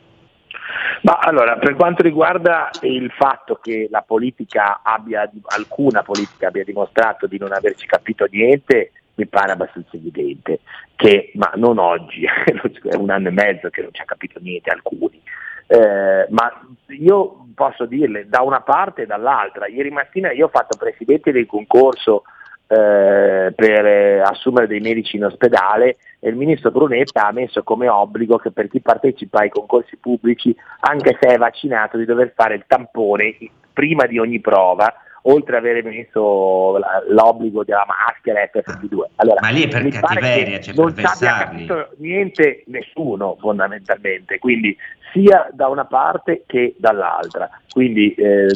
Ma 1.03 1.19
allora, 1.19 1.59
per 1.59 1.75
quanto 1.75 2.03
riguarda 2.03 2.71
il 2.81 3.11
fatto 3.11 3.57
che 3.63 3.89
la 3.91 4.01
politica 4.01 4.81
abbia, 4.83 5.31
alcuna 5.55 6.03
politica 6.03 6.49
abbia 6.49 6.65
dimostrato 6.65 7.27
di 7.27 7.37
non 7.37 7.53
averci 7.53 7.87
capito 7.87 8.27
niente, 8.31 8.93
mi 9.15 9.27
pare 9.27 9.53
abbastanza 9.53 9.97
evidente 9.97 10.61
che, 10.97 11.31
ma 11.35 11.53
non 11.57 11.79
oggi, 11.79 12.25
è 12.85 12.95
un 12.95 13.11
anno 13.11 13.29
e 13.29 13.33
mezzo 13.33 13.71
che 13.71 13.83
non 13.83 13.93
ci 13.93 14.03
ha 14.03 14.07
capito 14.07 14.39
niente 14.41 14.71
alcuni, 14.71 15.21
eh, 15.67 16.27
ma 16.31 16.67
io 16.89 17.47
posso 17.55 17.87
dirle 17.87 18.29
da 18.29 18.43
una 18.43 18.61
parte 18.61 19.03
e 19.03 19.07
dall'altra, 19.07 19.67
ieri 19.67 19.91
mattina 19.91 20.33
io 20.33 20.47
ho 20.47 20.51
fatto 20.51 20.77
presidente 20.77 21.33
del 21.33 21.47
concorso 21.47 22.25
eh, 22.67 23.53
per 23.55 23.87
eh, 23.87 24.21
assumere 24.21 24.67
dei 24.67 24.81
medici 24.81 25.17
in 25.17 25.25
ospedale 25.25 25.97
e 26.19 26.29
il 26.31 26.37
ministro 26.37 26.71
Brunetta 26.71 27.27
ha 27.27 27.33
messo 27.33 27.63
come 27.63 27.89
obbligo 27.89 28.39
che 28.39 28.51
per 28.51 28.69
chi 28.69 28.81
partecipa 28.81 29.41
ai 29.41 29.51
concorsi 29.51 29.97
pubblici, 29.97 30.55
anche 30.81 31.17
se 31.21 31.29
è 31.29 31.37
vaccinato, 31.37 31.99
di 31.99 32.05
dover 32.05 32.33
fare 32.35 32.55
il 32.55 32.65
tampone 32.67 33.37
prima 33.73 34.07
di 34.07 34.19
ogni 34.19 34.41
prova 34.41 34.93
oltre 35.27 35.57
ad 35.57 35.65
aver 35.65 35.85
messo 35.85 36.79
l'obbligo 37.09 37.65
della 37.65 37.87
maschera 37.87 38.43
FFP2. 38.43 39.11
Allora, 39.17 39.41
Ma 39.41 39.49
lì 39.49 39.63
è 39.63 39.69
per 39.69 39.89
cattiveria, 39.89 40.61
cioè 40.61 40.75
non 40.75 40.93
per 40.93 41.05
abbia 41.07 41.37
capito 41.39 41.89
niente 41.99 42.65
nessuno 42.67 43.37
fondamentalmente, 43.39 44.39
quindi 44.39 44.77
sia 45.13 45.49
da 45.53 45.69
una 45.69 45.85
parte 45.87 46.43
che 46.47 46.75
dall'altra. 46.79 47.49
Quindi 47.71 48.15
eh, 48.15 48.49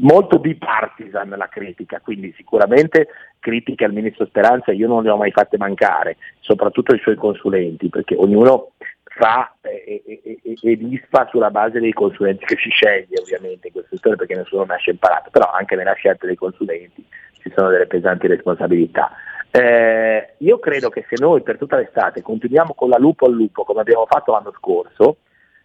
molto 0.00 0.38
bipartisan 0.38 1.28
la 1.28 1.48
critica, 1.48 2.00
quindi 2.00 2.32
sicuramente 2.36 3.08
critiche 3.38 3.84
al 3.84 3.92
ministro 3.92 4.26
Speranza 4.26 4.72
io 4.72 4.88
non 4.88 5.02
le 5.02 5.10
ho 5.10 5.16
mai 5.16 5.30
fatte 5.30 5.56
mancare, 5.58 6.16
soprattutto 6.40 6.92
ai 6.92 7.00
suoi 7.00 7.16
consulenti, 7.16 7.88
perché 7.88 8.16
ognuno 8.16 8.72
fa 9.20 9.54
e, 9.60 10.02
e, 10.06 10.40
e, 10.62 10.76
disfa 10.76 11.28
sulla 11.30 11.50
base 11.50 11.78
dei 11.78 11.92
consulenti 11.92 12.46
che 12.46 12.56
si 12.56 12.70
sceglie 12.70 13.20
ovviamente 13.20 13.66
in 13.66 13.74
questo 13.74 13.96
settore 13.96 14.16
perché 14.16 14.34
nessuno 14.34 14.64
nasce 14.64 14.90
imparato, 14.90 15.28
però 15.28 15.50
anche 15.52 15.76
nella 15.76 15.92
scelta 15.92 16.26
dei 16.26 16.36
consulenti 16.36 17.06
ci 17.42 17.52
sono 17.54 17.68
delle 17.68 17.86
pesanti 17.86 18.26
responsabilità. 18.26 19.10
Eh, 19.50 20.34
io 20.38 20.58
credo 20.58 20.88
che 20.88 21.04
se 21.08 21.16
noi 21.22 21.42
per 21.42 21.58
tutta 21.58 21.76
l'estate 21.76 22.22
continuiamo 22.22 22.72
con 22.72 22.88
la 22.88 22.98
lupo 22.98 23.26
al 23.26 23.32
lupo 23.32 23.64
come 23.64 23.80
abbiamo 23.80 24.06
fatto 24.08 24.32
l'anno 24.32 24.54
scorso, 24.56 25.18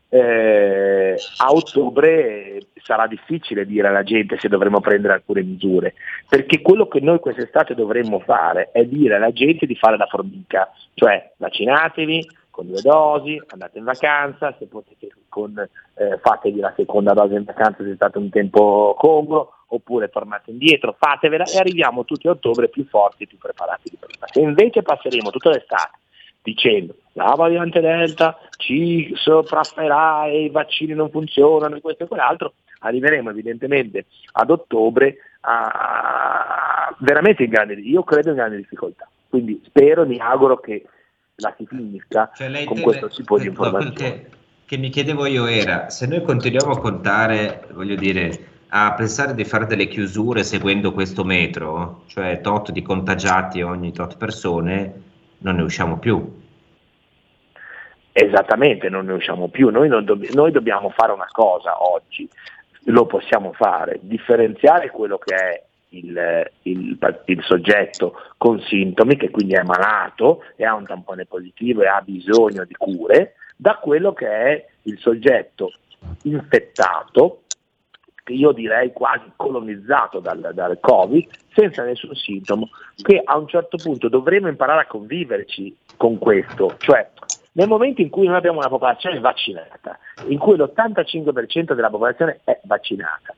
eh, 0.10 1.16
a 1.38 1.52
ottobre 1.52 2.60
sarà 2.82 3.08
difficile 3.08 3.66
dire 3.66 3.88
alla 3.88 4.04
gente 4.04 4.38
se 4.38 4.48
dovremo 4.48 4.80
prendere 4.80 5.14
alcune 5.14 5.44
misure, 5.44 5.94
perché 6.28 6.62
quello 6.62 6.88
che 6.88 7.00
noi 7.00 7.20
quest'estate 7.20 7.74
dovremmo 7.74 8.20
fare 8.20 8.70
è 8.72 8.84
dire 8.86 9.16
alla 9.16 9.32
gente 9.32 9.66
di 9.66 9.76
fare 9.76 9.98
la 9.98 10.08
formica, 10.08 10.72
cioè 10.94 11.32
vaccinatevi, 11.38 12.28
con 12.56 12.68
due 12.68 12.82
dosi, 12.82 13.42
andate 13.48 13.80
in 13.80 13.84
vacanza, 13.84 14.56
se 14.58 14.68
potete 14.68 15.10
con, 15.28 15.60
eh, 15.60 16.18
fatevi 16.22 16.62
la 16.62 16.74
seconda 16.74 17.12
dose 17.12 17.36
in 17.36 17.44
vacanza 17.44 17.84
se 17.84 17.92
è 17.92 17.96
stato 17.96 18.18
un 18.18 18.30
tempo 18.30 18.96
congruo, 18.98 19.52
oppure 19.68 20.08
tornate 20.08 20.52
indietro, 20.52 20.96
fatevela 20.98 21.44
e 21.44 21.58
arriviamo 21.58 22.06
tutti 22.06 22.30
a 22.30 22.32
ottobre 22.32 22.70
più 22.70 22.86
forti 22.86 23.24
e 23.24 23.28
più 23.28 23.38
preparati 23.38 23.90
di 23.90 23.98
prima. 24.00 24.26
Se 24.32 24.40
invece 24.40 24.84
passeremo 24.84 25.32
tutta 25.32 25.50
l'estate 25.50 25.98
dicendo 26.42 26.96
la 27.14 27.34
variante 27.36 27.82
Delta 27.82 28.38
ci 28.56 29.12
soprafferà 29.16 30.28
e 30.28 30.46
i 30.46 30.50
vaccini 30.50 30.94
non 30.94 31.10
funzionano 31.10 31.76
e 31.76 31.82
questo 31.82 32.06
e 32.06 32.08
quell'altro, 32.08 32.54
arriveremo 32.80 33.32
evidentemente 33.32 34.06
ad 34.32 34.50
ottobre 34.50 35.18
a, 35.42 36.96
veramente 37.00 37.44
in 37.44 37.50
grande, 37.50 37.74
io 37.74 38.04
credo 38.04 38.30
in 38.30 38.36
grande 38.36 38.58
difficoltà. 38.58 39.10
Quindi 39.28 39.62
spero, 39.66 40.06
mi 40.06 40.20
auguro 40.20 40.58
che 40.58 40.86
la 41.38 41.54
si 41.58 41.66
finisca 41.66 42.32
cioè 42.34 42.64
con 42.64 42.80
questo 42.82 43.08
tipo 43.08 43.38
di 43.38 43.48
informazioni. 43.48 43.94
Che, 43.94 44.30
che 44.66 44.78
mi 44.78 44.90
chiedevo 44.90 45.26
io 45.26 45.46
era, 45.46 45.90
se 45.90 46.08
noi 46.08 46.22
continuiamo 46.22 46.74
a 46.74 46.80
contare, 46.80 47.68
voglio 47.74 47.96
dire, 47.96 48.54
a 48.70 48.94
pensare 48.94 49.34
di 49.36 49.44
fare 49.44 49.66
delle 49.66 49.88
chiusure 49.88 50.44
seguendo 50.44 50.92
questo 50.92 51.24
metro, 51.24 52.04
cioè 52.08 52.42
tot 52.42 52.72
di 52.72 52.82
contagiati 52.82 53.62
ogni 53.62 53.92
tot 53.92 54.18
persone, 54.18 55.04
non 55.40 55.56
ne 55.56 55.64
usciamo 55.64 56.00
più. 56.00 56.44
Esattamente, 58.12 58.90
non 58.90 59.06
ne 59.06 59.14
usciamo 59.14 59.50
più. 59.50 59.70
Noi, 59.70 59.90
dobb- 59.90 60.34
noi 60.34 60.52
dobbiamo 60.52 60.90
fare 60.90 61.12
una 61.12 61.28
cosa 61.32 61.84
oggi, 61.84 62.28
lo 62.86 63.06
possiamo 63.06 63.52
fare, 63.54 64.00
differenziare 64.02 64.90
quello 64.90 65.18
che 65.18 65.36
è 65.36 65.64
il, 65.98 66.52
il, 66.64 66.98
il, 67.26 67.44
soggetto 67.44 68.14
con 68.38 68.60
sintomi, 68.62 69.16
che 69.16 69.30
quindi 69.30 69.54
è 69.54 69.64
malato 69.64 70.44
e 70.56 70.66
ha 70.66 70.74
un 70.74 70.86
tampone 70.86 71.26
positivo 71.26 71.82
e 71.82 71.88
ha 71.88 72.02
bisogno 72.02 72.66
di 72.66 72.76
cure, 72.76 73.36
da 73.56 73.78
quello 73.82 74.14
che 74.14 74.28
è 74.28 74.66
il 74.84 74.98
soggetto 75.00 75.72
infettato, 76.24 77.42
che 78.24 78.34
io 78.34 78.52
direi 78.52 78.92
quasi 78.92 79.32
colonizzato 79.36 80.20
dal, 80.20 80.52
dal 80.54 80.80
Covid, 80.80 81.28
senza 81.54 81.84
nessun 81.84 82.16
sintomo, 82.16 82.70
che 82.96 83.22
a 83.24 83.38
un 83.38 83.48
certo 83.48 83.78
punto 83.78 84.10
dovremo 84.10 84.48
imparare 84.48 84.82
a 84.82 84.88
conviverci 84.88 85.76
con 85.96 86.18
questo, 86.18 86.76
cioè 86.80 87.08
nel 87.54 87.68
momento 87.68 88.02
in 88.02 88.10
cui 88.10 88.28
noi 88.28 88.36
abbiamo 88.36 88.58
una 88.58 88.68
popolazione 88.68 89.20
vaccinata, 89.20 89.98
in 90.28 90.38
cui 90.38 90.58
l'85% 90.58 91.74
della 91.74 91.90
popolazione 91.90 92.42
è 92.44 92.60
vaccinata, 92.64 93.34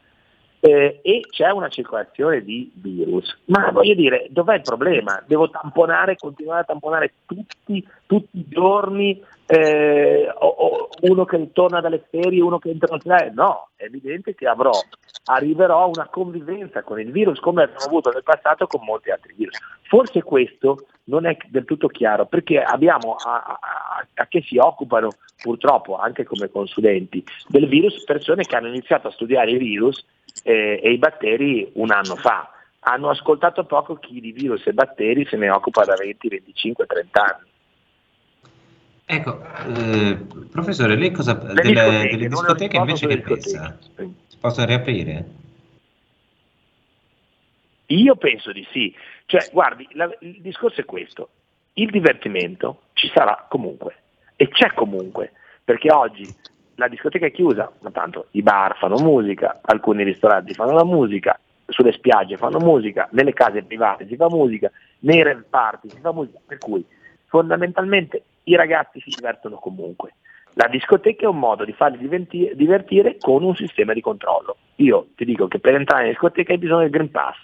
eh, 0.60 1.00
e 1.02 1.22
c'è 1.30 1.50
una 1.52 1.70
circolazione 1.70 2.44
di 2.44 2.72
virus. 2.76 3.38
Ma 3.46 3.72
voglio 3.72 3.94
dire, 3.94 4.28
dov'è 4.30 4.56
il 4.56 4.62
problema? 4.62 5.22
Devo 5.26 5.50
tamponare, 5.50 6.16
continuare 6.16 6.62
a 6.62 6.66
tamponare 6.66 7.14
tutti, 7.26 7.86
tutti 8.06 8.40
i 8.40 8.46
giorni 8.48 9.24
eh, 9.48 10.28
uno 11.02 11.26
che 11.26 11.52
torna 11.54 11.80
dalle 11.80 12.06
ferie, 12.10 12.42
uno 12.42 12.60
che 12.60 12.70
entra 12.70 12.98
nel 13.04 13.32
no, 13.34 13.70
è 13.76 13.86
evidente 13.86 14.36
che 14.36 14.46
avrò, 14.46 14.72
arriverò 15.26 15.84
a 15.84 15.86
una 15.86 16.08
convivenza 16.08 16.84
con 16.84 17.00
il 17.00 17.12
virus 17.12 17.40
come 17.40 17.64
abbiamo 17.64 17.86
avuto 17.86 18.12
nel 18.12 18.24
passato 18.24 18.68
con 18.68 18.84
molti 18.84 19.10
altri 19.10 19.34
virus. 19.38 19.58
Forse 19.84 20.22
questo 20.22 20.88
non 21.06 21.26
è 21.26 21.38
del 21.48 21.64
tutto 21.64 21.88
chiaro 21.88 22.26
perché 22.26 22.62
abbiamo 22.62 23.16
a, 23.16 23.44
a, 23.46 24.06
a 24.16 24.28
che 24.28 24.42
si 24.42 24.58
occupano 24.58 25.12
purtroppo 25.42 25.98
anche 25.98 26.26
come 26.26 26.50
consulenti 26.50 27.24
del 27.48 27.68
virus 27.68 28.04
persone 28.04 28.44
che 28.44 28.56
hanno 28.56 28.68
iniziato 28.68 29.08
a 29.08 29.12
studiare 29.12 29.52
i 29.52 29.58
virus 29.58 30.04
eh, 30.44 30.80
e 30.84 30.92
i 30.92 30.98
batteri 30.98 31.72
un 31.76 31.92
anno 31.92 32.16
fa. 32.16 32.52
Hanno 32.80 33.10
ascoltato 33.10 33.66
poco 33.66 33.96
chi 33.96 34.20
di 34.20 34.32
virus 34.32 34.66
e 34.68 34.74
batteri 34.74 35.26
se 35.26 35.38
ne 35.38 35.50
occupa 35.50 35.86
da 35.86 35.96
20, 35.96 36.28
25, 36.28 36.86
30 36.86 37.22
anni. 37.22 37.47
Ecco, 39.10 39.42
eh, 39.74 40.18
professore, 40.52 40.98
lei 40.98 41.12
cosa 41.12 41.32
delle, 41.32 41.62
delle, 41.62 42.08
delle 42.10 42.28
discoteche 42.28 42.76
invece 42.76 43.08
che 43.08 43.22
pensa? 43.22 43.78
Si 44.28 44.38
possono 44.38 44.66
riaprire? 44.66 45.26
Io 47.86 48.18
penso 48.18 48.52
di 48.52 48.68
sì. 48.70 48.94
Cioè, 49.26 49.50
guardi, 49.54 49.88
la, 49.94 50.14
il 50.20 50.42
discorso 50.42 50.82
è 50.82 50.84
questo. 50.86 51.30
Il 51.76 51.90
divertimento 51.90 52.82
ci 52.94 53.10
sarà 53.14 53.46
comunque 53.48 53.96
e 54.36 54.50
c'è 54.50 54.74
comunque, 54.74 55.32
perché 55.64 55.90
oggi 55.90 56.28
la 56.76 56.90
discoteca 56.90 57.28
è 57.28 57.32
chiusa, 57.32 57.72
ma 57.80 57.92
tanto 57.92 58.28
i 58.32 58.42
bar 58.42 58.78
fanno 58.78 58.98
musica, 58.98 59.62
alcuni 59.62 60.04
ristoranti 60.04 60.54
fanno 60.54 60.74
la 60.74 60.84
musica, 60.84 61.40
sulle 61.66 61.94
spiagge 61.94 62.36
fanno 62.36 62.60
musica, 62.60 63.08
nelle 63.14 63.32
case 63.32 63.64
private 63.64 64.06
si 64.06 64.18
fa 64.18 64.28
musica, 64.28 64.70
nei 65.00 65.24
rave 65.24 65.46
party 65.50 65.92
si 65.92 66.00
fa 66.02 66.12
musica, 66.12 66.40
per 66.46 66.58
cui 66.58 66.86
fondamentalmente 67.28 68.24
i 68.48 68.56
ragazzi 68.56 69.00
si 69.02 69.10
divertono 69.16 69.58
comunque. 69.58 70.16
La 70.54 70.68
discoteca 70.68 71.26
è 71.26 71.30
un 71.30 71.40
modo 71.40 71.64
di 71.64 71.74
farli 71.74 72.08
divertire 72.54 73.18
con 73.20 73.44
un 73.44 73.56
sistema 73.56 73.94
di 73.94 74.02
controllo. 74.02 74.58
Io 74.78 75.10
ti 75.16 75.24
dico 75.24 75.48
che 75.48 75.60
per 75.60 75.76
entrare 75.76 76.06
in 76.06 76.10
discoteca 76.10 76.52
hai 76.52 76.58
bisogno 76.58 76.82
del 76.82 76.90
Green 76.90 77.12
Pass, 77.12 77.38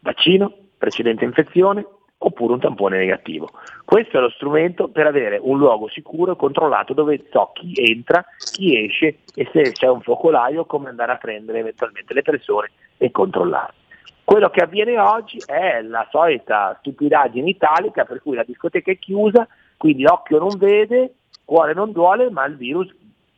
vaccino, 0.00 0.54
precedente 0.78 1.24
infezione 1.24 1.84
oppure 2.20 2.54
un 2.54 2.60
tampone 2.60 2.96
negativo. 2.96 3.50
Questo 3.84 4.16
è 4.16 4.20
lo 4.20 4.30
strumento 4.30 4.88
per 4.88 5.06
avere 5.06 5.38
un 5.40 5.58
luogo 5.58 5.88
sicuro 5.88 6.32
e 6.32 6.36
controllato 6.36 6.94
dove 6.94 7.26
so 7.30 7.50
chi 7.52 7.72
entra, 7.74 8.24
chi 8.52 8.82
esce 8.82 9.18
e 9.34 9.48
se 9.52 9.72
c'è 9.72 9.88
un 9.88 10.00
focolaio 10.00 10.64
come 10.64 10.88
andare 10.88 11.12
a 11.12 11.16
prendere 11.16 11.58
eventualmente 11.58 12.14
le 12.14 12.22
persone 12.22 12.70
e 12.96 13.10
controllarle. 13.10 13.86
Quello 14.24 14.50
che 14.50 14.62
avviene 14.62 14.98
oggi 14.98 15.38
è 15.46 15.80
la 15.82 16.06
solita 16.10 16.76
stupidaggine 16.80 17.48
italica 17.48 18.04
per 18.04 18.20
cui 18.20 18.34
la 18.36 18.44
discoteca 18.44 18.90
è 18.90 18.98
chiusa, 18.98 19.46
quindi 19.78 20.04
occhio 20.04 20.38
non 20.38 20.58
vede, 20.58 21.14
cuore 21.44 21.72
non 21.72 21.92
duole, 21.92 22.30
ma 22.30 22.44
il 22.44 22.56
virus 22.56 22.94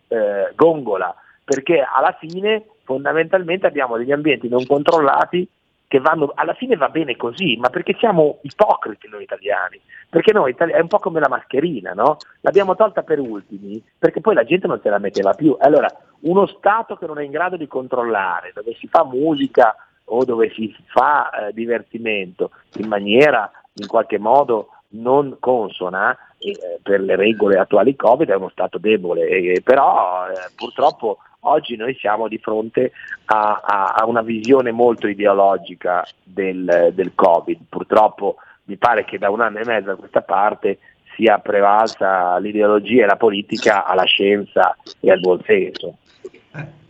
eh, 0.08 0.52
gongola, 0.56 1.14
perché 1.44 1.80
alla 1.80 2.16
fine 2.18 2.64
fondamentalmente 2.82 3.68
abbiamo 3.68 3.96
degli 3.96 4.10
ambienti 4.10 4.48
non 4.48 4.66
controllati 4.66 5.48
che 5.86 6.00
vanno, 6.00 6.32
alla 6.34 6.54
fine 6.54 6.76
va 6.76 6.88
bene 6.88 7.16
così, 7.16 7.56
ma 7.56 7.68
perché 7.68 7.94
siamo 7.98 8.38
ipocriti 8.42 9.08
noi 9.08 9.24
italiani, 9.24 9.80
perché 10.08 10.32
noi 10.32 10.54
è 10.56 10.80
un 10.80 10.88
po' 10.88 10.98
come 10.98 11.20
la 11.20 11.28
mascherina, 11.28 11.92
no? 11.92 12.16
L'abbiamo 12.40 12.76
tolta 12.76 13.02
per 13.02 13.18
ultimi, 13.18 13.82
perché 13.98 14.20
poi 14.20 14.34
la 14.34 14.44
gente 14.44 14.68
non 14.68 14.80
se 14.80 14.88
la 14.88 14.98
metteva 14.98 15.34
più. 15.34 15.56
Allora, 15.58 15.88
uno 16.20 16.46
Stato 16.46 16.96
che 16.96 17.06
non 17.06 17.18
è 17.18 17.24
in 17.24 17.32
grado 17.32 17.56
di 17.56 17.66
controllare, 17.66 18.52
dove 18.54 18.74
si 18.74 18.86
fa 18.86 19.04
musica, 19.04 19.74
o 20.10 20.24
dove 20.24 20.50
si 20.50 20.74
fa 20.86 21.30
eh, 21.30 21.52
divertimento 21.52 22.50
in 22.76 22.88
maniera 22.88 23.50
in 23.74 23.86
qualche 23.86 24.18
modo 24.18 24.68
non 24.92 25.36
consona 25.38 26.16
eh, 26.38 26.78
per 26.82 27.00
le 27.00 27.16
regole 27.16 27.58
attuali 27.58 27.96
Covid 27.96 28.28
è 28.28 28.34
uno 28.34 28.48
Stato 28.48 28.78
debole, 28.78 29.28
eh, 29.28 29.60
però 29.62 30.26
purtroppo 30.56 31.18
oggi 31.40 31.76
noi 31.76 31.94
siamo 31.94 32.28
di 32.28 32.38
fronte 32.38 32.92
a, 33.26 33.60
a, 33.62 33.84
a 33.96 34.06
una 34.06 34.22
visione 34.22 34.72
molto 34.72 35.06
ideologica 35.06 36.06
del, 36.22 36.90
del, 36.94 37.12
Covid. 37.14 37.60
Purtroppo 37.68 38.36
mi 38.64 38.76
pare 38.76 39.04
che 39.04 39.18
da 39.18 39.30
un 39.30 39.40
anno 39.40 39.58
e 39.58 39.64
mezzo 39.64 39.90
a 39.90 39.96
questa 39.96 40.22
parte 40.22 40.78
sia 41.14 41.38
prevalsa 41.38 42.38
l'ideologia 42.38 43.04
e 43.04 43.06
la 43.06 43.16
politica 43.16 43.84
alla 43.84 44.04
scienza 44.04 44.76
e 45.00 45.10
al 45.10 45.20
buon 45.20 45.42
senso. 45.44 45.96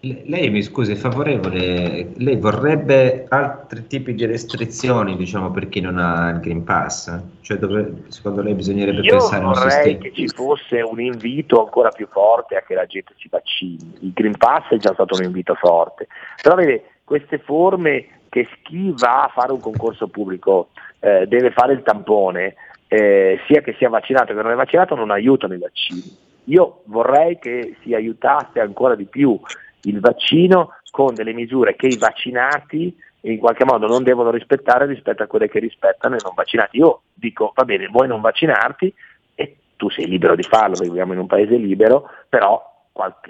Lei 0.02 0.48
mi 0.48 0.62
scusi, 0.62 0.92
è 0.92 0.94
favorevole, 0.94 2.12
lei 2.16 2.36
vorrebbe 2.36 3.26
altri 3.28 3.86
tipi 3.86 4.14
di 4.14 4.24
restrizioni, 4.24 5.14
diciamo, 5.14 5.50
per 5.50 5.68
chi 5.68 5.80
non 5.80 5.98
ha 5.98 6.30
il 6.30 6.40
Green 6.40 6.64
Pass? 6.64 7.14
Cioè, 7.42 7.58
dove, 7.58 8.04
secondo 8.08 8.40
lei 8.40 8.54
bisognerebbe 8.54 9.02
Io 9.02 9.18
pensare 9.18 9.44
a 9.44 9.48
un 9.48 9.54
sistema? 9.54 9.74
vorrei 9.74 9.98
che 9.98 10.12
ci 10.14 10.26
fosse 10.28 10.80
un 10.80 11.02
invito 11.02 11.62
ancora 11.62 11.90
più 11.90 12.08
forte 12.10 12.56
a 12.56 12.62
che 12.62 12.74
la 12.74 12.86
gente 12.86 13.12
si 13.18 13.28
vaccini. 13.28 13.98
Il 14.00 14.12
Green 14.14 14.38
Pass 14.38 14.68
è 14.70 14.78
già 14.78 14.94
stato 14.94 15.16
un 15.18 15.24
invito 15.24 15.54
forte, 15.54 16.06
però 16.42 16.54
vede, 16.54 16.82
queste 17.04 17.36
forme 17.36 18.06
che 18.30 18.48
chi 18.62 18.94
va 18.96 19.24
a 19.24 19.32
fare 19.34 19.52
un 19.52 19.60
concorso 19.60 20.08
pubblico 20.08 20.68
eh, 21.00 21.26
deve 21.26 21.50
fare 21.50 21.74
il 21.74 21.82
tampone, 21.82 22.54
eh, 22.88 23.38
sia 23.46 23.60
che 23.60 23.74
sia 23.76 23.90
vaccinato 23.90 24.32
che 24.32 24.40
non 24.40 24.52
è 24.52 24.54
vaccinato, 24.54 24.94
non 24.94 25.10
aiutano 25.10 25.52
i 25.52 25.58
vaccini 25.58 26.28
io 26.44 26.82
vorrei 26.84 27.38
che 27.38 27.76
si 27.82 27.94
aiutasse 27.94 28.60
ancora 28.60 28.94
di 28.94 29.04
più 29.04 29.38
il 29.82 30.00
vaccino 30.00 30.74
con 30.90 31.14
delle 31.14 31.32
misure 31.32 31.76
che 31.76 31.86
i 31.86 31.96
vaccinati 31.96 32.94
in 33.22 33.38
qualche 33.38 33.64
modo 33.64 33.86
non 33.86 34.02
devono 34.02 34.30
rispettare 34.30 34.86
rispetto 34.86 35.22
a 35.22 35.26
quelle 35.26 35.48
che 35.48 35.58
rispettano 35.58 36.16
i 36.16 36.20
non 36.22 36.32
vaccinati. 36.34 36.78
Io 36.78 37.02
dico, 37.12 37.52
va 37.54 37.64
bene, 37.64 37.86
vuoi 37.88 38.08
non 38.08 38.20
vaccinarti 38.20 38.92
e 39.34 39.56
tu 39.76 39.90
sei 39.90 40.06
libero 40.06 40.34
di 40.34 40.42
farlo, 40.42 40.78
viviamo 40.80 41.12
in 41.12 41.18
un 41.18 41.26
paese 41.26 41.56
libero, 41.56 42.08
però 42.28 42.62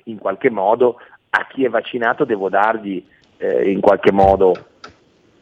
in 0.05 0.19
qualche 0.19 0.51
modo 0.51 0.99
a 1.31 1.47
chi 1.47 1.65
è 1.65 1.69
vaccinato 1.69 2.25
devo 2.25 2.49
dargli 2.49 3.05
eh, 3.37 3.71
in 3.71 3.81
qualche 3.81 4.13
modo 4.13 4.55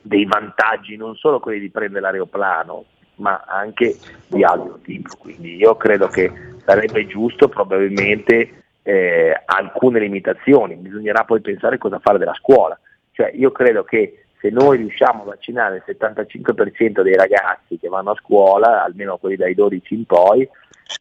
dei 0.00 0.24
vantaggi, 0.24 0.96
non 0.96 1.14
solo 1.16 1.40
quelli 1.40 1.60
di 1.60 1.70
prendere 1.70 2.00
l'aeroplano, 2.00 2.84
ma 3.16 3.44
anche 3.46 3.96
di 4.26 4.42
altro 4.42 4.78
tipo. 4.82 5.16
Quindi 5.18 5.56
io 5.56 5.76
credo 5.76 6.08
che 6.08 6.30
sarebbe 6.64 7.06
giusto 7.06 7.48
probabilmente 7.48 8.64
eh, 8.88 9.42
alcune 9.44 10.00
limitazioni, 10.00 10.74
bisognerà 10.76 11.24
poi 11.24 11.42
pensare 11.42 11.76
cosa 11.76 11.98
fare 11.98 12.16
della 12.16 12.32
scuola. 12.32 12.78
Cioè 13.12 13.30
io 13.34 13.52
credo 13.52 13.84
che 13.84 14.24
se 14.40 14.48
noi 14.48 14.78
riusciamo 14.78 15.22
a 15.22 15.26
vaccinare 15.26 15.76
il 15.76 15.96
75% 15.98 17.02
dei 17.02 17.14
ragazzi 17.14 17.78
che 17.78 17.88
vanno 17.88 18.12
a 18.12 18.18
scuola, 18.18 18.82
almeno 18.82 19.18
quelli 19.18 19.36
dai 19.36 19.54
12 19.54 19.92
in 19.94 20.06
poi, 20.06 20.48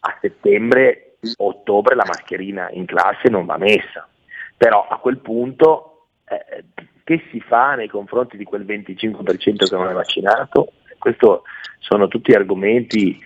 a 0.01 0.17
settembre, 0.19 1.15
ottobre 1.37 1.95
la 1.95 2.03
mascherina 2.05 2.69
in 2.71 2.85
classe 2.85 3.29
non 3.29 3.45
va 3.45 3.55
messa. 3.55 4.05
Però 4.57 4.85
a 4.85 4.97
quel 4.97 5.19
punto 5.19 6.07
eh, 6.25 6.65
che 7.05 7.23
si 7.31 7.39
fa 7.39 7.75
nei 7.75 7.87
confronti 7.87 8.35
di 8.35 8.43
quel 8.43 8.65
25% 8.65 9.65
che 9.65 9.75
non 9.77 9.87
è 9.87 9.93
vaccinato? 9.93 10.73
Questi 10.97 11.25
sono 11.79 12.09
tutti 12.09 12.33
argomenti 12.33 13.17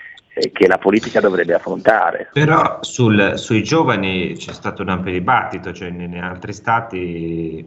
che 0.49 0.67
la 0.67 0.77
politica 0.77 1.19
dovrebbe 1.19 1.53
affrontare. 1.53 2.29
Però 2.33 2.79
sul, 2.81 3.33
sui 3.35 3.61
giovani 3.63 4.33
c'è 4.33 4.53
stato 4.53 4.81
un 4.81 4.89
ampio 4.89 5.11
dibattito, 5.11 5.71
cioè 5.73 5.89
in, 5.89 6.19
altri 6.21 6.53
stati 6.53 7.65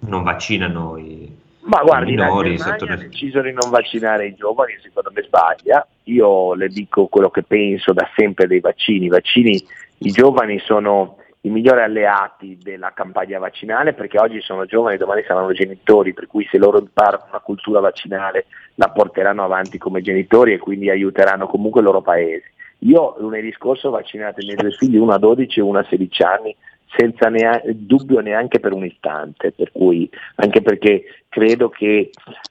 non 0.00 0.22
vaccinano 0.22 0.96
i, 0.96 1.38
ma 1.62 1.82
guardi, 1.82 2.12
minori, 2.12 2.56
la 2.56 2.76
Germania 2.76 2.94
ha 2.94 3.08
deciso 3.08 3.40
di 3.42 3.52
non 3.52 3.70
vaccinare 3.70 4.26
i 4.26 4.34
giovani, 4.34 4.78
secondo 4.82 5.10
me 5.14 5.22
sbaglia. 5.22 5.86
Io 6.04 6.54
le 6.54 6.68
dico 6.68 7.06
quello 7.06 7.30
che 7.30 7.42
penso 7.42 7.92
da 7.92 8.08
sempre 8.16 8.46
dei 8.46 8.60
vaccini. 8.60 9.06
I 9.06 9.08
vaccini, 9.08 9.62
i 9.98 10.10
giovani 10.10 10.58
sono 10.60 11.16
i 11.42 11.48
migliori 11.48 11.80
alleati 11.80 12.58
della 12.60 12.92
campagna 12.92 13.38
vaccinale 13.38 13.94
perché 13.94 14.18
oggi 14.18 14.40
sono 14.42 14.66
giovani, 14.66 14.98
domani 14.98 15.24
saranno 15.26 15.52
genitori, 15.52 16.12
per 16.12 16.26
cui 16.26 16.46
se 16.50 16.58
loro 16.58 16.78
imparano 16.78 17.24
una 17.28 17.40
cultura 17.40 17.80
vaccinale 17.80 18.46
la 18.74 18.90
porteranno 18.90 19.42
avanti 19.42 19.78
come 19.78 20.02
genitori 20.02 20.52
e 20.52 20.58
quindi 20.58 20.90
aiuteranno 20.90 21.46
comunque 21.46 21.80
il 21.80 21.86
loro 21.86 22.02
paese. 22.02 22.52
Io 22.80 23.16
lunedì 23.18 23.52
scorso 23.52 23.88
ho 23.88 23.92
vaccinato 23.92 24.40
i 24.40 24.44
miei 24.44 24.56
due 24.56 24.70
figli, 24.72 24.96
uno 24.96 25.12
a 25.12 25.18
12 25.18 25.58
e 25.58 25.62
uno 25.62 25.78
a 25.78 25.86
16 25.88 26.22
anni, 26.22 26.56
senza 26.96 27.28
neanche, 27.28 27.74
dubbio 27.74 28.20
neanche 28.20 28.58
per 28.58 28.72
un 28.72 28.84
istante, 28.84 29.52
per 29.52 29.70
cui, 29.72 30.10
anche 30.36 30.60
perché 30.60 31.04
credo 31.28 31.68
che 31.68 32.10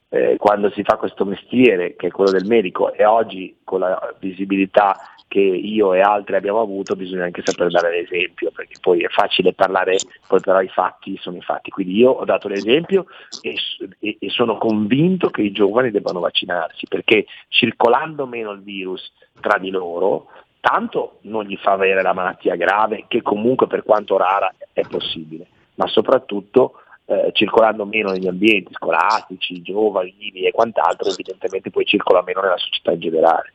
eh, 0.09 0.35
quando 0.37 0.69
si 0.71 0.83
fa 0.83 0.97
questo 0.97 1.25
mestiere, 1.25 1.95
che 1.95 2.07
è 2.07 2.11
quello 2.11 2.31
del 2.31 2.45
medico, 2.45 2.93
e 2.93 3.05
oggi 3.05 3.57
con 3.63 3.81
la 3.81 4.15
visibilità 4.19 4.97
che 5.29 5.39
io 5.39 5.93
e 5.93 6.01
altri 6.01 6.35
abbiamo 6.35 6.59
avuto 6.59 6.95
bisogna 6.95 7.23
anche 7.23 7.43
saper 7.45 7.69
dare 7.69 7.91
l'esempio, 7.91 8.51
perché 8.51 8.73
poi 8.81 9.01
è 9.01 9.07
facile 9.07 9.53
parlare, 9.53 9.97
poi 10.27 10.39
però 10.41 10.59
i 10.59 10.67
fatti 10.67 11.15
sono 11.21 11.37
i 11.37 11.41
fatti. 11.41 11.69
Quindi 11.69 11.95
io 11.95 12.09
ho 12.09 12.25
dato 12.25 12.47
l'esempio 12.47 13.05
e, 13.41 13.55
e, 13.99 14.17
e 14.19 14.29
sono 14.29 14.57
convinto 14.57 15.29
che 15.29 15.43
i 15.43 15.51
giovani 15.51 15.91
debbano 15.91 16.19
vaccinarsi, 16.19 16.87
perché 16.87 17.25
circolando 17.47 18.25
meno 18.25 18.51
il 18.51 18.61
virus 18.61 19.13
tra 19.39 19.59
di 19.59 19.69
loro, 19.69 20.29
tanto 20.59 21.19
non 21.21 21.45
gli 21.45 21.55
fa 21.57 21.73
avere 21.73 22.01
la 22.01 22.13
malattia 22.13 22.55
grave, 22.55 23.05
che 23.07 23.21
comunque 23.21 23.67
per 23.67 23.83
quanto 23.83 24.17
rara 24.17 24.51
è 24.73 24.81
possibile, 24.81 25.45
ma 25.75 25.87
soprattutto 25.87 26.81
eh, 27.05 27.29
circolando 27.33 27.85
meno 27.85 28.09
negli 28.11 28.27
ambienti 28.27 28.73
scolastici, 28.73 29.61
giovanili 29.61 30.47
e 30.47 30.51
quant'altro, 30.51 31.11
evidentemente 31.11 31.69
poi 31.69 31.85
circola 31.85 32.23
meno 32.23 32.41
nella 32.41 32.57
società 32.57 32.91
in 32.93 32.99
generale. 32.99 33.53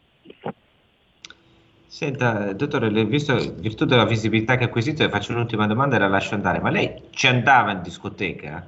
Senta, 1.87 2.53
dottore, 2.53 2.89
visto, 3.05 3.37
virtù 3.57 3.85
della 3.85 4.05
visibilità 4.05 4.57
che 4.57 4.65
ha 4.65 4.67
acquisito, 4.67 5.03
le 5.03 5.11
faccio 5.11 5.33
un'ultima 5.33 5.67
domanda 5.67 5.97
e 5.97 5.99
la 6.01 6.09
lascio 6.09 6.35
andare. 6.35 6.61
Ma 6.61 6.71
lei 6.71 7.03
ci 7.11 7.29
andava 7.29 7.71
in 7.71 7.83
discoteca? 7.83 8.67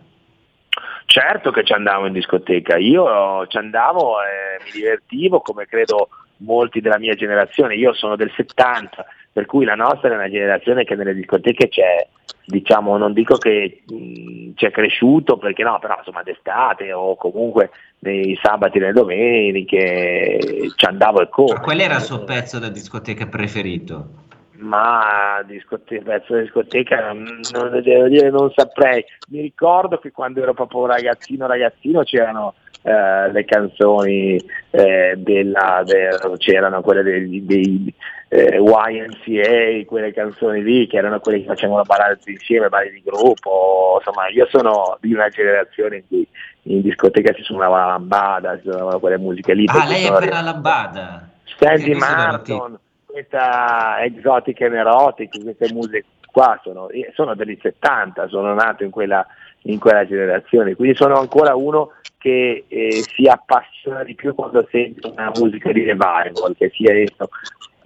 Certo 1.07 1.51
che 1.51 1.65
ci 1.65 1.73
andavo 1.73 2.07
in 2.07 2.13
discoteca, 2.13 2.77
io 2.77 3.47
ci 3.47 3.57
andavo 3.57 4.17
e 4.21 4.63
mi 4.65 4.71
divertivo 4.73 5.41
come 5.41 5.67
credo 5.67 6.09
molti 6.39 6.81
della 6.81 6.99
mia 6.99 7.15
generazione, 7.15 7.77
io 7.77 7.95
sono 7.95 8.17
del 8.17 8.33
70, 8.35 9.05
per 9.37 9.45
cui 9.45 9.67
la 9.67 9.75
nostra 9.75 10.11
è 10.11 10.15
una 10.15 10.31
generazione 10.31 10.85
che 10.85 10.95
nelle 10.95 11.13
discoteche 11.13 11.69
c'è, 11.69 12.09
diciamo, 12.47 12.97
non 12.97 13.13
dico 13.13 13.37
che 13.37 13.83
mh, 13.87 14.55
c'è 14.55 14.71
cresciuto, 14.71 15.37
perché 15.37 15.63
no, 15.63 15.79
però 15.79 15.97
insomma 15.99 16.23
d'estate 16.23 16.91
o 16.95 17.17
comunque 17.17 17.69
nei 17.99 18.35
sabati 18.43 18.79
e 18.79 18.81
le 18.81 18.93
domeniche 18.93 20.39
ci 20.75 20.87
andavo 20.87 21.21
e 21.21 21.29
come. 21.29 21.61
Qual 21.61 21.79
era 21.79 21.97
il 21.97 22.01
suo 22.01 22.25
pezzo 22.25 22.59
da 22.59 22.71
discoteca 22.71 23.27
preferito? 23.27 24.09
Ma 24.53 25.43
discoteca, 25.45 26.03
pezzo 26.03 26.35
di 26.35 26.41
discoteca 26.41 27.13
non, 27.13 27.41
non, 27.53 27.83
devo 27.83 28.09
dire, 28.09 28.31
non 28.31 28.51
saprei. 28.57 29.05
Mi 29.29 29.43
ricordo 29.43 29.99
che 29.99 30.13
quando 30.13 30.41
ero 30.41 30.55
proprio 30.55 30.87
ragazzino 30.87 31.47
ragazzino 31.47 32.05
c'erano 32.05 32.55
eh, 32.87 33.33
le 33.33 33.45
canzoni 33.45 34.41
eh, 34.71 35.15
della, 35.17 35.83
de, 35.85 36.11
c'erano 36.37 36.83
quelle 36.83 37.03
dei, 37.03 37.45
dei 37.45 37.93
eh, 38.29 38.61
YMCA, 38.61 39.85
quelle 39.87 40.13
canzoni 40.13 40.63
lì 40.63 40.87
che 40.87 40.97
erano 40.97 41.19
quelle 41.19 41.41
che 41.41 41.47
facevano 41.47 41.83
ballare 41.83 42.17
insieme, 42.27 42.69
balli 42.69 42.93
di 42.93 43.03
gruppo, 43.05 43.97
insomma 43.99 44.29
io 44.29 44.47
sono 44.51 44.97
di 45.01 45.13
una 45.13 45.29
generazione 45.29 45.97
in 45.97 46.03
cui 46.07 46.29
in 46.63 46.83
discoteca 46.83 47.35
si 47.35 47.43
suonava 47.43 47.79
la 47.79 47.87
lambada, 47.87 48.55
si 48.55 48.69
suonavano 48.69 49.01
quelle 49.01 49.19
musiche 49.19 49.55
lì. 49.55 49.65
Ah, 49.67 49.85
lei 49.85 50.05
è 50.05 50.13
per 50.13 50.29
la 50.29 50.41
lambada? 50.43 51.29
Sandy 51.59 51.95
Martin, 51.95 52.79
questa 53.05 53.97
exotic 54.05 54.61
and 54.61 54.75
erotic, 54.75 55.43
queste 55.43 55.73
musiche 55.73 56.05
qua 56.31 56.61
sono, 56.63 56.87
sono 57.15 57.35
degli 57.35 57.59
70, 57.61 58.29
sono 58.29 58.55
nato 58.55 58.85
in 58.85 58.91
quella, 58.91 59.27
in 59.63 59.81
quella 59.81 60.07
generazione, 60.07 60.77
quindi 60.77 60.95
sono 60.95 61.19
ancora 61.19 61.57
uno 61.57 61.93
che 62.19 62.65
eh, 62.67 63.05
si 63.15 63.27
appassiona 63.27 64.03
di 64.05 64.15
più 64.15 64.35
quando 64.35 64.67
sente 64.71 65.07
una 65.07 65.31
musica 65.37 65.73
di 65.73 65.85
revival, 65.85 66.55
che 66.57 66.71
sia 66.71 66.93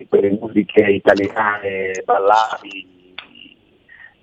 quelle 0.08 0.30
musiche 0.30 0.82
italiane 0.82 2.02
ballabili 2.04 2.99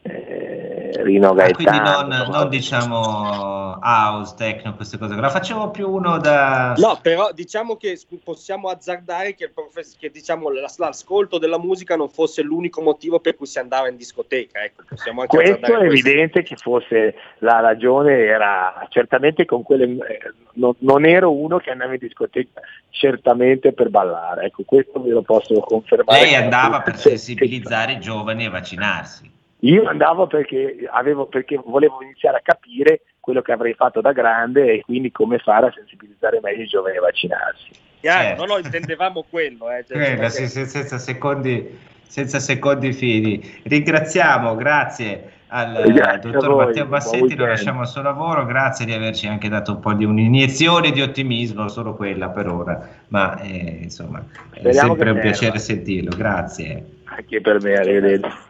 eh, 0.07 1.03
Rino 1.03 1.33
Gaetano. 1.33 1.55
quindi 1.55 1.79
non, 1.79 2.29
non, 2.29 2.49
diciamo 2.49 3.77
house, 3.81 4.35
techno, 4.35 4.75
queste 4.75 4.97
cose. 4.97 5.15
La 5.15 5.29
facciamo 5.29 5.69
più 5.69 5.89
uno 5.89 6.17
da... 6.17 6.73
No, 6.77 6.97
però 7.01 7.31
diciamo 7.33 7.75
che 7.75 7.99
possiamo 8.23 8.69
azzardare 8.69 9.35
che, 9.35 9.49
profes- 9.49 9.97
che 9.97 10.09
diciamo, 10.09 10.49
l'ascolto 10.49 11.37
della 11.37 11.59
musica 11.59 11.95
non 11.95 12.09
fosse 12.09 12.41
l'unico 12.41 12.81
motivo 12.81 13.19
per 13.19 13.35
cui 13.35 13.45
si 13.45 13.59
andava 13.59 13.89
in 13.89 13.97
discoteca. 13.97 14.63
Ecco, 14.63 14.83
possiamo 14.87 15.21
anche 15.21 15.35
questo 15.35 15.55
è 15.55 15.59
questo. 15.59 15.83
evidente 15.83 16.43
che 16.43 16.55
fosse 16.55 17.15
la 17.39 17.59
ragione, 17.59 18.25
era 18.25 18.85
certamente 18.89 19.45
con 19.45 19.63
quelle... 19.63 19.85
Eh, 19.85 20.33
non, 20.53 20.73
non, 20.79 21.05
ero 21.05 21.31
uno 21.31 21.57
che 21.59 21.69
andava 21.69 21.93
in 21.93 21.99
discoteca 21.99 22.61
certamente 22.89 23.73
per 23.73 23.89
ballare, 23.89 24.45
ecco, 24.45 24.63
questo 24.65 24.99
ve 24.99 25.11
lo 25.11 25.21
posso 25.21 25.53
confermare. 25.59 26.19
Lei 26.19 26.33
andava 26.33 26.81
per 26.81 26.97
sensibilizzare 26.97 27.93
i 27.93 27.99
giovani 27.99 28.45
a 28.45 28.49
vaccinarsi. 28.49 29.35
Io 29.61 29.87
andavo 29.87 30.27
perché, 30.27 30.87
avevo, 30.91 31.25
perché 31.25 31.59
volevo 31.65 32.01
iniziare 32.01 32.37
a 32.37 32.41
capire 32.41 33.01
quello 33.19 33.41
che 33.41 33.51
avrei 33.51 33.73
fatto 33.73 34.01
da 34.01 34.11
grande 34.11 34.73
e 34.73 34.81
quindi 34.81 35.11
come 35.11 35.39
fare 35.39 35.67
a 35.67 35.73
sensibilizzare 35.73 36.39
meglio 36.41 36.63
i 36.63 36.67
giovani 36.67 36.97
a 36.97 37.01
vaccinarsi. 37.01 37.69
Chiaro, 37.99 38.23
certo. 38.23 38.45
no, 38.45 38.53
no, 38.53 38.59
intendevamo 38.59 39.25
quello. 39.29 39.71
Eh, 39.71 39.83
cioè, 39.87 40.15
quello 40.15 40.29
sì, 40.29 40.47
sì, 40.47 40.65
senza, 40.65 40.97
secondi, 40.97 41.77
senza 42.05 42.39
secondi 42.39 42.93
fini. 42.93 43.61
Ringraziamo, 43.63 44.55
grazie 44.55 45.31
al 45.47 45.91
grazie 45.91 46.31
dottor 46.31 46.51
voi, 46.51 46.65
Matteo 46.65 46.85
Bassetti, 46.85 47.35
lo 47.35 47.45
lasciamo 47.45 47.81
al 47.81 47.87
suo 47.87 48.01
lavoro, 48.01 48.45
grazie 48.45 48.85
di 48.85 48.93
averci 48.93 49.27
anche 49.27 49.47
dato 49.47 49.73
un 49.73 49.79
po' 49.79 49.93
di 49.93 50.03
un'iniezione 50.03 50.91
di 50.91 51.01
ottimismo, 51.01 51.67
solo 51.69 51.95
quella 51.95 52.29
per 52.29 52.47
ora, 52.47 52.87
ma 53.07 53.39
eh, 53.41 53.79
insomma 53.81 54.23
Speriamo 54.31 54.69
è 54.69 54.73
sempre 54.73 55.09
un 55.11 55.19
piacere 55.19 55.57
sentirlo, 55.57 56.15
grazie. 56.15 56.85
Anche 57.05 57.41
per 57.41 57.61
me, 57.61 57.73
arrivederci. 57.73 58.45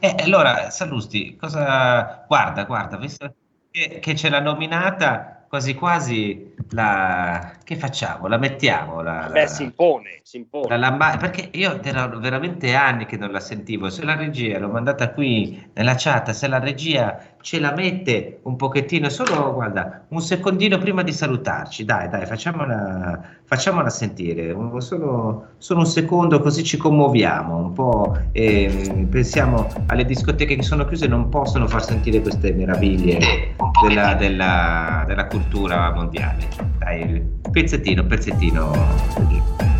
Eh, 0.00 0.14
allora, 0.22 0.70
Salusti, 0.70 1.36
cosa... 1.36 2.24
Guarda, 2.26 2.64
guarda, 2.64 2.96
visto 2.96 3.34
che, 3.70 3.98
che 4.00 4.16
ce 4.16 4.28
l'ha 4.28 4.40
nominata, 4.40 5.44
quasi 5.48 5.74
quasi 5.74 6.54
la... 6.70 7.56
Che 7.70 7.76
facciamo? 7.76 8.26
La 8.26 8.36
mettiamo? 8.36 9.00
La, 9.00 9.28
Beh, 9.30 9.46
si 9.46 9.62
impone, 9.62 10.18
si 10.24 10.38
impone. 10.38 10.66
La 10.66 10.76
lamba... 10.76 11.16
Perché 11.16 11.50
io 11.52 11.80
erano 11.84 12.18
veramente 12.18 12.74
anni 12.74 13.06
che 13.06 13.16
non 13.16 13.30
la 13.30 13.38
sentivo. 13.38 13.90
Se 13.90 14.02
la 14.02 14.16
regia, 14.16 14.58
l'ho 14.58 14.66
mandata 14.66 15.12
qui 15.12 15.70
nella 15.74 15.94
chat, 15.96 16.30
se 16.30 16.48
la 16.48 16.58
regia 16.58 17.30
ce 17.42 17.58
la 17.58 17.72
mette 17.72 18.40
un 18.42 18.56
pochettino, 18.56 19.08
solo 19.08 19.54
guarda, 19.54 20.04
un 20.08 20.20
secondino 20.20 20.78
prima 20.78 21.02
di 21.02 21.12
salutarci, 21.12 21.84
dai, 21.84 22.08
dai, 22.08 22.26
facciamola, 22.26 23.20
facciamola 23.44 23.88
sentire, 23.88 24.54
solo, 24.78 25.46
solo, 25.58 25.80
un 25.80 25.86
secondo 25.86 26.40
così 26.40 26.62
ci 26.62 26.76
commuoviamo 26.76 27.56
un 27.56 27.72
po' 27.72 28.18
e 28.32 29.06
pensiamo 29.08 29.68
alle 29.86 30.04
discoteche 30.04 30.56
che 30.56 30.62
sono 30.62 30.84
chiuse 30.84 31.06
non 31.06 31.28
possono 31.28 31.66
far 31.66 31.82
sentire 31.82 32.20
queste 32.20 32.52
meraviglie 32.52 33.54
della, 33.86 34.14
della, 34.14 35.04
della 35.06 35.26
cultura 35.26 35.92
mondiale. 35.94 36.48
Dai, 36.78 37.38
pezzettino, 37.60 38.06
pezzettino. 38.06 39.79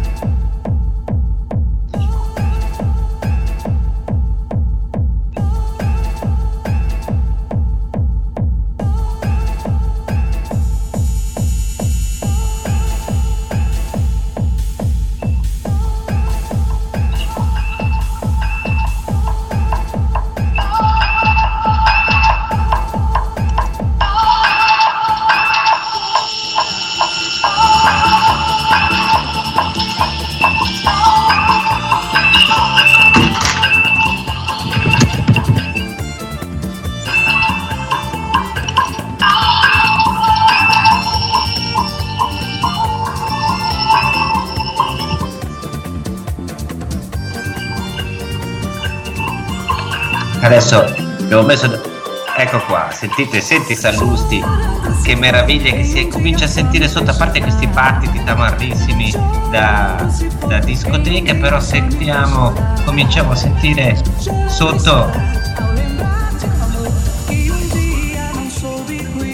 Messo. 51.51 51.99
Ecco 52.37 52.61
qua, 52.61 52.91
sentite, 52.93 53.41
senti 53.41 53.75
Sallusti, 53.75 54.41
che 55.03 55.17
meraviglia 55.17 55.73
che 55.73 55.85
si 55.85 56.07
comincia 56.07 56.45
a 56.45 56.49
sentire 56.49 56.87
sotto, 56.87 57.11
a 57.11 57.15
parte 57.15 57.41
questi 57.41 57.67
battiti 57.67 58.23
tamarrissimi 58.23 59.13
da, 59.51 60.09
da 60.47 60.59
discoteca, 60.61 61.35
però 61.35 61.59
sentiamo, 61.61 62.55
cominciamo 62.85 63.33
a 63.33 63.35
sentire 63.35 64.01
sotto 64.47 65.39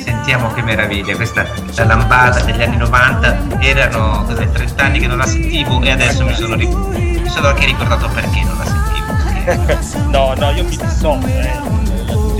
sentiamo 0.03 0.53
che 0.55 0.63
meraviglia, 0.63 1.15
questa 1.15 1.47
la 1.77 1.85
lambada 1.85 2.41
degli 2.41 2.63
anni 2.63 2.79
90, 2.79 3.61
erano 3.61 4.25
30 4.27 4.83
anni 4.83 4.99
che 4.99 5.07
non 5.07 5.19
la 5.19 5.27
sentivo 5.27 5.81
e 5.83 5.91
adesso 5.91 6.25
mi 6.25 6.35
sono, 6.35 6.57
mi 6.57 7.29
sono 7.29 7.49
anche 7.49 7.67
ricordato 7.67 8.09
perché 8.09 8.43
non 8.43 8.57
la 8.57 8.65
sentivo. 8.65 10.11
no, 10.11 10.35
no, 10.35 10.51
io 10.51 10.65
mi 10.65 10.77
dissocio, 10.77 11.27
eh. 11.27 11.76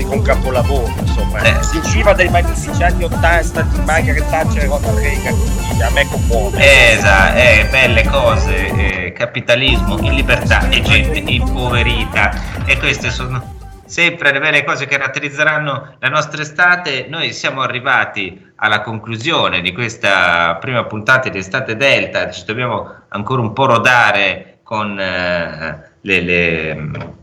Dico 0.07 0.19
un 0.19 0.23
capolavoro, 0.23 0.93
insomma. 0.99 1.41
Eh. 1.41 1.63
Si 1.63 1.77
usciva 1.79 2.13
dai 2.13 2.29
magnifici 2.29 2.81
anni 2.81 3.03
80 3.03 3.61
di 3.63 3.79
Margaret 3.81 4.29
Thatcher 4.29 4.63
e 4.63 4.67
Ronald 4.67 4.97
Reagan, 4.99 5.35
quindi 5.35 5.83
a 5.83 5.89
me 5.89 6.07
commuove. 6.07 6.93
Esatto, 6.93 7.37
eh, 7.37 7.67
belle 7.69 8.07
cose, 8.07 8.67
eh, 8.67 9.11
capitalismo 9.11 9.99
in 9.99 10.13
libertà 10.13 10.69
e 10.69 10.81
gente 10.81 11.19
impoverita. 11.19 12.31
E 12.65 12.77
queste 12.77 13.09
sono 13.09 13.55
sempre 13.85 14.31
le 14.31 14.39
belle 14.39 14.63
cose 14.63 14.85
che 14.85 14.97
caratterizzeranno 14.97 15.97
la 15.99 16.07
nostra 16.07 16.41
estate. 16.41 17.07
Noi 17.09 17.33
siamo 17.33 17.59
arrivati 17.59 18.53
alla 18.55 18.79
conclusione 18.79 19.59
di 19.59 19.73
questa 19.73 20.55
prima 20.55 20.85
puntata 20.85 21.27
di 21.27 21.37
Estate 21.37 21.75
Delta, 21.75 22.31
ci 22.31 22.45
dobbiamo 22.45 23.01
ancora 23.09 23.41
un 23.41 23.51
po' 23.51 23.65
rodare 23.65 24.59
con 24.63 24.97
eh, 24.97 25.91
le, 25.99 26.21
le, 26.21 27.15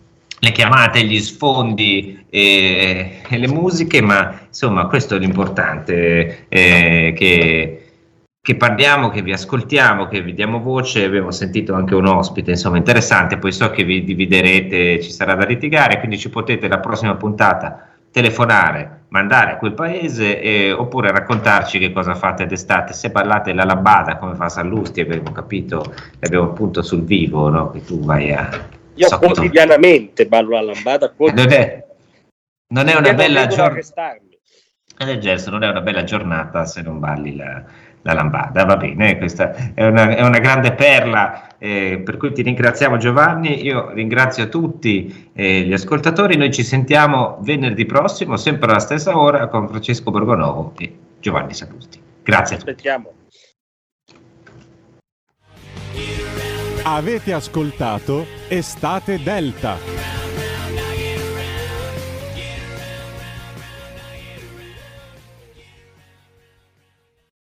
le, 0.45 0.53
chiamate, 0.53 1.03
gli 1.05 1.19
sfondi 1.19 2.27
e, 2.31 3.23
e, 3.29 3.39
le 3.39 3.49
musiche, 3.49 4.01
ma 4.01 4.41
insomma 4.47 4.87
questo 4.87 5.17
è 5.17 5.19
l'importante, 5.19 6.47
eh, 6.49 7.15
che 7.17 7.79
che 8.45 8.57
parliamo, 8.57 9.09
che 9.09 9.23
vi 9.23 9.33
ascoltiamo, 9.33 10.07
che 10.07 10.21
vi 10.21 10.35
diamo 10.35 10.61
voce, 10.61 11.03
abbiamo 11.03 11.31
sentito 11.31 11.73
anche 11.73 11.95
un 11.95 12.07
ospite, 12.07 12.51
insomma 12.51 12.77
interessante, 12.77 13.39
poi 13.39 13.53
so 13.53 13.71
che 13.71 13.85
vi 13.85 14.05
dividerete, 14.05 15.01
ci 15.01 15.11
sarà 15.11 15.35
da 15.35 15.47
litigare, 15.47 15.97
quindi 15.99 16.19
ci 16.19 16.29
potete 16.29 16.69
la 16.69 16.79
prossima 16.79 17.15
puntata 17.15 17.89
telefonare, 18.11 19.05
mandare 19.09 19.53
a 19.53 19.57
quel 19.57 19.73
paese 19.73 20.43
eh, 20.43 20.73
oppure 20.73 21.11
raccontarci 21.11 21.79
che 21.79 21.91
cosa 21.91 22.15
fate 22.15 22.45
d'estate, 22.45 22.93
se 22.93 23.09
ballate 23.09 23.55
la 23.55 23.65
lambada 23.65 24.19
come 24.19 24.35
fa 24.35 24.51
Sallusti, 24.51 25.01
abbiamo 25.01 25.33
capito, 25.33 25.83
abbiamo 26.21 26.51
appunto 26.51 26.83
sul 26.83 27.03
vivo, 27.03 27.49
no? 27.49 27.71
che 27.71 27.83
tu 27.83 28.05
vai 28.05 28.31
a... 28.31 28.51
Io 28.95 29.09
sotto. 29.09 29.27
quotidianamente 29.27 30.27
ballo 30.27 30.51
la 30.51 30.63
lambada. 30.63 31.13
Non 31.17 31.53
è, 31.53 31.85
non 32.69 32.89
è 32.89 32.97
una 32.97 33.15
bella 33.15 33.47
giornata. 33.47 34.17
non 34.99 35.63
è 35.63 35.69
una 35.69 35.81
bella 35.81 36.05
giornata 36.05 36.65
se 36.65 36.83
non 36.83 37.01
balli 37.01 37.37
la, 37.37 37.65
la 38.05 38.13
lambada, 38.13 38.65
va 38.65 38.77
bene, 38.77 39.17
questa 39.17 39.73
è 39.75 39.87
una, 39.87 40.15
è 40.15 40.23
una 40.23 40.39
grande 40.39 40.73
perla, 40.73 41.57
eh, 41.59 42.03
per 42.05 42.19
cui 42.19 42.33
ti 42.33 42.43
ringraziamo 42.43 42.99
Giovanni, 42.99 43.65
io 43.65 43.91
ringrazio 43.93 44.49
tutti 44.51 45.31
eh, 45.33 45.63
gli 45.63 45.73
ascoltatori, 45.73 46.37
noi 46.37 46.53
ci 46.53 46.63
sentiamo 46.63 47.39
venerdì 47.41 47.87
prossimo, 47.87 48.37
sempre 48.37 48.71
alla 48.71 48.79
stessa 48.79 49.19
ora, 49.19 49.49
con 49.49 49.69
Francesco 49.69 50.11
Borgonovo 50.11 50.75
e 50.79 50.95
Giovanni 51.19 51.55
Salusti. 51.55 51.99
Grazie 52.23 52.57
a 52.57 52.59
tutti. 52.59 52.71
Aspettiamo. 52.71 53.13
Avete 56.87 57.33
ascoltato 57.33 58.27
Estate 58.49 59.19
Delta. 59.23 60.14